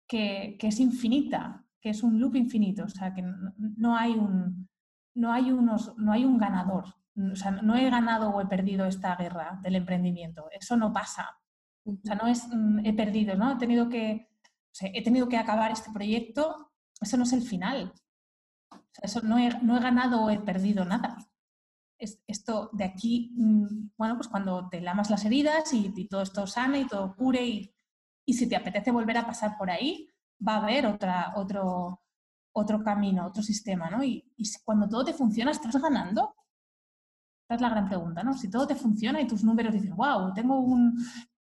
que, 0.08 0.56
que, 0.60 0.68
es 0.68 0.80
infinita, 0.80 1.66
que 1.82 1.90
es 1.90 2.04
un 2.04 2.20
loop 2.20 2.36
infinito, 2.36 2.86
o 2.86 2.90
sea, 2.90 3.14
que 3.14 3.24
no 3.58 3.98
hay 3.98 4.12
un, 4.12 4.70
no 5.14 5.34
hay, 5.34 5.52
unos, 5.52 5.98
no 5.98 6.12
hay 6.12 6.26
un 6.26 6.38
ganador. 6.38 6.96
O 7.32 7.36
sea, 7.36 7.52
no 7.52 7.76
he 7.76 7.90
ganado 7.90 8.30
o 8.30 8.42
he 8.42 8.46
perdido 8.46 8.86
esta 8.86 9.16
guerra 9.16 9.60
del 9.64 9.76
emprendimiento. 9.76 10.50
Eso 10.52 10.78
no 10.78 10.94
pasa. 10.94 11.38
O 11.86 11.98
sea, 12.04 12.16
no 12.16 12.28
es 12.28 12.48
mm, 12.48 12.86
he 12.86 12.94
perdido, 12.94 13.36
¿no? 13.36 13.52
He 13.54 13.58
tenido 13.58 13.90
que, 13.90 14.30
he 14.82 15.04
tenido 15.04 15.28
que 15.28 15.38
acabar 15.38 15.72
este 15.72 15.92
proyecto, 15.92 16.72
eso 17.00 17.18
no 17.18 17.24
es 17.24 17.34
el 17.34 17.42
final. 17.42 17.94
eso 19.02 19.22
no 19.22 19.38
he, 19.38 19.50
no 19.62 19.78
he 19.78 19.82
ganado 19.82 20.24
o 20.24 20.30
he 20.30 20.40
perdido 20.40 20.86
nada. 20.86 21.18
Es, 21.98 22.22
esto 22.28 22.70
de 22.74 22.84
aquí, 22.86 23.32
mm, 23.36 23.92
bueno, 23.98 24.16
pues 24.16 24.28
cuando 24.28 24.70
te 24.70 24.82
lamas 24.82 25.10
las 25.10 25.26
heridas 25.26 25.74
y, 25.74 26.08
todo 26.08 26.22
esto 26.22 26.48
sana 26.48 26.80
y 26.80 26.88
todo 26.88 27.16
cure 27.16 27.46
y, 27.46 27.74
y, 28.26 28.34
si 28.34 28.48
te 28.50 28.56
apetece 28.56 28.92
volver 28.92 29.18
a 29.18 29.26
pasar 29.26 29.58
por 29.58 29.70
ahí, 29.70 30.08
va 30.46 30.56
a 30.56 30.64
haber 30.64 30.88
otra, 30.88 31.34
otro, 31.36 32.01
otro 32.54 32.84
camino, 32.84 33.26
otro 33.26 33.42
sistema, 33.44 33.90
¿no? 33.90 34.04
Y, 34.04 34.24
y 34.38 34.50
cuando 34.64 34.88
todo 34.88 35.06
te 35.06 35.14
funciona, 35.14 35.52
¿estás 35.52 35.82
ganando? 35.82 36.36
Esta 37.44 37.56
es 37.56 37.62
la 37.62 37.70
gran 37.70 37.88
pregunta, 37.88 38.24
¿no? 38.24 38.34
Si 38.34 38.50
todo 38.50 38.68
te 38.68 38.76
funciona 38.76 39.20
y 39.22 39.28
tus 39.28 39.44
números 39.44 39.74
dicen, 39.74 39.96
wow, 39.96 40.34
tengo 40.34 40.60
un 40.60 40.98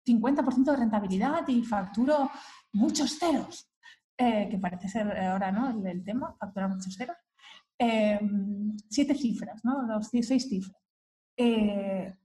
50% 0.06 0.72
de 0.72 0.78
rentabilidad 0.78 1.48
y 1.48 1.64
facturo 1.64 2.30
muchos 2.74 3.18
ceros, 3.18 3.70
eh, 4.18 4.48
que 4.50 4.58
parece 4.58 4.88
ser 4.88 5.12
ahora 5.18 5.52
¿no? 5.52 5.70
el, 5.88 6.04
tema, 6.04 6.36
facturar 6.40 6.70
muchos 6.70 6.96
ceros. 6.96 7.18
Em, 7.78 8.78
siete 8.90 9.16
cifras, 9.16 9.66
¿no? 9.66 9.82
Los 9.82 10.08
seis 10.08 10.48
cifras. 10.48 10.82
Eh, 11.36 12.16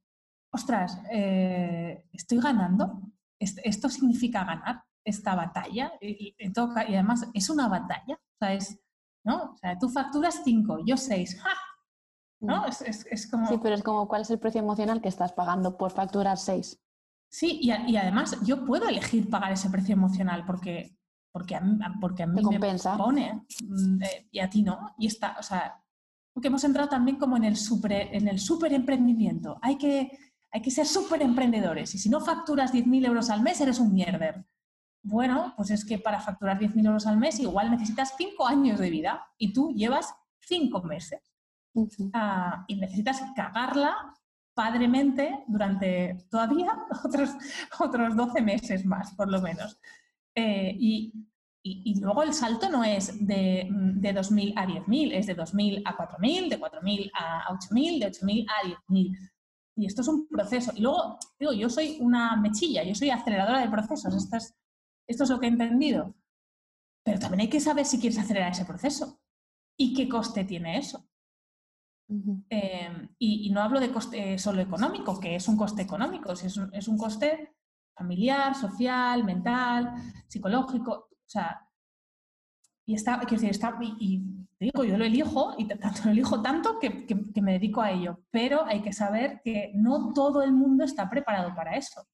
ostras, 0.52 1.00
eh, 1.10 2.04
estoy 2.12 2.38
ganando. 2.38 3.00
Esto 3.38 3.88
significa 3.88 4.44
ganar 4.44 4.84
esta 5.02 5.34
batalla. 5.34 5.92
Y, 6.00 6.34
y, 6.38 6.52
además 6.56 7.28
es 7.32 7.48
una 7.50 7.68
batalla. 7.68 8.20
Sea, 8.40 8.54
es, 8.54 8.80
¿no? 9.24 9.52
O 9.52 9.56
sea, 9.58 9.78
tú 9.78 9.88
facturas 9.88 10.40
cinco, 10.42 10.78
yo 10.84 10.96
seis. 10.96 11.40
¡Ja! 11.40 11.50
¿No? 12.40 12.62
Mm. 12.62 12.68
Es, 12.68 12.80
es, 12.82 13.06
es, 13.10 13.30
como... 13.30 13.46
Sí, 13.46 13.58
pero 13.62 13.74
es 13.76 13.82
como 13.82 14.08
cuál 14.08 14.22
es 14.22 14.30
el 14.30 14.40
precio 14.40 14.60
emocional 14.60 15.00
que 15.00 15.08
estás 15.08 15.32
pagando 15.32 15.76
por 15.76 15.92
facturar 15.92 16.38
seis. 16.38 16.80
Sí, 17.30 17.60
y, 17.62 17.70
además 17.96 18.36
yo 18.42 18.64
puedo 18.64 18.88
elegir 18.88 19.30
pagar 19.30 19.52
ese 19.52 19.70
precio 19.70 19.92
emocional 19.92 20.44
porque, 20.44 20.96
porque, 21.32 21.54
a, 21.54 21.60
mí, 21.60 21.78
porque 22.00 22.24
a 22.24 22.26
mí 22.26 22.42
me 22.42 22.76
pone 22.98 23.46
mm, 23.62 24.02
eh, 24.02 24.28
y 24.32 24.40
a 24.40 24.50
ti 24.50 24.62
no. 24.62 24.94
Y 24.98 25.06
está, 25.06 25.36
o 25.38 25.42
sea, 25.42 25.80
porque 26.32 26.48
hemos 26.48 26.64
entrado 26.64 26.88
también 26.88 27.18
como 27.18 27.36
en 27.36 27.44
el 27.44 27.56
super, 27.56 27.92
en 27.92 28.26
el 28.26 28.40
super 28.40 28.72
emprendimiento. 28.72 29.58
Hay 29.62 29.78
que, 29.78 30.10
hay 30.50 30.60
que 30.60 30.72
ser 30.72 30.86
súper 30.86 31.22
emprendedores 31.22 31.94
y 31.94 31.98
si 31.98 32.08
no 32.08 32.20
facturas 32.20 32.74
10.000 32.74 33.06
euros 33.06 33.30
al 33.30 33.42
mes 33.42 33.60
eres 33.60 33.78
un 33.78 33.92
mierder. 33.92 34.44
Bueno, 35.02 35.54
pues 35.56 35.70
es 35.70 35.84
que 35.84 35.98
para 35.98 36.20
facturar 36.20 36.58
10.000 36.58 36.86
euros 36.86 37.06
al 37.06 37.16
mes 37.16 37.40
igual 37.40 37.70
necesitas 37.70 38.14
5 38.18 38.46
años 38.46 38.78
de 38.78 38.90
vida 38.90 39.26
y 39.38 39.52
tú 39.52 39.72
llevas 39.74 40.14
5 40.40 40.82
meses. 40.82 41.20
Ah, 42.12 42.64
y 42.68 42.76
necesitas 42.76 43.22
cagarla 43.34 44.14
padremente 44.54 45.44
durante 45.46 46.26
todavía 46.30 46.86
otros, 47.04 47.30
otros 47.78 48.16
12 48.16 48.42
meses 48.42 48.84
más, 48.84 49.14
por 49.14 49.30
lo 49.30 49.40
menos. 49.40 49.78
Eh, 50.34 50.76
y, 50.78 51.12
y, 51.62 52.00
luego 52.00 52.22
el 52.22 52.32
salto 52.32 52.68
no 52.68 52.84
es 52.84 53.26
de, 53.26 53.68
de 53.70 54.14
2.000 54.14 54.54
a 54.56 54.66
10.000, 54.66 55.12
es 55.12 55.26
de 55.26 55.36
2.000 55.36 55.82
a 55.84 55.96
4.000, 55.96 56.48
de 56.48 56.60
4.000 56.60 57.10
a 57.14 57.54
8.000, 57.54 58.00
de 58.00 58.06
8.000 58.06 58.46
a 58.48 58.68
10.000. 58.68 59.30
Y 59.76 59.86
esto 59.86 60.02
es 60.02 60.08
un 60.08 60.28
proceso. 60.28 60.72
Y 60.74 60.80
luego, 60.82 61.18
digo, 61.38 61.52
yo 61.52 61.70
soy 61.70 61.98
una 62.00 62.36
mechilla, 62.36 62.82
yo 62.84 62.94
soy 62.94 63.10
aceleradora 63.10 63.60
de 63.60 63.68
procesos. 63.68 64.14
Esto 64.14 64.36
es, 64.36 64.54
esto 65.10 65.24
es 65.24 65.30
lo 65.30 65.40
que 65.40 65.46
he 65.46 65.50
entendido. 65.50 66.14
Pero 67.04 67.18
también 67.18 67.42
hay 67.42 67.48
que 67.48 67.60
saber 67.60 67.84
si 67.84 67.98
quieres 67.98 68.18
acelerar 68.18 68.52
ese 68.52 68.64
proceso 68.64 69.20
y 69.76 69.94
qué 69.94 70.08
coste 70.08 70.44
tiene 70.44 70.78
eso. 70.78 71.08
Em, 72.48 73.08
y, 73.18 73.50
no 73.50 73.60
hablo 73.60 73.78
de 73.78 73.92
coste 73.92 74.36
solo 74.38 74.60
económico, 74.60 75.20
que 75.20 75.36
es 75.36 75.46
un 75.46 75.56
coste 75.56 75.82
económico, 75.82 76.32
es 76.32 76.56
un, 76.56 76.74
es 76.74 76.88
un 76.88 76.98
coste 76.98 77.54
familiar, 77.96 78.54
social, 78.54 79.22
mental, 79.22 79.94
psicológico, 80.26 80.92
o 81.10 81.28
sea, 81.28 81.68
y 82.84 82.94
está, 82.94 83.18
quiero 83.20 83.42
decir, 83.42 83.50
está, 83.50 83.78
y, 83.80 84.24
te 84.58 84.64
digo, 84.64 84.82
yo 84.82 84.98
lo 84.98 85.04
elijo, 85.04 85.54
y 85.56 85.66
tanto 85.68 86.02
lo 86.06 86.10
elijo 86.10 86.42
tanto 86.42 86.80
que, 86.80 87.06
que, 87.06 87.42
me 87.42 87.52
dedico 87.52 87.80
a 87.80 87.92
ello, 87.92 88.20
pero 88.30 88.64
hay 88.64 88.82
que 88.82 88.92
saber 88.92 89.40
que 89.44 89.70
no 89.74 90.12
todo 90.12 90.42
el 90.42 90.52
mundo 90.52 90.84
está 90.84 91.08
preparado 91.08 91.54
para 91.54 91.76
eso. 91.76 92.06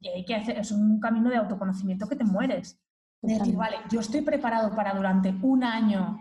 Y 0.00 0.08
hay 0.08 0.24
que 0.24 0.34
hacer, 0.34 0.58
es 0.58 0.70
un 0.72 1.00
camino 1.00 1.30
de 1.30 1.36
autoconocimiento 1.36 2.08
que 2.08 2.16
te 2.16 2.24
mueres. 2.24 2.78
De 3.22 3.34
decir, 3.34 3.54
vale, 3.54 3.76
yo 3.90 4.00
estoy 4.00 4.22
preparado 4.22 4.74
para 4.74 4.94
durante 4.94 5.34
un 5.42 5.62
año 5.62 6.18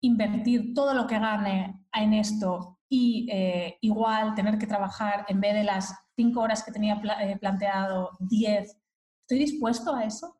invertir 0.00 0.74
todo 0.74 0.94
lo 0.94 1.06
que 1.06 1.18
gane 1.18 1.84
en 1.92 2.12
esto 2.12 2.78
y 2.88 3.28
eh, 3.30 3.78
igual 3.80 4.34
tener 4.34 4.58
que 4.58 4.66
trabajar 4.66 5.24
en 5.28 5.40
vez 5.40 5.54
de 5.54 5.64
las 5.64 5.92
cinco 6.14 6.40
horas 6.40 6.62
que 6.62 6.72
tenía 6.72 7.00
eh, 7.20 7.36
planteado, 7.38 8.10
diez, 8.20 8.76
¿estoy 9.22 9.38
dispuesto 9.38 9.94
a 9.94 10.04
eso? 10.04 10.35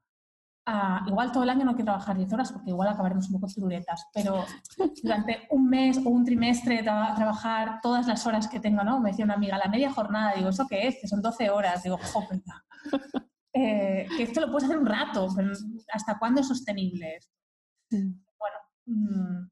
Igual 1.07 1.31
todo 1.31 1.45
el 1.45 1.51
año 1.51 1.65
no 1.65 1.75
quiero 1.75 1.87
trabajar 1.87 2.17
diez 2.17 2.33
horas 2.33 2.53
porque 2.53 2.71
igual 2.71 2.89
acabaremos 2.89 3.29
un 3.29 3.41
poco 3.41 3.53
chururetas, 3.53 4.07
pero 4.13 4.45
durante 5.03 5.47
un 5.51 5.69
mes 5.69 5.99
o 5.99 6.11
un 6.11 6.25
trimestre 6.25 6.83
trabajar 6.83 7.81
todas 7.83 8.07
las 8.07 8.27
horas 8.27 8.49
que 8.49 8.61
tengo, 8.61 8.83
¿no? 8.83 9.01
Me 9.01 9.11
decía 9.11 9.25
una 9.25 9.35
amiga, 9.35 9.59
la 9.59 9.69
media 9.69 9.93
jornada, 9.93 10.35
digo, 10.35 10.49
¿eso 10.49 10.67
qué 10.69 10.89
es? 10.89 10.99
Que 11.01 11.09
son 11.09 11.23
12 11.23 11.51
horas, 11.51 11.83
digo, 11.83 11.99
joder, 11.99 12.43
eh, 13.55 14.07
que 14.17 14.23
esto 14.25 14.41
lo 14.41 14.49
puedes 14.49 14.65
hacer 14.65 14.79
un 14.79 14.87
rato, 14.87 15.29
pero 15.37 15.53
¿hasta 15.93 16.19
cuándo 16.19 16.41
es 16.41 16.49
sostenible? 16.49 17.21
Bueno, 17.91 18.57
mm, 18.87 19.49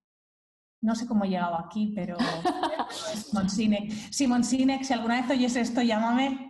no 0.85 0.95
sé 0.95 1.07
cómo 1.07 1.25
he 1.25 1.29
llegado 1.29 1.59
aquí, 1.59 1.93
pero 1.95 2.17
Monsinek. 3.33 3.91
Si 4.11 4.27
Monsinek, 4.27 4.85
si 4.85 4.93
alguna 4.93 5.21
vez 5.23 5.31
oyes 5.31 5.57
esto, 5.57 5.81
llámame. 5.83 6.47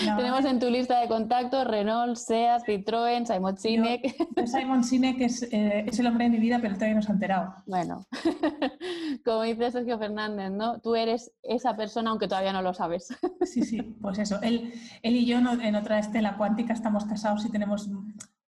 Tenemos 0.00 0.44
en 0.44 0.60
tu 0.60 0.70
lista 0.70 1.00
de 1.00 1.08
contactos 1.08 1.66
Renault, 1.66 2.16
Seat, 2.16 2.62
Citroën, 2.64 3.26
Simon 3.26 3.58
Sinek. 3.58 4.14
Simon 4.46 4.84
Sinek 4.84 5.20
es, 5.20 5.42
eh, 5.50 5.84
es, 5.86 5.98
el 5.98 6.06
hombre 6.06 6.24
de 6.24 6.30
mi 6.30 6.38
vida, 6.38 6.58
pero 6.60 6.74
todavía 6.74 6.94
no 6.94 7.02
se 7.02 7.10
ha 7.10 7.14
enterado. 7.14 7.54
Bueno, 7.66 8.06
como 9.24 9.42
dice 9.42 9.72
Sergio 9.72 9.98
Fernández, 9.98 10.52
¿no? 10.52 10.80
Tú 10.80 10.94
eres 10.94 11.32
esa 11.42 11.76
persona 11.76 12.10
aunque 12.10 12.28
todavía 12.28 12.52
no 12.52 12.62
lo 12.62 12.72
sabes. 12.72 13.08
Sí, 13.42 13.62
sí, 13.62 13.82
pues 14.00 14.18
eso. 14.18 14.40
Él, 14.42 14.72
él 15.02 15.16
y 15.16 15.26
yo 15.26 15.38
en 15.38 15.74
otra 15.74 15.98
estela 15.98 16.36
cuántica 16.36 16.72
estamos 16.72 17.04
casados 17.04 17.44
y 17.44 17.50
tenemos 17.50 17.88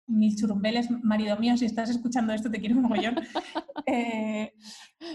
mil 0.07 0.35
churumbeles, 0.35 0.89
marido 1.03 1.37
mío, 1.37 1.57
si 1.57 1.65
estás 1.65 1.89
escuchando 1.89 2.33
esto 2.33 2.49
te 2.49 2.59
quiero 2.59 2.75
un 2.75 2.83
mogollón. 2.83 3.15
Eh, 3.89 4.53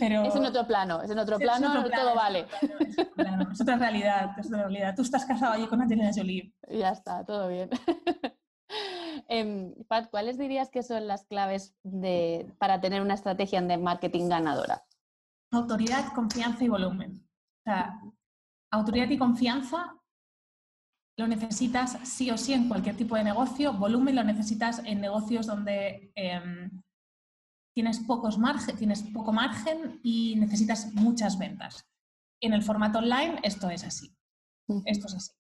pero... 0.01 0.23
Es 0.23 0.35
en 0.35 0.47
otro 0.47 0.67
plano, 0.67 1.03
es 1.03 1.11
en 1.11 1.19
otro, 1.19 1.37
plano, 1.37 1.85
todo 1.91 2.15
vale. 2.15 2.47
es, 3.53 3.61
otra 3.61 3.77
realidad, 3.77 4.31
es 4.39 4.47
otra 4.47 4.63
realidad. 4.63 4.95
Tú 4.97 5.03
estás 5.03 5.27
casado 5.27 5.53
allí 5.53 5.67
con 5.67 5.83
Angelina 5.83 6.11
Jolie. 6.15 6.55
Ya 6.71 6.89
está, 6.89 7.23
todo 7.23 7.49
bien. 7.49 7.69
eh, 9.29 9.75
Pat, 9.89 10.09
¿cuáles 10.11 10.39
dirías 10.39 10.71
que 10.71 10.83
son 10.83 11.07
las 11.07 11.27
claves 11.27 11.75
de, 11.83 12.51
para 12.59 12.81
tener 12.81 13.03
una 13.03 13.13
estrategia 13.13 13.61
de 13.61 13.77
marketing 13.77 14.31
ganadora? 14.31 14.87
Autoridad, 15.51 16.11
confianza 16.15 16.65
y 16.65 16.69
volumen. 16.69 17.29
O 17.59 17.63
sea, 17.65 18.01
autoridad 18.71 19.11
y 19.11 19.19
confianza 19.19 20.02
lo 21.19 21.27
necesitas 21.27 21.99
sí 22.05 22.31
o 22.31 22.39
sí 22.39 22.53
en 22.53 22.69
cualquier 22.69 22.97
tipo 22.97 23.17
de 23.17 23.25
negocio. 23.25 23.75
Volumen 23.75 24.17
lo 24.17 24.25
necesitas 24.25 24.83
en 24.85 25.01
negocios 25.01 25.47
donde 25.47 26.13
em, 26.15 26.83
tienes, 27.75 28.01
pocos 28.01 28.39
margen, 28.39 28.77
tienes 28.77 29.03
poco 29.03 29.33
margen 29.33 30.01
y 30.03 30.37
necesitas 30.37 30.93
muchas 30.95 31.39
ventas. 31.39 31.87
En 32.41 32.55
el 32.55 32.63
formato 32.63 32.99
online 32.99 33.39
esto 33.43 33.71
es 33.71 33.85
así. 33.85 34.17
Esto 34.87 35.07
es 35.07 35.15
así. 35.15 35.33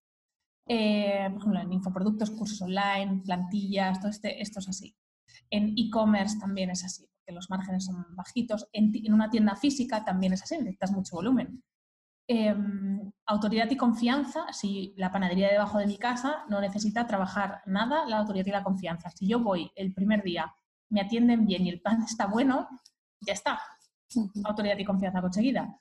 Eh, 0.68 1.28
por 1.30 1.40
ejemplo, 1.40 1.60
en 1.60 1.72
infoproductos, 1.72 2.30
cursos 2.30 2.60
online, 2.62 3.22
plantillas, 3.24 3.98
todo 3.98 4.10
este, 4.10 4.40
esto 4.40 4.60
es 4.60 4.68
así. 4.68 4.94
En 5.50 5.74
e-commerce 5.76 6.38
también 6.38 6.70
es 6.70 6.84
así, 6.84 7.06
porque 7.12 7.32
los 7.32 7.50
márgenes 7.50 7.86
son 7.86 8.04
bajitos. 8.14 8.68
En, 8.72 8.92
en, 8.94 9.12
una 9.12 9.30
tienda 9.30 9.56
física 9.56 10.04
también 10.04 10.34
es 10.34 10.42
así, 10.42 10.56
necesitas 10.58 10.92
mucho 10.92 11.16
volumen. 11.16 11.62
Em, 12.28 13.12
autoridad 13.26 13.70
y 13.70 13.76
confianza, 13.76 14.52
si 14.52 14.94
la 14.96 15.10
panadería 15.10 15.50
debajo 15.50 15.78
de 15.78 15.86
mi 15.86 15.98
casa 15.98 16.44
no 16.48 16.60
necesita 16.60 17.06
trabajar 17.06 17.62
nada, 17.66 18.06
la 18.06 18.18
autoridad 18.18 18.46
y 18.46 18.50
la 18.50 18.62
confianza. 18.62 19.10
Si 19.10 19.26
yo 19.26 19.40
voy 19.40 19.70
el 19.74 19.92
primer 19.92 20.22
día, 20.22 20.54
me 20.88 21.00
atienden 21.00 21.46
bien 21.46 21.66
y 21.66 21.70
el 21.70 21.80
pan 21.80 22.02
está 22.08 22.26
bueno, 22.26 22.68
ya 23.20 23.32
está. 23.32 23.60
Autoridad 24.44 24.78
y 24.78 24.84
confianza 24.84 25.20
conseguida. 25.20 25.78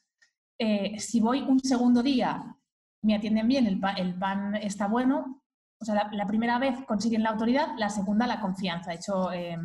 Eh, 0.57 0.99
si 0.99 1.19
voy 1.19 1.41
un 1.41 1.59
segundo 1.59 2.01
día, 2.01 2.55
me 3.03 3.15
atienden 3.15 3.47
bien, 3.47 3.67
el, 3.67 3.79
pan 4.19 4.55
está 4.55 4.87
bueno, 4.87 5.41
o 5.79 5.85
sea, 5.85 6.09
la, 6.11 6.27
primera 6.27 6.59
vez 6.59 6.85
consiguen 6.85 7.23
la 7.23 7.31
autoridad, 7.31 7.75
la 7.77 7.89
segunda 7.89 8.27
la 8.27 8.39
confianza. 8.39 8.91
De 8.91 8.97
hecho, 8.97 9.31
eh, 9.31 9.57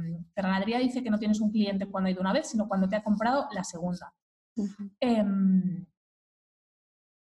dice 0.80 1.02
que 1.02 1.10
no 1.10 1.18
tienes 1.18 1.40
un 1.40 1.50
cliente 1.50 1.86
cuando 1.86 2.08
ha 2.08 2.10
ido 2.10 2.22
una 2.22 2.32
vez, 2.32 2.48
sino 2.48 2.66
cuando 2.66 2.88
te 2.88 2.96
ha 2.96 3.04
comprado 3.04 3.46
la 3.52 3.62
segunda. 3.62 4.12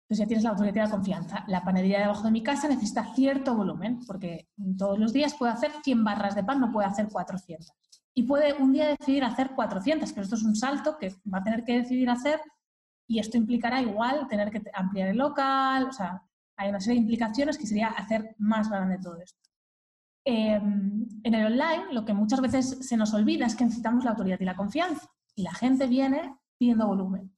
Entonces 0.08 0.24
ya 0.24 0.28
tienes 0.28 0.44
la 0.44 0.50
autoridad 0.50 0.74
y 0.76 0.78
la 0.78 0.90
confianza. 0.90 1.44
La 1.48 1.64
panadería 1.64 1.98
debajo 1.98 2.22
de 2.22 2.30
mi 2.30 2.42
casa 2.42 2.68
necesita 2.68 3.12
cierto 3.14 3.56
volumen, 3.56 3.98
porque 4.06 4.48
todos 4.78 5.00
los 5.00 5.12
días 5.12 5.34
puede 5.34 5.52
hacer 5.52 5.72
100 5.82 6.04
barras 6.04 6.36
de 6.36 6.44
pan, 6.44 6.60
no 6.60 6.70
puede 6.70 6.86
hacer 6.86 7.08
400. 7.08 7.72
Y 8.14 8.22
puede 8.22 8.54
un 8.54 8.72
día 8.72 8.88
decidir 8.88 9.24
hacer 9.24 9.50
400, 9.56 10.12
pero 10.12 10.22
esto 10.22 10.36
es 10.36 10.44
un 10.44 10.54
salto 10.54 10.96
que 10.96 11.12
va 11.32 11.38
a 11.38 11.42
tener 11.42 11.64
que 11.64 11.78
decidir 11.78 12.08
hacer 12.08 12.40
y 13.08 13.18
esto 13.18 13.36
implicará 13.36 13.82
igual 13.82 14.28
tener 14.28 14.50
que 14.50 14.62
ampliar 14.74 15.08
el 15.08 15.18
local, 15.18 15.88
o 15.88 15.92
sea, 15.92 16.22
hay 16.56 16.70
una 16.70 16.80
serie 16.80 16.98
de 16.98 17.02
implicaciones 17.02 17.58
que 17.58 17.66
sería 17.66 17.88
hacer 17.88 18.34
más 18.38 18.70
grande 18.70 18.98
todo 18.98 19.20
esto. 19.20 19.38
Em, 20.24 21.06
en 21.22 21.34
el 21.34 21.46
online 21.46 21.92
lo 21.92 22.04
que 22.04 22.12
muchas 22.12 22.40
veces 22.40 22.78
se 22.80 22.96
nos 22.96 23.14
olvida 23.14 23.46
es 23.46 23.54
que 23.54 23.64
necesitamos 23.64 24.04
la 24.04 24.10
autoridad 24.10 24.40
y 24.40 24.44
la 24.44 24.56
confianza. 24.56 25.08
Y 25.34 25.42
la 25.42 25.52
gente 25.52 25.86
viene 25.86 26.36
pidiendo 26.58 26.86
volumen. 26.86 27.35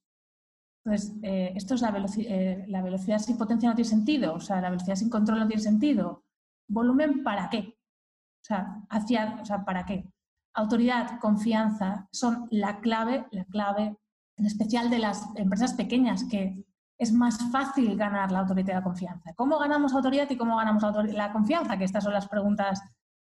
Entonces, 0.89 1.19
eh, 1.23 1.53
esto 1.55 1.75
es 1.75 1.83
la, 1.83 1.95
eh, 2.17 2.65
la 2.67 2.81
velocidad 2.81 3.19
sin 3.19 3.37
potencia 3.37 3.69
no 3.69 3.75
tiene 3.75 3.91
sentido, 3.91 4.35
o 4.35 4.41
sea, 4.41 4.61
la 4.63 4.71
velocidad 4.71 4.97
sin 4.97 5.11
control 5.11 5.41
no 5.41 5.47
tiene 5.47 5.63
sentido. 5.63 6.25
¿Volumen 6.67 7.23
para 7.23 7.51
qué? 7.51 7.77
O 8.41 8.45
sea, 8.45 8.83
hacia, 8.89 9.39
o 9.43 9.45
sea, 9.45 9.67
¿para 9.67 9.85
qué? 9.85 10.11
Autoridad, 10.55 11.21
confianza 11.21 12.09
son 12.11 12.49
la 12.51 12.81
clave, 12.81 13.27
la 13.33 13.45
clave 13.45 13.99
en 14.37 14.47
especial 14.47 14.89
de 14.89 14.99
las 14.99 15.29
empresas 15.35 15.75
pequeñas, 15.75 16.25
que 16.25 16.65
es 16.97 17.13
más 17.13 17.39
fácil 17.53 17.95
ganar 17.97 18.33
la 18.33 18.41
autoridad 18.41 18.73
y 18.73 18.77
la 18.77 18.83
confianza. 18.83 19.35
¿Cómo 19.35 19.59
ganamos 19.59 19.93
autoridad 19.93 20.31
y 20.31 20.39
cómo 20.39 20.57
ganamos 20.57 20.83
la 21.13 21.33
confianza? 21.33 21.77
Que 21.77 21.85
estas 21.85 22.05
son 22.05 22.15
las 22.15 22.29
preguntas 22.29 22.81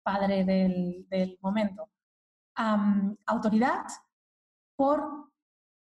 padre 0.01 0.43
del, 0.43 1.37
momento. 1.41 1.89
autoridad 2.55 3.85
por 4.75 5.32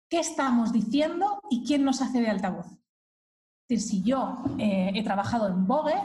qué 0.09 0.21
estamos 0.21 0.73
diciendo 0.73 1.41
y 1.51 1.65
quién 1.65 1.85
nos 1.85 2.01
hace 2.03 2.21
de 2.21 2.31
altavoz. 2.31 2.67
Es 3.69 3.81
decir, 3.81 3.81
si 3.81 4.03
yo 4.03 4.45
eh, 4.59 4.93
he 4.95 5.03
trabajado 5.03 5.49
en 5.49 5.67
Vogue, 5.67 5.97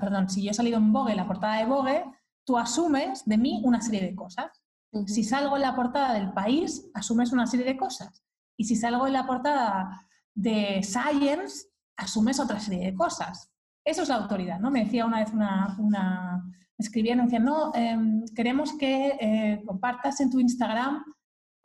perdón, 0.00 0.28
si 0.28 0.42
yo 0.42 0.50
he 0.50 0.54
salido 0.54 0.76
en 0.76 0.92
Vogue, 0.92 1.12
en 1.12 1.16
la 1.16 1.26
portada 1.26 1.56
de 1.56 1.64
Vogue, 1.64 2.04
tú 2.44 2.58
asumes 2.58 3.24
de 3.24 3.38
mí 3.38 3.62
una 3.64 3.80
serie 3.80 4.02
de 4.02 4.14
cosas. 4.14 4.62
Si 5.06 5.24
salgo 5.24 5.56
en 5.56 5.62
la 5.62 5.74
portada 5.74 6.14
del 6.14 6.32
país, 6.32 6.90
asumes 6.94 7.32
una 7.32 7.46
serie 7.46 7.66
de 7.66 7.76
cosas. 7.76 8.22
Y 8.56 8.64
si 8.64 8.76
salgo 8.76 9.06
en 9.06 9.14
la 9.14 9.26
portada 9.26 10.06
de 10.34 10.82
Science, 10.82 11.66
asumes 11.96 12.38
otra 12.38 12.60
serie 12.60 12.86
de 12.86 12.94
cosas. 12.94 13.50
Eso 13.84 14.02
es 14.02 14.08
la 14.08 14.16
autoridad, 14.16 14.58
¿no? 14.58 14.70
Me 14.70 14.84
decía 14.84 15.06
una 15.06 15.20
vez 15.20 15.32
una, 15.32 15.76
una 15.78 16.44
me 16.78 16.84
escribían, 16.84 17.24
decían, 17.24 17.44
no, 17.44 17.74
em, 17.74 18.24
queremos 18.34 18.74
que 18.74 19.16
eh, 19.20 19.62
compartas 19.64 20.20
en 20.20 20.30
tu 20.30 20.40
Instagram, 20.40 21.02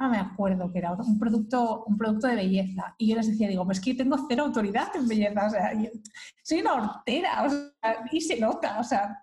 no 0.02 0.10
me 0.10 0.18
acuerdo 0.18 0.72
que 0.72 0.80
era, 0.80 0.94
un 0.94 1.18
producto, 1.20 1.84
un 1.86 1.98
producto 1.98 2.28
de 2.28 2.36
belleza. 2.36 2.96
Y 2.98 3.10
yo 3.10 3.16
les 3.16 3.28
decía, 3.28 3.48
digo, 3.48 3.66
pues 3.66 3.80
que 3.80 3.94
tengo 3.94 4.18
cero 4.28 4.46
autoridad 4.46 4.96
en 4.96 5.08
belleza, 5.08 5.48
o 5.48 5.50
sea, 5.50 5.74
soy 6.44 6.62
una 6.62 6.74
hortera, 6.74 7.50
y 8.12 8.22
se 8.22 8.40
nota, 8.40 8.80
o 8.80 8.84
sea, 8.84 9.18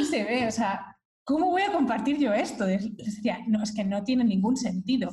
y 0.00 0.04
se 0.04 0.24
ve, 0.24 0.46
o 0.48 0.50
sea, 0.50 0.96
¿cómo 1.24 1.50
voy 1.50 1.62
a 1.62 1.72
compartir 1.72 2.18
yo 2.18 2.32
esto? 2.32 2.66
Les 2.66 2.96
decía, 2.96 3.38
no, 3.46 3.62
es 3.62 3.72
que 3.72 3.84
no 3.84 4.02
tiene 4.02 4.24
ningún 4.24 4.56
sentido 4.56 5.10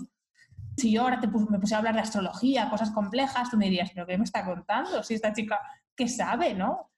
si 0.78 0.92
yo 0.92 1.02
ahora 1.02 1.20
te 1.20 1.28
me 1.28 1.60
puse 1.60 1.76
a 1.76 1.80
hablar 1.80 1.96
de 1.96 2.02
astrología, 2.02 2.70
cosas 2.70 2.92
complejas, 2.92 3.50
tú 3.50 3.58
me 3.58 3.66
dirías, 3.66 3.92
¿pero 3.94 4.08
qué 4.08 4.18
me 4.18 4.24
está 4.24 4.46
contando? 4.46 5.04
Si 5.04 5.14
esta 5.14 5.34
chica, 5.34 5.60
¿qué 5.96 6.08
sabe, 6.08 6.54
no? 6.54 6.92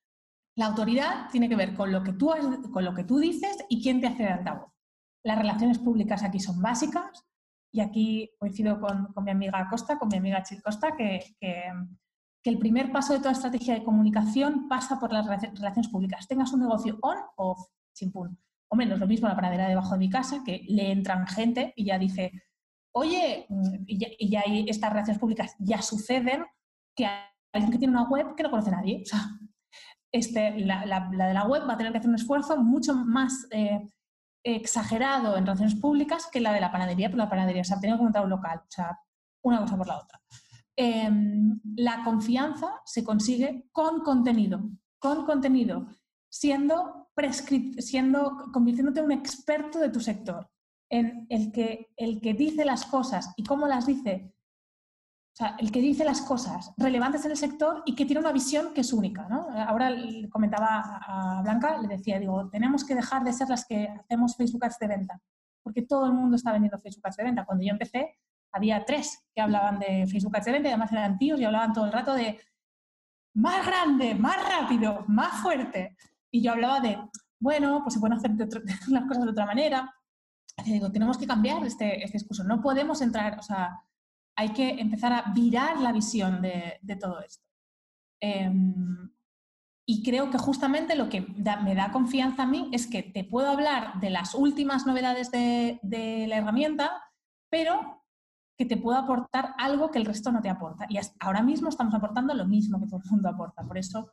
La 0.55 0.67
autoridad 0.67 1.29
tiene 1.31 1.49
que 1.49 1.55
ver 1.55 1.73
con 1.73 1.91
lo 1.91 2.03
que 2.03 2.13
tú, 2.13 2.31
con 2.71 2.85
lo 2.85 2.93
que 2.93 3.03
tú 3.03 3.17
dices 3.17 3.57
y 3.69 3.81
quién 3.81 3.99
te 3.99 4.07
hace 4.07 4.23
de 4.23 4.29
altavoz. 4.29 4.71
Las 5.23 5.37
relaciones 5.37 5.79
públicas 5.79 6.23
aquí 6.23 6.39
son 6.39 6.61
básicas 6.61 7.25
y 7.73 7.81
aquí 7.81 8.29
coincido 8.37 8.79
con, 8.79 9.07
con 9.13 9.23
mi 9.23 9.31
amiga 9.31 9.67
Costa, 9.67 9.97
con 9.97 10.07
mi 10.07 10.17
amiga 10.17 10.43
Chil 10.43 10.61
Costa, 10.61 10.95
que, 10.95 11.35
que, 11.39 11.71
el 12.43 12.59
primer 12.59 12.91
paso 12.91 13.13
de 13.13 13.19
toda 13.19 13.31
estrategia 13.31 13.73
de 13.73 13.83
comunicación 13.83 14.67
pasa 14.67 14.99
por 14.99 15.11
las 15.11 15.25
relaciones 15.25 15.87
públicas. 15.87 16.27
Tengas 16.27 16.51
un 16.53 16.59
negocio 16.59 16.99
on 17.01 17.17
o 17.37 17.51
off, 17.51 17.67
chimpún. 17.95 18.37
O 18.69 18.75
menos 18.75 18.99
lo 18.99 19.07
mismo 19.07 19.27
la 19.27 19.35
panadera 19.35 19.67
debajo 19.67 19.93
de 19.93 19.99
mi 19.99 20.09
casa, 20.09 20.43
que 20.45 20.65
le 20.67 20.91
entran 20.91 21.25
gente 21.25 21.73
y 21.75 21.85
ya 21.85 21.97
dice, 21.97 22.31
oye, 22.93 23.47
y 23.87 24.29
ya, 24.29 24.41
hay 24.45 24.65
estas 24.67 24.91
relaciones 24.91 25.19
públicas 25.19 25.55
ya 25.57 25.81
suceden, 25.81 26.45
que 26.95 27.07
alguien 27.53 27.71
que 27.71 27.79
tiene 27.79 27.93
una 27.93 28.09
web 28.09 28.35
que 28.35 28.43
no 28.43 28.51
conoce 28.51 28.71
nadie. 28.71 29.01
O 29.03 29.05
sea, 29.05 29.19
este, 30.11 30.59
la, 30.59 31.09
de 31.09 31.33
la 31.33 31.45
web 31.45 31.67
va 31.67 31.73
a 31.73 31.77
tener 31.77 31.91
que 31.91 31.99
hacer 31.99 32.09
un 32.09 32.15
esfuerzo 32.15 32.57
mucho 32.57 32.93
más 32.93 33.47
eh, 33.51 33.89
exagerado 34.43 35.37
en 35.37 35.45
relaciones 35.45 35.75
públicas 35.75 36.27
que 36.31 36.41
la 36.41 36.53
de 36.53 36.61
la 36.61 36.71
panadería, 36.71 37.09
pero 37.09 37.23
la 37.23 37.29
panadería, 37.29 37.61
o 37.61 37.65
sea, 37.65 37.79
tiene 37.79 37.97
que 37.97 38.03
montar 38.03 38.23
un 38.23 38.29
local, 38.29 38.59
o 38.59 38.71
sea, 38.71 38.99
una 39.43 39.59
cosa 39.59 39.77
por 39.77 39.87
la 39.87 39.99
otra. 39.99 40.21
Em, 40.75 41.59
la 41.75 42.03
confianza 42.03 42.81
se 42.85 43.03
consigue 43.03 43.67
con 43.71 44.01
contenido, 44.01 44.61
con 44.99 45.25
contenido, 45.25 45.87
siendo, 46.29 47.09
siendo 47.77 48.37
convirtiéndote 48.51 48.99
en 48.99 49.05
un 49.05 49.11
experto 49.11 49.79
de 49.79 49.89
tu 49.89 49.99
sector 49.99 50.49
en 50.89 51.25
el 51.29 51.51
que, 51.51 51.91
el 51.97 52.21
que 52.21 52.33
dice 52.33 52.65
las 52.65 52.85
cosas 52.85 53.33
y 53.37 53.43
cómo 53.43 53.67
las 53.67 53.85
dice, 53.85 54.33
o 55.33 55.35
sea, 55.35 55.55
el 55.57 55.71
que 55.71 55.81
dice 55.81 56.05
las 56.05 56.21
cosas 56.21 56.73
relevantes 56.77 57.25
en 57.25 57.31
el 57.31 57.37
sector 57.37 57.81
y 57.87 57.95
que 57.95 58.05
tiene 58.05 58.19
una 58.19 58.31
visión 58.31 58.71
que 58.71 58.81
es 58.81 58.93
única. 58.93 59.27
¿no? 59.27 59.47
Ahora 59.67 59.91
comentaba 60.29 61.01
a 61.07 61.41
Blanca, 61.41 61.79
le 61.79 61.87
decía, 61.87 62.19
digo, 62.19 62.49
tenemos 62.51 62.85
que 62.85 62.93
dejar 62.93 63.23
de 63.23 63.33
ser 63.33 63.49
las 63.49 63.65
que 63.65 63.87
hacemos 63.87 64.37
Facebook 64.37 64.63
Ads 64.63 64.77
de 64.77 64.87
venta, 64.87 65.19
porque 65.63 65.81
todo 65.81 66.05
el 66.05 66.13
mundo 66.13 66.35
está 66.35 66.51
vendiendo 66.51 66.79
Facebook 66.79 67.07
Ads 67.07 67.17
de 67.17 67.23
venta. 67.23 67.45
Cuando 67.45 67.63
yo 67.63 67.71
empecé, 67.71 68.19
había 68.51 68.85
tres 68.85 69.25
que 69.33 69.41
hablaban 69.41 69.79
de 69.79 70.05
Facebook 70.05 70.37
Ads 70.37 70.45
de 70.45 70.51
venta 70.51 70.69
y 70.69 70.71
además 70.71 70.91
eran 70.91 71.17
tíos 71.17 71.39
y 71.39 71.45
hablaban 71.45 71.73
todo 71.73 71.85
el 71.85 71.91
rato 71.91 72.13
de 72.13 72.39
más 73.33 73.65
grande, 73.65 74.13
más 74.13 74.37
rápido, 74.47 75.03
más 75.07 75.41
fuerte. 75.41 75.97
Y 76.29 76.43
yo 76.43 76.51
hablaba 76.51 76.79
de, 76.79 76.99
bueno, 77.39 77.81
pues 77.81 77.95
se 77.95 77.99
pueden 77.99 78.19
hacer 78.19 78.31
las 78.89 79.05
cosas 79.07 79.23
de 79.23 79.31
otra 79.31 79.47
manera, 79.47 79.91
digo, 80.63 80.91
tenemos 80.91 81.17
que 81.17 81.25
cambiar 81.25 81.65
este, 81.65 82.03
este, 82.03 82.19
discurso. 82.19 82.43
No 82.43 82.61
podemos 82.61 83.01
entrar, 83.01 83.39
o 83.39 83.41
sea, 83.41 83.79
hay 84.35 84.49
que 84.49 84.69
empezar 84.69 85.13
a 85.13 85.31
virar 85.33 85.79
la 85.79 85.91
visión 85.91 86.41
de, 86.41 86.97
todo 86.99 87.21
esto. 87.21 87.43
Em, 88.21 89.11
y 89.85 90.03
creo 90.03 90.29
que 90.31 90.37
justamente 90.37 90.95
lo 90.95 91.09
que 91.09 91.21
me 91.21 91.75
da 91.75 91.91
confianza 91.91 92.43
a 92.43 92.47
mí 92.47 92.69
es 92.71 92.87
que 92.87 93.03
te 93.03 93.23
puedo 93.23 93.49
hablar 93.49 93.99
de 93.99 94.09
las 94.09 94.33
últimas 94.33 94.85
novedades 94.85 95.29
de, 95.29 95.79
la 96.27 96.37
herramienta, 96.37 96.91
pero 97.49 98.01
que 98.57 98.65
te 98.65 98.77
puedo 98.77 98.97
aportar 98.97 99.53
algo 99.57 99.91
que 99.91 99.99
el 99.99 100.05
resto 100.05 100.31
no 100.31 100.41
te 100.41 100.49
aporta. 100.49 100.85
Y 100.89 100.97
ahora 101.19 101.43
mismo 101.43 101.69
estamos 101.69 101.93
aportando 101.93 102.33
lo 102.33 102.45
mismo 102.45 102.79
que 102.79 102.87
todo 102.87 103.01
el 103.03 103.11
mundo 103.11 103.29
aporta. 103.29 103.63
Por 103.63 103.77
eso, 103.77 104.11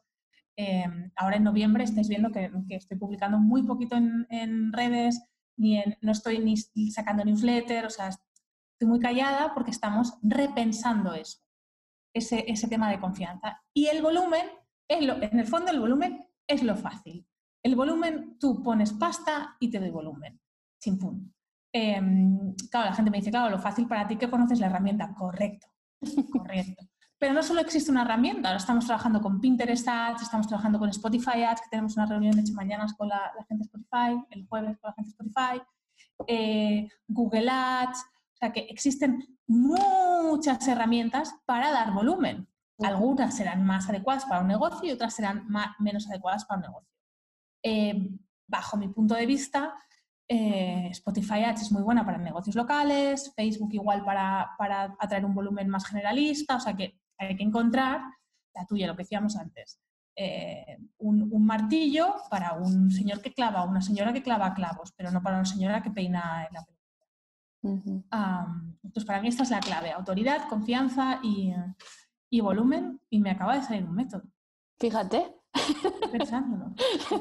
em, 0.56 1.12
ahora 1.14 1.36
en 1.36 1.44
noviembre 1.44 1.84
estáis 1.84 2.08
viendo 2.08 2.32
que, 2.32 2.50
estoy 2.70 2.98
publicando 2.98 3.38
muy 3.38 3.62
poquito 3.62 3.96
en, 3.96 4.26
en 4.30 4.72
redes, 4.72 5.22
no 5.56 6.12
estoy 6.12 6.38
ni 6.38 6.56
sacando 6.90 7.24
newsletter, 7.24 7.86
o 7.86 7.90
sea, 7.90 8.10
estoy 8.80 8.88
muy 8.88 9.00
callada 9.00 9.52
porque 9.52 9.70
estamos 9.70 10.14
repensando 10.22 11.12
eso, 11.12 11.38
ese, 12.14 12.50
ese 12.50 12.66
tema 12.66 12.90
de 12.90 12.98
confianza. 12.98 13.62
Y 13.74 13.88
el 13.88 14.00
volumen, 14.00 14.46
es 14.88 15.04
lo, 15.04 15.22
en 15.22 15.38
el 15.38 15.46
fondo 15.46 15.70
el 15.70 15.80
volumen 15.80 16.26
es 16.46 16.62
lo 16.62 16.74
fácil. 16.76 17.26
El 17.62 17.76
volumen, 17.76 18.38
tú 18.38 18.62
pones 18.62 18.94
pasta 18.94 19.54
y 19.60 19.70
te 19.70 19.78
doy 19.78 19.90
volumen, 19.90 20.40
sin 20.80 20.98
pum. 20.98 21.30
Em, 21.74 22.54
claro, 22.70 22.88
la 22.88 22.94
gente 22.94 23.10
me 23.10 23.18
dice, 23.18 23.30
claro, 23.30 23.50
lo 23.50 23.58
fácil 23.58 23.86
para 23.86 24.08
ti 24.08 24.16
que 24.16 24.30
conoces 24.30 24.58
la 24.60 24.68
herramienta. 24.68 25.14
Correcto, 25.14 25.66
correcto. 26.32 26.86
Pero 27.18 27.34
no 27.34 27.42
solo 27.42 27.60
existe 27.60 27.90
una 27.90 28.00
herramienta, 28.00 28.48
ahora 28.48 28.60
estamos 28.60 28.86
trabajando 28.86 29.20
con 29.20 29.42
Pinterest 29.42 29.86
Ads, 29.86 30.22
estamos 30.22 30.48
trabajando 30.48 30.78
con 30.78 30.88
Spotify 30.88 31.42
Ads, 31.42 31.60
que 31.60 31.68
tenemos 31.70 31.98
una 31.98 32.06
reunión 32.06 32.32
de 32.32 32.40
hecho 32.40 32.54
mañana 32.54 32.86
con 32.96 33.08
la, 33.08 33.30
gente 33.46 33.62
de 33.62 33.64
Spotify, 33.64 34.24
el 34.30 34.46
jueves 34.48 34.78
con 34.78 34.88
la 34.88 34.94
gente 34.94 35.10
de 35.10 35.10
Spotify, 35.10 35.62
eh, 36.26 36.88
Google 37.06 37.50
Ads, 37.50 38.06
sea 38.40 38.52
que 38.52 38.60
existen 38.60 39.38
muchas 39.46 40.66
herramientas 40.66 41.34
para 41.44 41.70
dar 41.70 41.92
volumen. 41.92 42.48
Algunas 42.78 43.36
serán 43.36 43.64
más 43.64 43.88
adecuadas 43.88 44.24
para 44.24 44.40
un 44.40 44.48
negocio 44.48 44.88
y 44.88 44.92
otras 44.92 45.14
serán 45.14 45.46
menos 45.78 46.08
adecuadas 46.08 46.46
para 46.46 46.58
un 46.58 46.62
negocio. 46.62 46.88
Eh, 47.62 48.10
bajo 48.46 48.76
mi 48.76 48.88
punto 48.88 49.14
de 49.14 49.26
vista, 49.26 49.74
eh, 50.26 50.88
Spotify 50.92 51.44
Ads 51.44 51.62
es 51.62 51.72
muy 51.72 51.82
buena 51.82 52.06
para 52.06 52.16
negocios 52.16 52.56
locales, 52.56 53.32
Facebook 53.36 53.74
igual 53.74 54.04
para, 54.04 54.50
para 54.56 54.96
atraer 54.98 55.24
un 55.24 55.34
volumen 55.34 55.68
más 55.68 55.86
generalista, 55.86 56.56
o 56.56 56.60
sea 56.60 56.74
que 56.74 56.98
hay 57.18 57.36
que 57.36 57.42
encontrar 57.42 58.00
la 58.54 58.66
tuya, 58.66 58.86
lo 58.86 58.96
que 58.96 59.02
decíamos 59.02 59.36
antes. 59.36 59.78
Eh, 60.16 60.78
un, 60.98 61.46
martillo 61.46 62.14
para 62.30 62.52
un 62.52 62.90
señor 62.90 63.20
que 63.22 63.32
clava, 63.32 63.64
una 63.64 63.80
señora 63.80 64.12
que 64.12 64.22
clava 64.22 64.54
clavos, 64.54 64.92
pero 64.96 65.10
no 65.10 65.22
para 65.22 65.36
una 65.36 65.44
señora 65.44 65.82
que 65.82 65.90
peina 65.90 66.48
la 66.52 66.64
pelota. 67.60 68.46
entonces, 68.82 69.04
para 69.04 69.20
mí 69.20 69.28
esta 69.28 69.42
es 69.42 69.50
la 69.50 69.60
clave, 69.60 69.92
autoridad, 69.92 70.48
confianza 70.48 71.20
y, 71.22 71.52
y 72.30 72.40
volumen, 72.40 73.00
y 73.10 73.20
me 73.20 73.30
acaba 73.30 73.56
de 73.56 73.62
salir 73.62 73.84
un 73.84 73.94
método. 73.94 74.22
Fíjate. 74.78 75.36
pensándolo, 76.12 76.72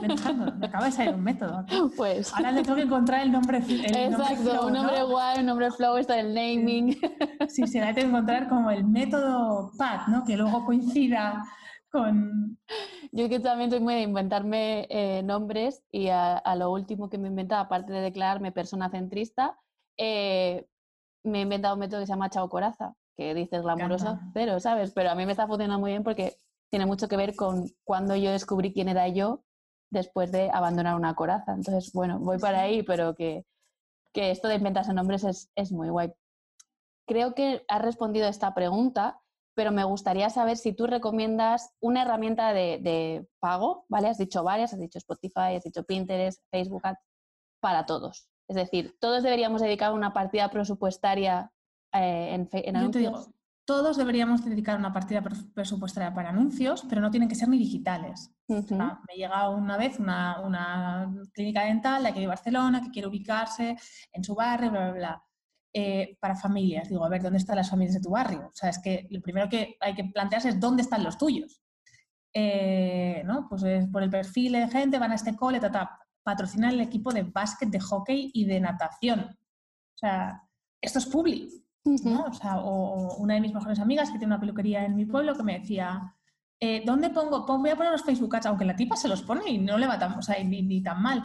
pensándolo. 0.01 0.55
Me 0.55 0.67
acaba 0.67 0.85
de 0.85 0.91
salir 0.91 1.15
un 1.15 1.23
método. 1.23 1.65
Pues. 1.97 2.33
Ahora 2.33 2.51
le 2.51 2.61
tengo 2.61 2.75
que 2.75 2.83
encontrar 2.83 3.21
el 3.21 3.31
nombre. 3.31 3.57
El 3.57 3.95
Exacto, 3.95 4.67
un 4.67 4.73
nombre 4.73 5.03
guay, 5.03 5.39
un 5.39 5.45
nombre 5.47 5.71
flow, 5.71 5.97
está 5.97 6.19
el 6.19 6.33
naming. 6.33 6.97
Sí, 7.47 7.65
se 7.65 7.79
va 7.79 7.87
a 7.87 7.91
encontrar 7.91 8.47
como 8.47 8.69
el 8.69 8.85
método 8.85 9.71
PAT, 9.77 10.07
¿no? 10.07 10.23
Que 10.23 10.37
luego 10.37 10.65
coincida 10.65 11.43
con. 11.91 12.59
Yo 13.11 13.27
que 13.27 13.39
también 13.39 13.71
soy 13.71 13.79
muy 13.79 13.95
de 13.95 14.01
inventarme 14.01 14.85
eh, 14.89 15.23
nombres 15.23 15.81
y 15.91 16.09
a, 16.09 16.41
lo 16.55 16.71
último 16.71 17.09
que 17.09 17.17
me 17.17 17.27
he 17.27 17.31
inventado, 17.31 17.63
aparte 17.63 17.91
de 17.91 18.01
declararme 18.01 18.51
persona 18.51 18.89
centrista, 18.89 19.57
eh, 19.99 20.65
me 21.23 21.39
he 21.39 21.41
inventado 21.41 21.75
un 21.75 21.81
método 21.81 21.99
que 21.99 22.07
se 22.07 22.13
llama 22.13 22.29
Chao 22.29 22.49
Coraza, 22.49 22.95
que 23.17 23.33
dices 23.33 23.61
glamuroso, 23.61 24.17
pero, 24.33 24.59
¿sabes? 24.59 24.91
Pero 24.93 25.11
a 25.11 25.15
mí 25.15 25.25
me 25.25 25.33
está 25.33 25.45
funcionando 25.45 25.79
muy 25.79 25.91
bien 25.91 26.03
porque 26.03 26.37
tiene 26.71 26.85
mucho 26.85 27.09
que 27.09 27.17
ver 27.17 27.35
con 27.35 27.69
cuando 27.83 28.15
yo 28.15 28.31
descubrí 28.31 28.73
quién 28.73 28.87
era 28.87 29.07
yo 29.09 29.43
después 29.91 30.31
de 30.31 30.49
abandonar 30.51 30.95
una 30.95 31.15
coraza. 31.15 31.53
Entonces, 31.53 31.91
bueno, 31.93 32.17
voy 32.19 32.37
para 32.39 32.61
ahí, 32.61 32.81
pero 32.83 33.13
que, 33.15 33.45
que 34.13 34.31
esto 34.31 34.47
de 34.47 34.55
inventarse 34.55 34.93
nombres 34.93 35.23
es, 35.25 35.51
es 35.55 35.71
muy 35.71 35.89
guay. 35.89 36.13
Creo 37.05 37.33
que 37.33 37.65
has 37.67 37.81
respondido 37.81 38.27
a 38.27 38.29
esta 38.29 38.53
pregunta, 38.53 39.19
pero 39.55 39.73
me 39.73 39.83
gustaría 39.83 40.29
saber 40.29 40.55
si 40.55 40.73
tú 40.73 40.87
recomiendas 40.87 41.73
una 41.81 42.03
herramienta 42.03 42.53
de, 42.53 43.27
pago, 43.41 43.83
¿vale? 43.89 44.07
Has 44.07 44.17
dicho 44.17 44.43
varias, 44.43 44.71
has 44.71 44.79
dicho 44.79 44.99
Spotify, 44.99 45.55
has 45.57 45.63
dicho 45.63 45.83
Pinterest, 45.83 46.41
Facebook 46.49 46.83
para 47.59 47.85
todos. 47.85 48.29
Es 48.49 48.55
decir, 48.55 48.97
todos 48.99 49.23
deberíamos 49.23 49.61
dedicar 49.61 49.93
una 49.93 50.11
partida 50.11 50.49
presupuestaria 50.49 51.51
eh, 51.93 52.33
en, 52.33 52.49
en 52.51 52.75
anuncios 52.75 53.29
todos 53.69 53.97
deberíamos 53.97 54.43
dedicar 54.43 54.79
una 54.79 54.91
partida 54.91 55.21
presupuestaria 55.53 56.11
para 56.11 56.29
anuncios, 56.29 56.83
pero 56.89 57.01
no 57.01 57.11
tienen 57.11 57.29
que 57.29 57.35
ser 57.35 57.49
ni 57.49 57.59
digitales. 57.59 58.33
me 58.47 59.15
llega 59.15 59.47
una 59.51 59.77
vez 59.77 59.99
una, 59.99 61.13
clínica 61.31 61.65
dental 61.65 62.01
de 62.01 62.09
aquí 62.09 62.19
de 62.19 62.25
Barcelona 62.25 62.81
que 62.81 62.89
quiere 62.89 63.07
ubicarse 63.07 63.77
en 64.11 64.23
su 64.23 64.33
barrio, 64.33 64.71
bla, 64.71 64.85
bla, 64.85 64.93
bla. 64.93 65.23
Eh, 65.71 66.17
para 66.19 66.35
familias, 66.35 66.89
digo, 66.89 67.05
a 67.05 67.09
ver, 67.09 67.21
¿dónde 67.21 67.37
están 67.37 67.57
las 67.57 67.69
familias 67.69 67.93
de 67.93 68.01
tu 68.01 68.09
barrio? 68.09 68.47
O 68.47 68.55
sea, 68.55 68.71
es 68.71 68.79
que 68.79 69.05
lo 69.11 69.21
primero 69.21 69.47
que 69.47 69.77
hay 69.81 69.93
que 69.93 70.05
plantearse 70.05 70.49
es 70.49 70.59
dónde 70.59 70.81
están 70.81 71.03
los 71.03 71.19
tuyos. 71.19 71.61
Eh, 72.33 73.21
¿no? 73.23 73.47
Pues 73.47 73.63
por 73.91 74.01
el 74.01 74.09
perfil 74.09 74.53
de 74.53 74.67
gente, 74.67 74.97
van 74.97 75.11
a 75.11 75.15
este 75.15 75.35
cole, 75.35 75.59
ta, 75.59 75.95
patrocinar 76.30 76.73
el 76.73 76.82
equipo 76.82 77.11
de 77.11 77.23
básquet, 77.23 77.69
de 77.69 77.80
hockey 77.80 78.32
y 78.34 78.45
de 78.45 78.59
natación. 78.59 79.21
O 79.21 79.97
sea, 79.97 80.43
esto 80.82 80.99
es 80.99 81.05
público 81.05 81.59
o, 81.86 82.34
sea, 82.34 82.59
o, 82.59 83.15
una 83.17 83.36
de 83.36 83.41
mis 83.41 83.53
mejores 83.53 83.80
amigas 83.80 84.09
que 84.11 84.17
tiene 84.17 84.34
una 84.34 84.39
peluquería 84.39 84.86
en 84.86 84.95
mi 84.95 85.05
pueblo 85.05 85.36
que 85.36 85.43
me 85.43 85.59
decía, 85.59 86.15
eh, 86.59 86.84
¿dónde 86.86 87.09
pongo? 87.09 87.45
voy 87.45 87.69
a 87.69 87.75
poner 87.75 87.91
los 87.91 88.03
Facebook 88.03 88.36
Ads, 88.36 88.47
aunque 88.47 88.65
la 88.65 88.75
tipa 88.75 88.95
se 88.95 89.07
los 89.07 89.21
pone 89.21 89.49
y 89.49 89.57
no 89.57 89.77
le 89.77 89.88
va 89.88 89.97
tan, 89.97 90.17
o 90.17 90.21
sea, 90.21 90.41
ni, 90.43 90.82
tan 90.84 91.01
mal. 91.01 91.23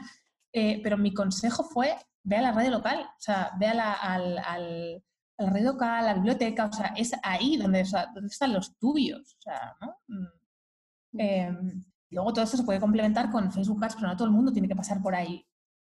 Eh, 0.52 0.80
pero 0.82 0.96
mi 0.96 1.12
consejo 1.12 1.64
fue, 1.64 1.96
ve 2.22 2.36
a 2.36 2.42
la 2.42 2.52
radio 2.52 2.70
local, 2.70 3.00
o 3.02 3.20
sea, 3.20 3.50
ve 3.58 3.66
a 3.66 3.74
la, 3.74 3.92
al, 3.94 4.38
al, 4.38 5.02
a 5.38 5.42
la 5.42 5.50
radio 5.50 5.72
local, 5.72 6.04
a 6.04 6.06
la 6.08 6.14
biblioteca, 6.14 6.66
o 6.66 6.72
sea, 6.72 6.94
es 6.96 7.12
ahí 7.22 7.56
donde, 7.56 7.84
donde 8.14 8.28
están 8.28 8.52
los 8.52 8.78
tuyos, 8.78 9.36
o 9.38 9.42
sea, 9.42 9.76
¿no? 9.80 9.96
Mm. 10.08 11.84
Luego 12.14 12.32
todo 12.32 12.44
esto 12.44 12.56
se 12.56 12.62
puede 12.62 12.80
complementar 12.80 13.30
con 13.30 13.52
Facebook 13.52 13.84
Ads, 13.84 13.96
pero 13.96 14.06
no 14.08 14.16
todo 14.16 14.28
el 14.28 14.34
mundo 14.34 14.52
tiene 14.52 14.68
que 14.68 14.76
pasar 14.76 15.02
por 15.02 15.14
ahí. 15.14 15.44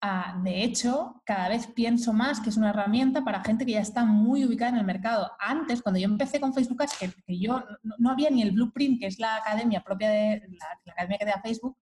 Ah, 0.01 0.39
de 0.43 0.63
hecho, 0.63 1.21
cada 1.25 1.49
vez 1.49 1.67
pienso 1.67 2.13
más 2.13 2.39
que 2.39 2.49
es 2.49 2.57
una 2.57 2.69
herramienta 2.69 3.23
para 3.23 3.43
gente 3.43 3.65
que 3.65 3.73
ya 3.73 3.81
está 3.81 4.05
muy 4.05 4.45
ubicada 4.45 4.69
en 4.71 4.77
el 4.77 4.85
mercado. 4.85 5.31
Antes, 5.39 5.81
cuando 5.81 5.99
yo 5.99 6.05
empecé 6.05 6.39
con 6.39 6.53
Facebook 6.53 6.81
Ads, 6.83 6.97
que, 6.97 7.39
yo 7.39 7.63
no, 7.83 8.11
había 8.11 8.29
ni 8.29 8.41
el 8.41 8.51
Blueprint, 8.51 8.99
que 8.99 9.07
es 9.07 9.19
la 9.19 9.37
academia 9.37 9.83
propia 9.83 10.09
de 10.09 10.41
la, 10.85 10.91
academia 10.91 11.17
que 11.17 11.25
da 11.25 11.41
Facebook, 11.41 11.77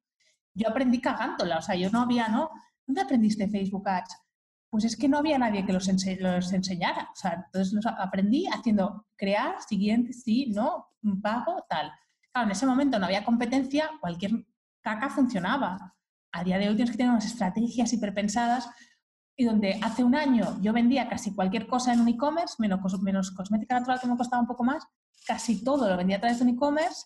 yo 0.53 0.69
aprendí 0.69 0.99
cagándola. 0.99 1.57
O 1.57 1.61
sea, 1.61 1.75
yo 1.75 1.89
no 1.89 2.01
había, 2.01 2.27
¿no? 2.27 2.51
¿Dónde 2.85 3.01
aprendiste 3.01 3.49
Facebook 3.49 3.87
Ads? 3.87 4.17
Pues 4.69 4.83
es 4.85 4.97
que 4.97 5.07
no 5.07 5.17
había 5.17 5.37
nadie 5.37 5.65
que 5.65 5.73
los, 5.73 5.87
enseñara. 5.87 7.09
O 7.11 7.15
sea, 7.15 7.45
entonces 7.45 7.73
los 7.73 7.85
aprendí 7.85 8.47
haciendo 8.47 9.07
crear, 9.15 9.61
siguiente, 9.61 10.13
sí, 10.13 10.51
no, 10.53 10.87
pago, 11.21 11.65
tal. 11.69 11.91
Claro, 12.35 12.49
en 12.49 12.51
ese 12.51 12.65
momento 12.65 12.99
no 12.99 13.05
había 13.05 13.23
competencia, 13.23 13.91
cualquier 14.01 14.45
caca 14.81 15.09
funcionaba 15.09 15.95
a 16.33 16.43
día 16.43 16.57
de 16.57 16.67
hoy 16.67 16.75
tienes 16.75 16.91
que 16.91 16.97
tener 16.97 17.13
unas 17.13 17.25
estrategias 17.25 17.93
hiperpensadas 17.93 18.69
y 19.37 19.45
donde 19.45 19.79
hace 19.81 20.03
un 20.03 20.15
año 20.15 20.57
yo 20.61 20.73
vendía 20.73 21.07
casi 21.07 21.33
cualquier 21.33 21.65
cosa 21.65 21.93
en 21.93 22.01
un 22.01 22.09
e-commerce, 22.09 22.55
menos, 22.59 23.01
menos 23.01 23.31
cosmética 23.31 23.79
natural 23.79 24.01
que 24.01 24.07
me 24.07 24.17
costaba 24.17 24.41
un 24.41 24.49
poco 24.49 24.65
más, 24.65 24.85
casi 25.25 25.63
todo 25.63 25.89
lo 25.89 25.95
vendía 25.95 26.17
a 26.17 26.19
través 26.19 26.39
de 26.39 26.43
un 26.43 26.49
e-commerce. 26.49 27.05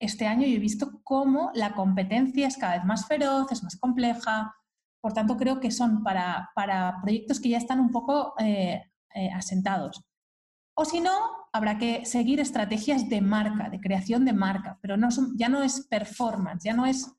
Este 0.00 0.26
año 0.26 0.44
yo 0.44 0.56
he 0.56 0.58
visto 0.58 1.02
cómo 1.04 1.52
la 1.54 1.74
competencia 1.74 2.48
es 2.48 2.56
cada 2.56 2.78
vez 2.78 2.84
más 2.84 3.06
feroz, 3.06 3.52
es 3.52 3.62
más 3.62 3.76
compleja. 3.76 4.56
Por 5.00 5.12
tanto, 5.12 5.36
creo 5.36 5.60
que 5.60 5.70
son 5.70 6.02
para, 6.02 6.50
para 6.56 7.00
proyectos 7.00 7.38
que 7.38 7.50
ya 7.50 7.58
están 7.58 7.78
un 7.78 7.92
poco 7.92 8.34
eh, 8.40 8.90
eh, 9.14 9.30
asentados. 9.32 10.07
O 10.80 10.84
si 10.84 11.00
no, 11.00 11.10
habrá 11.52 11.76
que 11.76 12.06
seguir 12.06 12.38
estrategias 12.38 13.08
de 13.08 13.20
marca, 13.20 13.68
de 13.68 13.80
creación 13.80 14.24
de 14.24 14.32
marca, 14.32 14.78
pero 14.80 14.96
no 14.96 15.08
ya 15.34 15.48
no 15.48 15.60
es 15.62 15.86
performance, 15.88 16.62
ya 16.62 16.72
no 16.72 16.86
es 16.86 17.12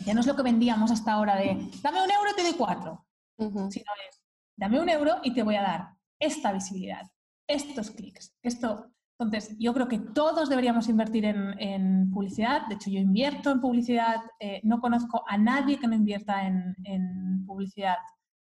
ya 0.00 0.12
no 0.12 0.20
es 0.20 0.26
lo 0.26 0.36
que 0.36 0.42
vendíamos 0.42 0.90
hasta 0.90 1.12
ahora 1.12 1.36
de 1.36 1.70
dame 1.82 2.04
un 2.04 2.10
euro 2.10 2.30
y 2.30 2.36
te 2.36 2.42
doy 2.42 2.52
cuatro, 2.52 3.06
sino 3.38 3.92
es 4.08 4.22
dame 4.56 4.78
un 4.78 4.90
euro 4.90 5.20
y 5.22 5.32
te 5.32 5.42
voy 5.42 5.54
a 5.54 5.62
dar 5.62 5.88
esta 6.20 6.52
visibilidad, 6.52 7.10
estos 7.48 7.90
clics, 7.90 8.36
esto. 8.42 8.90
Entonces, 9.18 9.56
yo 9.58 9.72
creo 9.72 9.86
que 9.86 10.00
todos 10.00 10.48
deberíamos 10.48 10.88
invertir 10.88 11.24
en, 11.24 12.10
publicidad. 12.10 12.66
De 12.66 12.74
hecho, 12.74 12.90
yo 12.90 12.98
invierto 12.98 13.52
en 13.52 13.60
publicidad. 13.60 14.16
Eh, 14.40 14.60
no 14.64 14.80
conozco 14.80 15.24
a 15.26 15.38
nadie 15.38 15.78
que 15.78 15.86
no 15.86 15.94
invierta 15.94 16.46
en, 16.46 17.44
publicidad. 17.46 17.96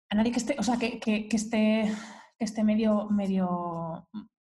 A 0.10 0.16
nadie 0.16 0.32
que 0.32 0.40
esté, 0.40 0.56
o 0.60 0.64
sea, 0.64 0.76
que, 0.78 1.00
que, 1.00 1.28
esté, 1.32 1.90
que 2.38 2.46
esté 2.46 2.64
medio, 2.66 3.10
medio 3.10 3.87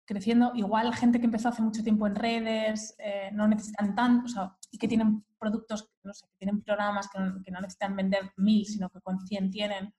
creciendo. 0.04 0.52
Igual 0.54 0.94
gente 0.94 1.18
que 1.18 1.26
empezó 1.26 1.48
hace 1.48 1.62
mucho 1.62 1.82
tiempo 1.82 2.06
en 2.06 2.14
redes, 2.14 2.94
eh, 2.98 3.30
no 3.32 3.48
necesitan 3.48 3.94
tanto, 3.94 4.40
o 4.40 4.56
y 4.70 4.78
que 4.78 4.88
tienen 4.88 5.24
productos, 5.38 5.90
no 6.02 6.14
sé, 6.14 6.26
que 6.26 6.38
tienen 6.38 6.62
programas 6.62 7.08
que 7.08 7.18
no, 7.20 7.42
que 7.44 7.50
no, 7.50 7.60
necesitan 7.60 7.96
vender 7.96 8.32
mil, 8.36 8.64
sino 8.66 8.88
que 8.90 9.00
con 9.00 9.20
100 9.20 9.50
tienen. 9.50 9.94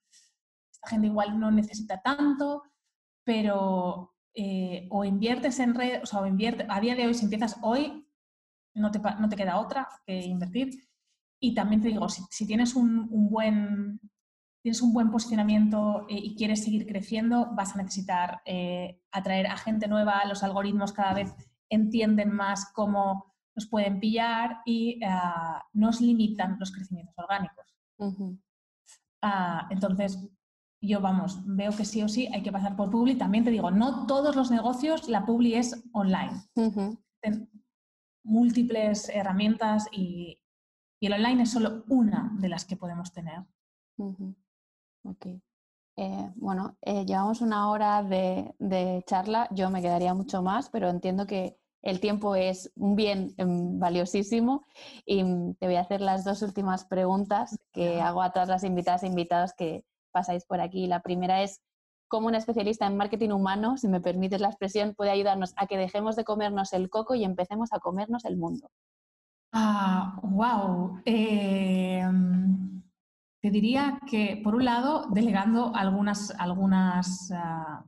Esta 0.72 0.90
gente 0.90 1.08
igual 1.08 1.40
no 1.40 1.52
necesita 1.52 2.02
tanto, 2.02 2.64
pero 3.24 4.14
eh, 4.36 4.88
o 4.90 5.06
inviertes 5.06 5.60
en 5.60 5.76
redes, 5.76 6.02
o 6.04 6.06
sea, 6.06 6.28
invierte, 6.28 6.66
a 6.70 6.80
día 6.80 6.96
de 6.96 7.06
hoy, 7.06 7.14
si 7.14 7.26
empiezas 7.26 7.58
hoy, 7.62 8.08
no 8.74 8.92
te, 8.92 9.00
no 9.00 9.30
te 9.30 9.36
queda 9.36 9.60
otra 9.60 9.88
que 10.06 10.20
invertir. 10.22 10.74
Y 11.40 11.54
también 11.54 11.82
te 11.82 11.90
digo, 11.90 12.08
si, 12.10 12.48
tienes 12.48 12.76
un, 12.76 13.08
buen, 13.30 14.00
tienes 14.64 14.82
un 14.82 14.94
buen 14.94 15.12
posicionamiento 15.12 16.06
eh, 16.10 16.18
y 16.18 16.36
quieres 16.36 16.64
seguir 16.64 16.88
creciendo, 16.88 17.50
vas 17.54 17.76
a 17.76 17.78
necesitar 17.78 18.42
eh, 18.46 19.02
atraer 19.12 19.48
a 19.48 19.58
gente 19.58 19.90
nueva, 19.90 20.24
los 20.26 20.42
algoritmos 20.42 20.94
cada 20.94 21.14
vez 21.14 21.36
entienden 21.70 22.32
más 22.34 22.72
cómo 22.74 23.36
nos 23.56 23.68
pueden 23.68 24.00
pillar 24.00 24.62
y 24.66 25.00
uh, 25.06 25.60
nos 25.74 26.02
limitan 26.02 26.58
los 26.60 26.72
crecimientos 26.72 27.14
orgánicos. 27.18 27.76
Ah, 29.22 29.68
entonces, 29.70 30.18
yo, 30.82 31.02
vamos, 31.02 31.42
veo 31.46 31.76
que 31.76 31.86
sí 31.86 32.02
o 32.02 32.08
sí 32.08 32.28
hay 32.34 32.42
que 32.42 32.52
pasar 32.52 32.76
por 32.76 32.90
Publi. 32.90 33.16
También 33.16 33.44
te 33.44 33.52
digo, 33.52 33.70
no 33.70 34.08
todos 34.08 34.36
los 34.36 34.50
negocios, 34.50 35.08
la 35.08 35.26
Publi 35.26 35.56
es 35.56 35.84
online. 35.94 36.42
Múltiples 38.24 39.10
herramientas 39.10 39.88
y, 39.92 40.40
y, 41.00 41.08
el 41.08 41.14
online 41.14 41.44
es 41.44 41.52
solo 41.52 41.84
una 41.90 42.36
de 42.40 42.50
las 42.50 42.66
que 42.66 42.78
podemos 42.78 43.14
tener. 43.14 43.46
Ok. 45.04 45.28
Eh, 45.96 46.32
bueno, 46.36 46.78
eh, 46.82 47.06
llevamos 47.06 47.42
una 47.42 47.70
hora 47.70 48.02
de, 48.04 49.04
charla, 49.06 49.48
yo 49.52 49.70
me 49.70 49.82
quedaría 49.82 50.14
mucho 50.14 50.42
más, 50.42 50.70
pero 50.70 50.90
entiendo 50.90 51.28
que 51.28 51.58
el 51.84 52.00
tiempo 52.00 52.36
es 52.36 52.72
un 52.76 52.96
bien 52.96 53.34
em, 53.38 53.78
valiosísimo 53.80 54.66
y 55.06 55.24
mm, 55.24 55.56
te 55.56 55.68
voy 55.68 55.76
a 55.76 55.82
hacer 55.82 56.02
las 56.02 56.24
dos 56.24 56.42
últimas 56.42 56.86
preguntas 56.86 57.60
que 57.74 58.02
hago 58.02 58.22
a 58.24 58.32
todas 58.32 58.48
las 58.50 58.64
invitadas 58.64 59.04
e 59.04 59.08
invitados 59.08 59.54
que 59.54 59.84
pasáis 60.12 60.46
por 60.46 60.62
aquí. 60.62 60.88
La 60.88 61.02
primera 61.02 61.44
es, 61.44 61.62
¿cómo 62.08 62.28
un 62.28 62.36
especialista 62.36 62.88
en 62.88 62.98
marketing 62.98 63.32
humano, 63.32 63.78
si 63.78 63.88
me 63.88 64.02
permites 64.02 64.42
la 64.42 64.48
expresión, 64.48 64.96
puede 64.96 65.12
ayudarnos 65.12 65.54
a 65.58 65.68
que 65.68 65.78
dejemos 65.78 66.16
de 66.16 66.24
comernos 66.24 66.74
el 66.74 66.90
coco 66.90 67.16
y 67.16 67.24
empecemos 67.24 67.74
a 67.74 67.80
comernos 67.80 68.26
el 68.26 68.38
mundo? 68.38 68.70
Ah, 69.52 70.20
wow. 70.24 71.02
Te 73.44 73.52
diría 73.52 74.00
que, 74.10 74.40
por 74.42 74.56
un 74.56 74.64
lado, 74.64 75.08
delegando 75.10 75.76
algunas, 75.76 76.32
algunas, 76.40 77.30
ah, 77.36 77.84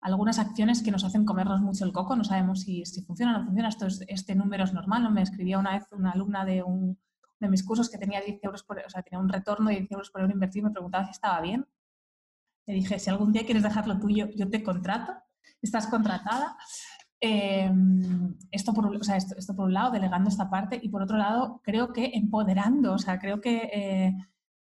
algunas 0.00 0.38
acciones 0.38 0.82
que 0.82 0.90
nos 0.90 1.04
hacen 1.04 1.26
comernos 1.26 1.60
mucho 1.60 1.84
el 1.84 1.92
coco, 1.92 2.16
no 2.16 2.24
sabemos 2.24 2.62
si, 2.62 2.86
si 2.86 3.02
funciona 3.02 3.36
o 3.36 3.38
no 3.40 3.44
funciona, 3.44 3.68
Esto 3.68 3.86
es, 3.86 4.02
este 4.08 4.34
número 4.34 4.64
es 4.64 4.72
normal, 4.72 5.02
¿no? 5.02 5.10
Me 5.10 5.20
escribía 5.20 5.58
una 5.58 5.72
vez 5.72 5.84
una 5.92 6.12
alumna 6.12 6.46
de, 6.46 6.62
un, 6.62 6.98
de 7.38 7.48
mis 7.50 7.62
cursos 7.62 7.90
que 7.90 7.98
tenía 7.98 8.22
10 8.22 8.42
euros 8.42 8.62
por, 8.62 8.78
o 8.78 8.88
sea, 8.88 9.02
tenía 9.02 9.18
un 9.18 9.28
retorno 9.28 9.68
de 9.68 9.80
10 9.80 9.92
euros 9.92 10.10
por 10.10 10.22
euro 10.22 10.32
invertido 10.32 10.64
y 10.64 10.68
me 10.68 10.72
preguntaba 10.72 11.04
si 11.04 11.10
estaba 11.10 11.42
bien. 11.42 11.66
Le 12.66 12.72
dije, 12.72 12.98
si 12.98 13.10
algún 13.10 13.32
día 13.32 13.44
quieres 13.44 13.62
dejarlo 13.62 13.98
tuyo, 13.98 14.30
yo 14.34 14.48
te 14.48 14.62
contrato, 14.62 15.12
estás 15.60 15.88
contratada. 15.88 16.56
Em, 17.20 18.34
esto, 18.50 18.72
por, 18.72 18.86
o 18.86 19.04
sea, 19.04 19.18
esto, 19.18 19.34
esto, 19.36 19.54
por 19.54 19.66
un 19.66 19.74
lado, 19.74 19.90
delegando 19.90 20.30
esta 20.30 20.48
parte, 20.48 20.80
y 20.82 20.88
por 20.88 21.02
otro 21.02 21.18
lado, 21.18 21.60
creo 21.62 21.92
que 21.92 22.12
empoderando, 22.14 22.94
o 22.94 22.98
sea, 22.98 23.18
creo 23.18 23.42
que 23.42 23.68
eh, 23.74 24.14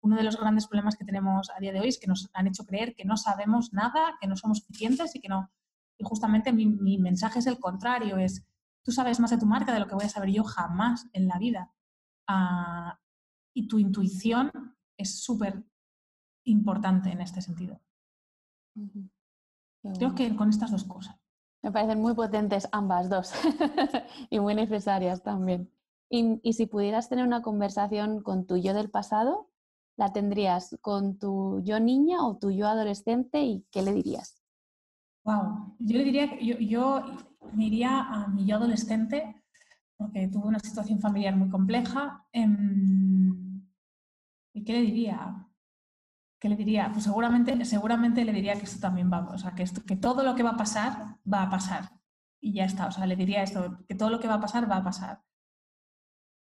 uno 0.01 0.15
de 0.15 0.23
los 0.23 0.37
grandes 0.37 0.67
problemas 0.67 0.95
que 0.95 1.05
tenemos 1.05 1.49
a 1.49 1.59
día 1.59 1.73
de 1.73 1.79
hoy 1.79 1.89
es 1.89 1.99
que 1.99 2.07
nos 2.07 2.29
han 2.33 2.47
hecho 2.47 2.65
creer 2.65 2.95
que 2.95 3.05
no 3.05 3.17
sabemos 3.17 3.73
nada, 3.73 4.17
que 4.21 4.27
no 4.27 4.35
somos 4.35 4.59
suficientes 4.59 5.15
y 5.15 5.19
que 5.19 5.29
no. 5.29 5.51
Y 5.97 6.03
justamente 6.03 6.53
mi, 6.53 6.97
mensaje 6.97 7.39
es 7.39 7.47
el 7.47 7.59
contrario, 7.59 8.17
es, 8.17 8.45
tú 8.83 8.91
sabes 8.91 9.19
más 9.19 9.31
de 9.31 9.37
tu 9.37 9.45
marca 9.45 9.73
de 9.73 9.79
lo 9.79 9.87
que 9.87 9.95
voy 9.95 10.05
a 10.05 10.09
saber 10.09 10.29
yo 10.29 10.43
jamás 10.43 11.07
en 11.13 11.27
la 11.27 11.39
vida. 11.39 11.73
Ah, 12.27 12.99
y 13.53 13.67
tu 13.67 13.79
intuición 13.79 14.51
es 14.97 15.23
súper 15.23 15.63
importante 16.45 17.09
en 17.09 17.21
este 17.21 17.41
sentido. 17.41 17.81
Creo 19.97 20.13
que 20.13 20.35
con 20.35 20.49
estas 20.49 20.71
dos 20.71 20.83
cosas. 20.83 21.15
Me 21.63 21.71
parecen 21.71 21.99
muy 21.99 22.13
potentes 22.13 22.69
ambas 22.71 23.09
dos 23.09 23.33
y 24.29 24.39
muy 24.39 24.53
necesarias 24.53 25.23
también. 25.23 25.71
Y, 26.09 26.39
y, 26.41 26.53
si 26.53 26.67
pudieras 26.67 27.09
tener 27.09 27.25
una 27.25 27.41
conversación 27.41 28.21
con 28.21 28.45
tu 28.45 28.55
yo 28.55 28.73
del 28.73 28.89
pasado, 28.89 29.49
¿la 29.97 30.13
tendrías 30.13 30.77
con 30.81 31.17
tu 31.17 31.61
yo 31.63 31.79
niña 31.79 32.25
o 32.25 32.37
tu 32.37 32.51
yo 32.51 32.67
adolescente 32.67 33.41
y 33.41 33.65
qué 33.71 33.81
le 33.81 33.93
dirías? 33.93 34.41
Wow, 35.25 35.75
yo 35.79 35.97
le 35.97 36.03
diría 36.05 36.39
yo, 36.39 36.57
yo 36.59 37.03
me 37.53 37.65
iría 37.65 37.99
a 37.99 38.27
mi 38.27 38.45
yo 38.45 38.55
adolescente 38.55 39.43
porque 39.97 40.27
tuve 40.27 40.47
una 40.47 40.59
situación 40.59 40.99
familiar 40.99 41.35
muy 41.35 41.49
compleja. 41.49 42.25
Em, 42.31 43.65
¿Y 44.53 44.63
qué 44.63 44.73
le 44.73 44.81
diría? 44.81 45.47
¿Qué 46.39 46.49
le 46.49 46.55
diría? 46.55 46.91
Pues 46.91 47.03
seguramente, 47.03 47.65
seguramente 47.65 48.23
le 48.23 48.31
diría 48.31 48.53
que 48.53 48.65
esto 48.65 48.79
también 48.79 49.11
va, 49.11 49.27
o 49.27 49.37
sea, 49.37 49.55
que, 49.55 49.63
esto, 49.63 49.83
que 49.83 49.95
todo 49.95 50.23
lo 50.23 50.35
que 50.35 50.43
va 50.43 50.51
a 50.51 50.57
pasar, 50.57 51.17
va 51.31 51.43
a 51.43 51.49
pasar. 51.49 51.89
Y 52.39 52.53
ya 52.53 52.65
está, 52.65 52.87
o 52.87 52.91
sea, 52.91 53.07
le 53.07 53.15
diría 53.15 53.41
esto, 53.41 53.79
que 53.87 53.95
todo 53.95 54.11
lo 54.11 54.19
que 54.19 54.27
va 54.27 54.35
a 54.35 54.39
pasar, 54.39 54.69
va 54.69 54.77
a 54.77 54.83
pasar. 54.83 55.23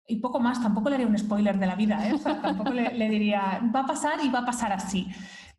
Y 0.08 0.18
poco 0.18 0.40
más, 0.40 0.62
tampoco 0.62 0.90
le 0.90 0.96
haría 0.96 1.08
un 1.08 1.18
spoiler 1.18 1.58
de 1.58 1.66
la 1.66 1.76
vida, 1.76 2.08
¿eh? 2.08 2.20
Tampoco 2.24 2.72
le, 2.72 3.10
diría, 3.10 3.62
va 3.74 3.82
a 3.82 3.86
pasar 3.86 4.20
y 4.24 4.30
va 4.30 4.40
a 4.40 4.46
pasar 4.46 4.72
así. 4.72 5.08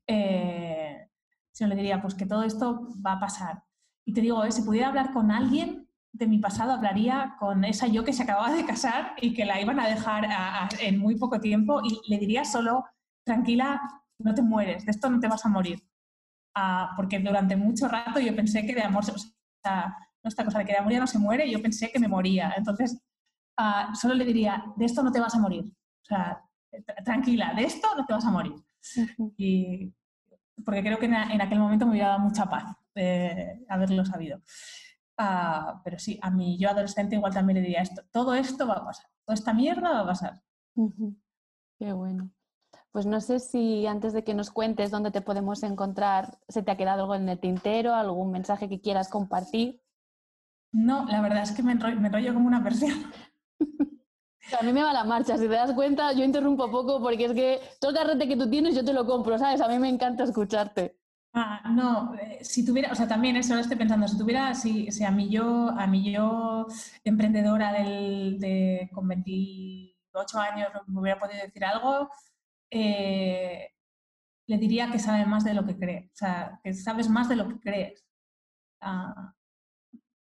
Eh, 0.07 1.09
sino 1.53 1.71
le 1.71 1.77
diría, 1.77 2.01
pues 2.01 2.15
que 2.15 2.27
todo 2.27 2.43
esto 2.43 2.89
va 3.05 3.13
a 3.13 3.21
pasar. 3.21 3.65
Y 4.07 4.13
te 4.13 4.21
digo, 4.21 4.45
¿eh? 4.45 4.53
si 4.53 4.63
pudiera 4.63 4.89
hablar 4.89 5.13
con 5.13 5.31
alguien 5.31 5.89
de 6.13 6.27
mi 6.27 6.39
pasado, 6.39 6.73
hablaría 6.73 7.35
con 7.39 7.65
esa 7.65 7.87
yo 7.87 8.05
que 8.05 8.13
se 8.13 8.23
acababa 8.23 8.53
de 8.53 8.65
casar 8.65 9.15
y 9.21 9.35
que 9.35 9.45
la 9.45 9.61
iban 9.61 9.81
a 9.81 9.89
dejar 9.89 10.27
en 10.81 10.99
muy 10.99 11.17
poco 11.17 11.41
tiempo 11.41 11.81
y 11.83 12.01
le 12.09 12.19
diría 12.19 12.45
solo, 12.45 12.85
tranquila, 13.25 13.81
no 14.19 14.35
te 14.35 14.43
mueres, 14.43 14.85
de 14.85 14.93
esto 14.93 15.11
no 15.11 15.21
te 15.21 15.29
vas 15.29 15.45
a 15.45 15.49
morir. 15.49 15.83
Ah, 16.55 16.93
porque 16.97 17.19
durante 17.19 17.57
mucho 17.57 17.89
rato 17.89 18.19
yo 18.21 18.35
pensé 18.35 18.65
que 18.65 18.75
de 18.75 18.83
amor, 18.83 19.05
o 19.05 19.19
sea, 19.63 19.95
no 20.23 20.29
esta 20.29 20.45
cosa 20.45 20.61
de 20.61 20.65
que 20.65 20.73
de 20.73 20.79
amor 20.79 20.93
ya 20.93 21.01
no 21.01 21.07
se 21.07 21.19
muere, 21.19 21.51
yo 21.51 21.61
pensé 21.61 21.91
que 21.93 21.99
me 21.99 22.09
moría. 22.09 22.55
Entonces, 22.57 22.99
ah, 23.57 23.93
solo 23.95 24.15
le 24.15 24.25
diría, 24.25 24.65
de 24.77 24.85
esto 24.85 25.03
no 25.03 25.13
te 25.13 25.21
vas 25.21 25.35
a 25.35 25.39
morir. 25.39 25.65
O 25.65 26.05
sea, 26.05 26.43
tranquila, 27.05 27.53
de 27.55 27.65
esto 27.65 27.89
no 27.97 28.05
te 28.05 28.13
vas 28.13 28.25
a 28.25 28.31
morir. 28.31 28.55
y, 29.37 29.93
porque 30.65 30.83
creo 30.83 30.99
que 30.99 31.07
en, 31.07 31.15
aquel 31.15 31.59
momento 31.59 31.87
me 31.87 31.93
hubiera 31.93 32.09
dado 32.09 32.21
mucha 32.21 32.47
paz 32.47 32.65
eh, 32.95 33.65
haberlo 33.69 34.05
sabido. 34.05 34.41
Ah, 35.19 35.81
pero 35.85 35.99
sí, 35.99 36.19
a 36.23 36.31
mí 36.31 36.59
yo 36.59 36.69
adolescente 36.69 37.17
igual 37.17 37.33
también 37.33 37.57
le 37.57 37.63
diría 37.63 37.83
esto, 37.83 38.03
todo 38.11 38.35
esto 38.35 38.67
va 38.67 38.75
a 38.75 38.85
pasar, 38.85 39.07
toda 39.25 39.35
esta 39.35 39.55
mierda 39.55 39.93
va 39.93 40.01
a 40.01 40.07
pasar. 40.07 40.43
Qué 41.79 41.93
bueno. 41.93 42.31
Pues 42.91 43.07
no 43.07 43.21
sé 43.21 43.41
si 43.41 43.87
antes 43.87 44.13
de 44.13 44.25
que 44.25 44.35
nos 44.35 44.51
cuentes 44.51 44.91
dónde 44.91 45.11
te 45.11 45.21
podemos 45.21 45.63
encontrar, 45.63 46.39
se 46.49 46.63
te 46.63 46.71
ha 46.71 46.77
quedado 46.77 47.03
algo 47.03 47.15
en 47.15 47.29
el 47.29 47.39
tintero, 47.39 47.95
algún 47.95 48.31
mensaje 48.31 48.69
que 48.69 48.81
quieras 48.81 49.09
compartir. 49.09 49.83
No, 50.73 51.05
la 51.07 51.21
verdad 51.21 51.43
es 51.43 51.53
que 51.53 51.63
me 51.63 51.73
enrollo, 51.73 52.35
como 52.35 52.47
una 52.47 52.63
persiana. 52.63 53.11
A 54.61 54.63
mí 54.63 54.73
me 54.73 54.83
va 54.83 54.93
la 54.93 55.05
marcha, 55.05 55.37
si 55.37 55.49
te 55.49 55.55
das 55.55 55.73
cuenta, 55.73 56.13
yo 56.13 56.23
interrumpo 56.25 56.71
poco 56.71 57.01
porque 57.01 57.25
es 57.25 57.33
que 57.33 57.61
todo 57.81 57.91
el 57.91 57.97
carrete 57.97 58.29
que 58.29 58.37
tú 58.37 58.49
tienes 58.49 58.75
yo 58.77 58.85
te 58.85 58.93
lo 58.93 59.05
compro, 59.05 59.39
¿sabes? 59.39 59.61
A 59.61 59.69
mí 59.69 59.79
me 59.79 59.89
encanta 59.89 60.23
escucharte. 60.25 60.97
Ah, 61.39 61.71
no, 61.71 62.15
eh, 62.15 62.39
si 62.43 62.65
tuviera, 62.65 62.93
o 62.93 62.95
sea, 62.95 63.07
también 63.07 63.37
eso 63.37 63.55
lo 63.55 63.61
estoy 63.61 63.77
pensando, 63.77 64.09
si 64.09 64.17
tuviera, 64.17 64.55
si, 64.55 64.89
a 65.05 65.11
mí 65.11 65.29
yo, 65.29 65.69
a 65.69 65.87
mí 65.87 66.11
yo, 66.11 66.67
emprendedora 67.05 67.73
del, 67.73 68.39
de, 68.41 68.89
con 68.95 69.07
28 69.07 70.39
años, 70.39 70.69
me 70.87 71.01
hubiera 71.01 71.19
podido 71.19 71.43
decir 71.43 71.65
algo, 71.65 72.09
eh, 72.71 73.71
le 74.47 74.59
diría 74.59 74.91
que 74.91 74.99
sabe 74.99 75.27
más 75.27 75.45
de 75.45 75.55
lo 75.55 75.67
que 75.67 75.77
cree, 75.77 76.11
o 76.15 76.17
sea, 76.17 76.59
que 76.65 76.73
sabes 76.73 77.11
más 77.11 77.29
de 77.29 77.37
lo 77.37 77.49
que 77.49 77.61
crees. 77.61 78.07
Ah, 78.81 79.35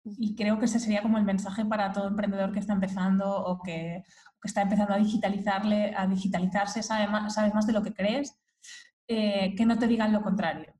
y 0.03 0.35
creo 0.35 0.57
que 0.59 0.65
ese 0.65 0.79
sería 0.79 1.01
como 1.01 1.17
el 1.17 1.23
mensaje 1.23 1.65
para 1.65 1.91
todo 1.91 2.07
emprendedor 2.07 2.51
que 2.51 2.59
está 2.59 2.73
empezando 2.73 3.43
o 3.43 3.61
que, 3.61 4.03
está 4.43 4.63
empezando 4.63 4.93
a 4.93 4.97
digitalizarle, 4.97 5.93
a 5.95 6.07
digitalizarse, 6.07 6.81
sabe 6.81 7.07
más, 7.07 7.35
sabes 7.35 7.53
más 7.53 7.67
de 7.67 7.73
lo 7.73 7.83
que 7.83 7.93
crees, 7.93 8.39
eh, 9.07 9.53
que 9.55 9.65
no 9.65 9.77
te 9.77 9.87
digan 9.87 10.11
lo 10.11 10.23
contrario. 10.23 10.73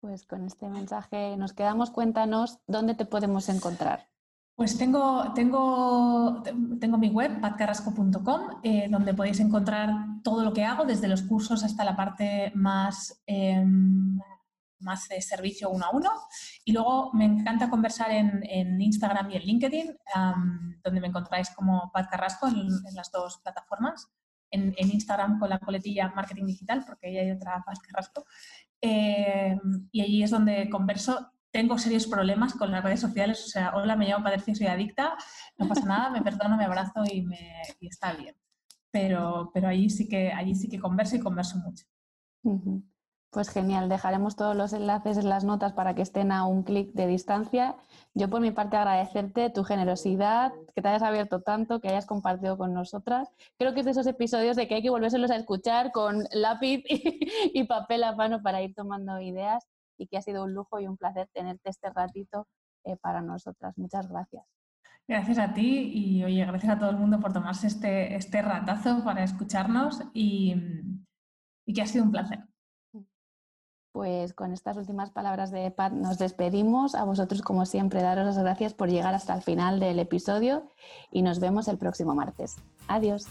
Pues 0.00 0.24
con 0.24 0.44
este 0.44 0.68
mensaje 0.68 1.36
nos 1.36 1.52
quedamos. 1.52 1.90
Cuéntanos 1.90 2.60
dónde 2.66 2.94
te 2.94 3.04
podemos 3.04 3.48
encontrar. 3.48 4.08
Pues 4.54 4.78
tengo, 4.78 5.34
tengo, 5.34 6.42
tengo 6.80 6.96
mi 6.96 7.10
web, 7.10 7.42
patcarrasco.com, 7.42 8.60
eh, 8.62 8.88
donde 8.90 9.12
podéis 9.12 9.38
encontrar 9.40 9.90
todo 10.22 10.44
lo 10.44 10.54
que 10.54 10.64
hago, 10.64 10.86
desde 10.86 11.08
los 11.08 11.20
cursos 11.22 11.62
hasta 11.62 11.84
la 11.84 11.94
parte 11.94 12.52
más, 12.54 13.22
em, 13.26 14.18
más 14.80 15.08
de 15.08 15.20
servicio 15.20 15.70
uno 15.70 15.86
a 15.86 15.90
uno. 15.90 16.10
Y 16.64 16.72
luego 16.72 17.12
me 17.12 17.24
encanta 17.24 17.70
conversar 17.70 18.10
en, 18.10 18.80
Instagram 18.80 19.30
y 19.30 19.36
en 19.36 19.42
LinkedIn, 19.42 19.96
donde 20.82 21.00
me 21.00 21.08
encontráis 21.08 21.50
como 21.50 21.90
Pat 21.92 22.10
Carrasco 22.10 22.48
en, 22.48 22.68
las 22.94 23.10
dos 23.10 23.38
plataformas. 23.42 24.08
En, 24.50 24.74
Instagram 24.78 25.38
con 25.38 25.50
la 25.50 25.58
coletilla 25.58 26.12
Marketing 26.14 26.46
Digital, 26.46 26.84
porque 26.86 27.08
ahí 27.08 27.18
hay 27.18 27.30
otra 27.30 27.62
Pat 27.64 27.78
Carrasco. 27.86 28.24
Em, 28.80 29.88
y 29.90 30.00
allí 30.00 30.22
es 30.22 30.30
donde 30.30 30.68
converso 30.68 31.32
tengo 31.56 31.78
serios 31.78 32.06
problemas 32.06 32.52
con 32.52 32.70
las 32.70 32.84
redes 32.84 33.00
sociales, 33.00 33.42
o 33.42 33.48
sea, 33.48 33.74
hola, 33.74 33.96
me 33.96 34.06
llamo 34.06 34.24
Patricia, 34.24 34.54
soy 34.54 34.66
adicta, 34.66 35.16
no 35.56 35.66
pasa 35.66 35.86
nada, 35.86 36.10
me 36.10 36.20
perdono, 36.20 36.54
me 36.54 36.66
abrazo 36.66 37.02
y, 37.10 37.22
me, 37.22 37.62
y 37.80 37.86
está 37.88 38.12
bien. 38.12 38.36
Pero, 38.90 39.50
pero 39.54 39.68
allí, 39.68 39.88
sí 39.88 40.06
que, 40.06 40.32
allí 40.32 40.54
sí 40.54 40.68
que 40.68 40.78
converso 40.78 41.16
y 41.16 41.20
converso 41.20 41.56
mucho. 41.56 41.86
Pues 43.30 43.50
genial, 43.50 43.88
dejaremos 43.88 44.36
todos 44.36 44.56
los 44.56 44.72
enlaces 44.72 45.18
en 45.18 45.28
las 45.28 45.44
notas 45.44 45.72
para 45.72 45.94
que 45.94 46.02
estén 46.02 46.32
a 46.32 46.46
un 46.46 46.62
clic 46.62 46.92
de 46.92 47.06
distancia. 47.06 47.76
Yo 48.14 48.30
por 48.30 48.40
mi 48.40 48.50
parte 48.50 48.76
agradecerte 48.76 49.50
tu 49.50 49.62
generosidad, 49.62 50.52
que 50.74 50.80
te 50.80 50.88
hayas 50.88 51.02
abierto 51.02 51.42
tanto, 51.42 51.80
que 51.80 51.88
hayas 51.88 52.06
compartido 52.06 52.56
con 52.56 52.72
nosotras. 52.72 53.28
Creo 53.58 53.74
que 53.74 53.80
es 53.80 53.84
de 53.84 53.92
esos 53.92 54.06
episodios 54.06 54.56
de 54.56 54.66
que 54.68 54.76
hay 54.76 54.82
que 54.82 54.90
volvérselos 54.90 55.30
a 55.30 55.36
escuchar 55.36 55.92
con 55.92 56.24
lápiz 56.32 56.82
y 56.88 57.64
papel 57.64 58.04
a 58.04 58.14
mano 58.14 58.42
para 58.42 58.62
ir 58.62 58.74
tomando 58.74 59.20
ideas 59.20 59.66
y 59.98 60.06
que 60.06 60.16
ha 60.16 60.22
sido 60.22 60.44
un 60.44 60.54
lujo 60.54 60.80
y 60.80 60.86
un 60.86 60.96
placer 60.96 61.28
tenerte 61.34 61.68
este 61.68 61.90
ratito 61.90 62.46
eh, 62.84 62.96
para 62.96 63.20
nosotras. 63.20 63.76
Muchas 63.76 64.08
gracias. 64.08 64.44
Gracias 65.08 65.38
a 65.38 65.52
ti 65.52 65.92
y 65.94 66.24
oye, 66.24 66.44
gracias 66.44 66.72
a 66.72 66.78
todo 66.78 66.90
el 66.90 66.96
mundo 66.96 67.20
por 67.20 67.32
tomarse 67.32 67.66
este, 67.66 68.16
este 68.16 68.42
ratazo 68.42 69.04
para 69.04 69.22
escucharnos 69.22 70.02
y, 70.14 70.54
y 71.64 71.72
que 71.72 71.82
ha 71.82 71.86
sido 71.86 72.04
un 72.04 72.10
placer. 72.10 72.40
Pues 73.96 74.34
con 74.34 74.52
estas 74.52 74.76
últimas 74.76 75.08
palabras 75.08 75.50
de 75.50 75.70
Pat 75.70 75.90
nos 75.90 76.18
despedimos. 76.18 76.94
A 76.94 77.04
vosotros, 77.04 77.40
como 77.40 77.64
siempre, 77.64 78.02
daros 78.02 78.26
las 78.26 78.36
gracias 78.36 78.74
por 78.74 78.90
llegar 78.90 79.14
hasta 79.14 79.34
el 79.34 79.40
final 79.40 79.80
del 79.80 79.98
episodio 79.98 80.68
y 81.10 81.22
nos 81.22 81.40
vemos 81.40 81.66
el 81.66 81.78
próximo 81.78 82.14
martes. 82.14 82.56
Adiós. 82.88 83.24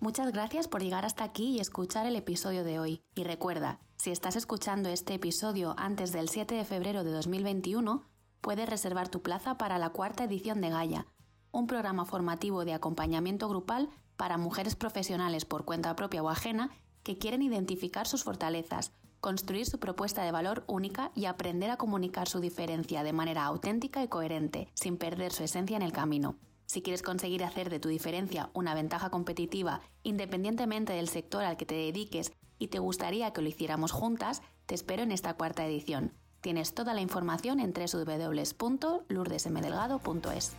Muchas 0.00 0.30
gracias 0.30 0.68
por 0.68 0.82
llegar 0.82 1.06
hasta 1.06 1.24
aquí 1.24 1.52
y 1.52 1.60
escuchar 1.60 2.04
el 2.04 2.14
episodio 2.14 2.62
de 2.62 2.78
hoy. 2.78 3.00
Y 3.14 3.24
recuerda, 3.24 3.80
si 3.96 4.10
estás 4.10 4.36
escuchando 4.36 4.90
este 4.90 5.14
episodio 5.14 5.74
antes 5.78 6.12
del 6.12 6.28
7 6.28 6.56
de 6.56 6.66
febrero 6.66 7.04
de 7.04 7.12
2021, 7.12 8.02
puedes 8.42 8.68
reservar 8.68 9.08
tu 9.08 9.22
plaza 9.22 9.56
para 9.56 9.78
la 9.78 9.94
cuarta 9.94 10.24
edición 10.24 10.60
de 10.60 10.68
Gaia, 10.68 11.06
un 11.52 11.66
programa 11.66 12.04
formativo 12.04 12.66
de 12.66 12.74
acompañamiento 12.74 13.48
grupal 13.48 13.88
para 14.18 14.36
mujeres 14.36 14.76
profesionales 14.76 15.46
por 15.46 15.64
cuenta 15.64 15.96
propia 15.96 16.22
o 16.22 16.28
ajena 16.28 16.70
que 17.02 17.16
quieren 17.16 17.40
identificar 17.40 18.06
sus 18.06 18.24
fortalezas, 18.24 18.92
construir 19.22 19.64
su 19.66 19.78
propuesta 19.78 20.24
de 20.24 20.32
valor 20.32 20.64
única 20.66 21.12
y 21.14 21.24
aprender 21.26 21.70
a 21.70 21.76
comunicar 21.78 22.28
su 22.28 22.40
diferencia 22.40 23.04
de 23.04 23.12
manera 23.12 23.44
auténtica 23.44 24.02
y 24.02 24.08
coherente, 24.08 24.66
sin 24.74 24.96
perder 24.98 25.32
su 25.32 25.44
esencia 25.44 25.76
en 25.76 25.82
el 25.82 25.92
camino. 25.92 26.34
Si 26.66 26.82
quieres 26.82 27.02
conseguir 27.02 27.44
hacer 27.44 27.70
de 27.70 27.78
tu 27.78 27.88
diferencia 27.88 28.50
una 28.52 28.74
ventaja 28.74 29.10
competitiva 29.10 29.80
independientemente 30.02 30.92
del 30.92 31.08
sector 31.08 31.44
al 31.44 31.56
que 31.56 31.66
te 31.66 31.76
dediques 31.76 32.32
y 32.58 32.66
te 32.68 32.80
gustaría 32.80 33.32
que 33.32 33.42
lo 33.42 33.48
hiciéramos 33.48 33.92
juntas, 33.92 34.42
te 34.66 34.74
espero 34.74 35.04
en 35.04 35.12
esta 35.12 35.34
cuarta 35.34 35.64
edición. 35.64 36.14
Tienes 36.40 36.74
toda 36.74 36.92
la 36.92 37.00
información 37.00 37.60
en 37.60 37.72
www.lourdesmdelgado.es. 37.72 40.56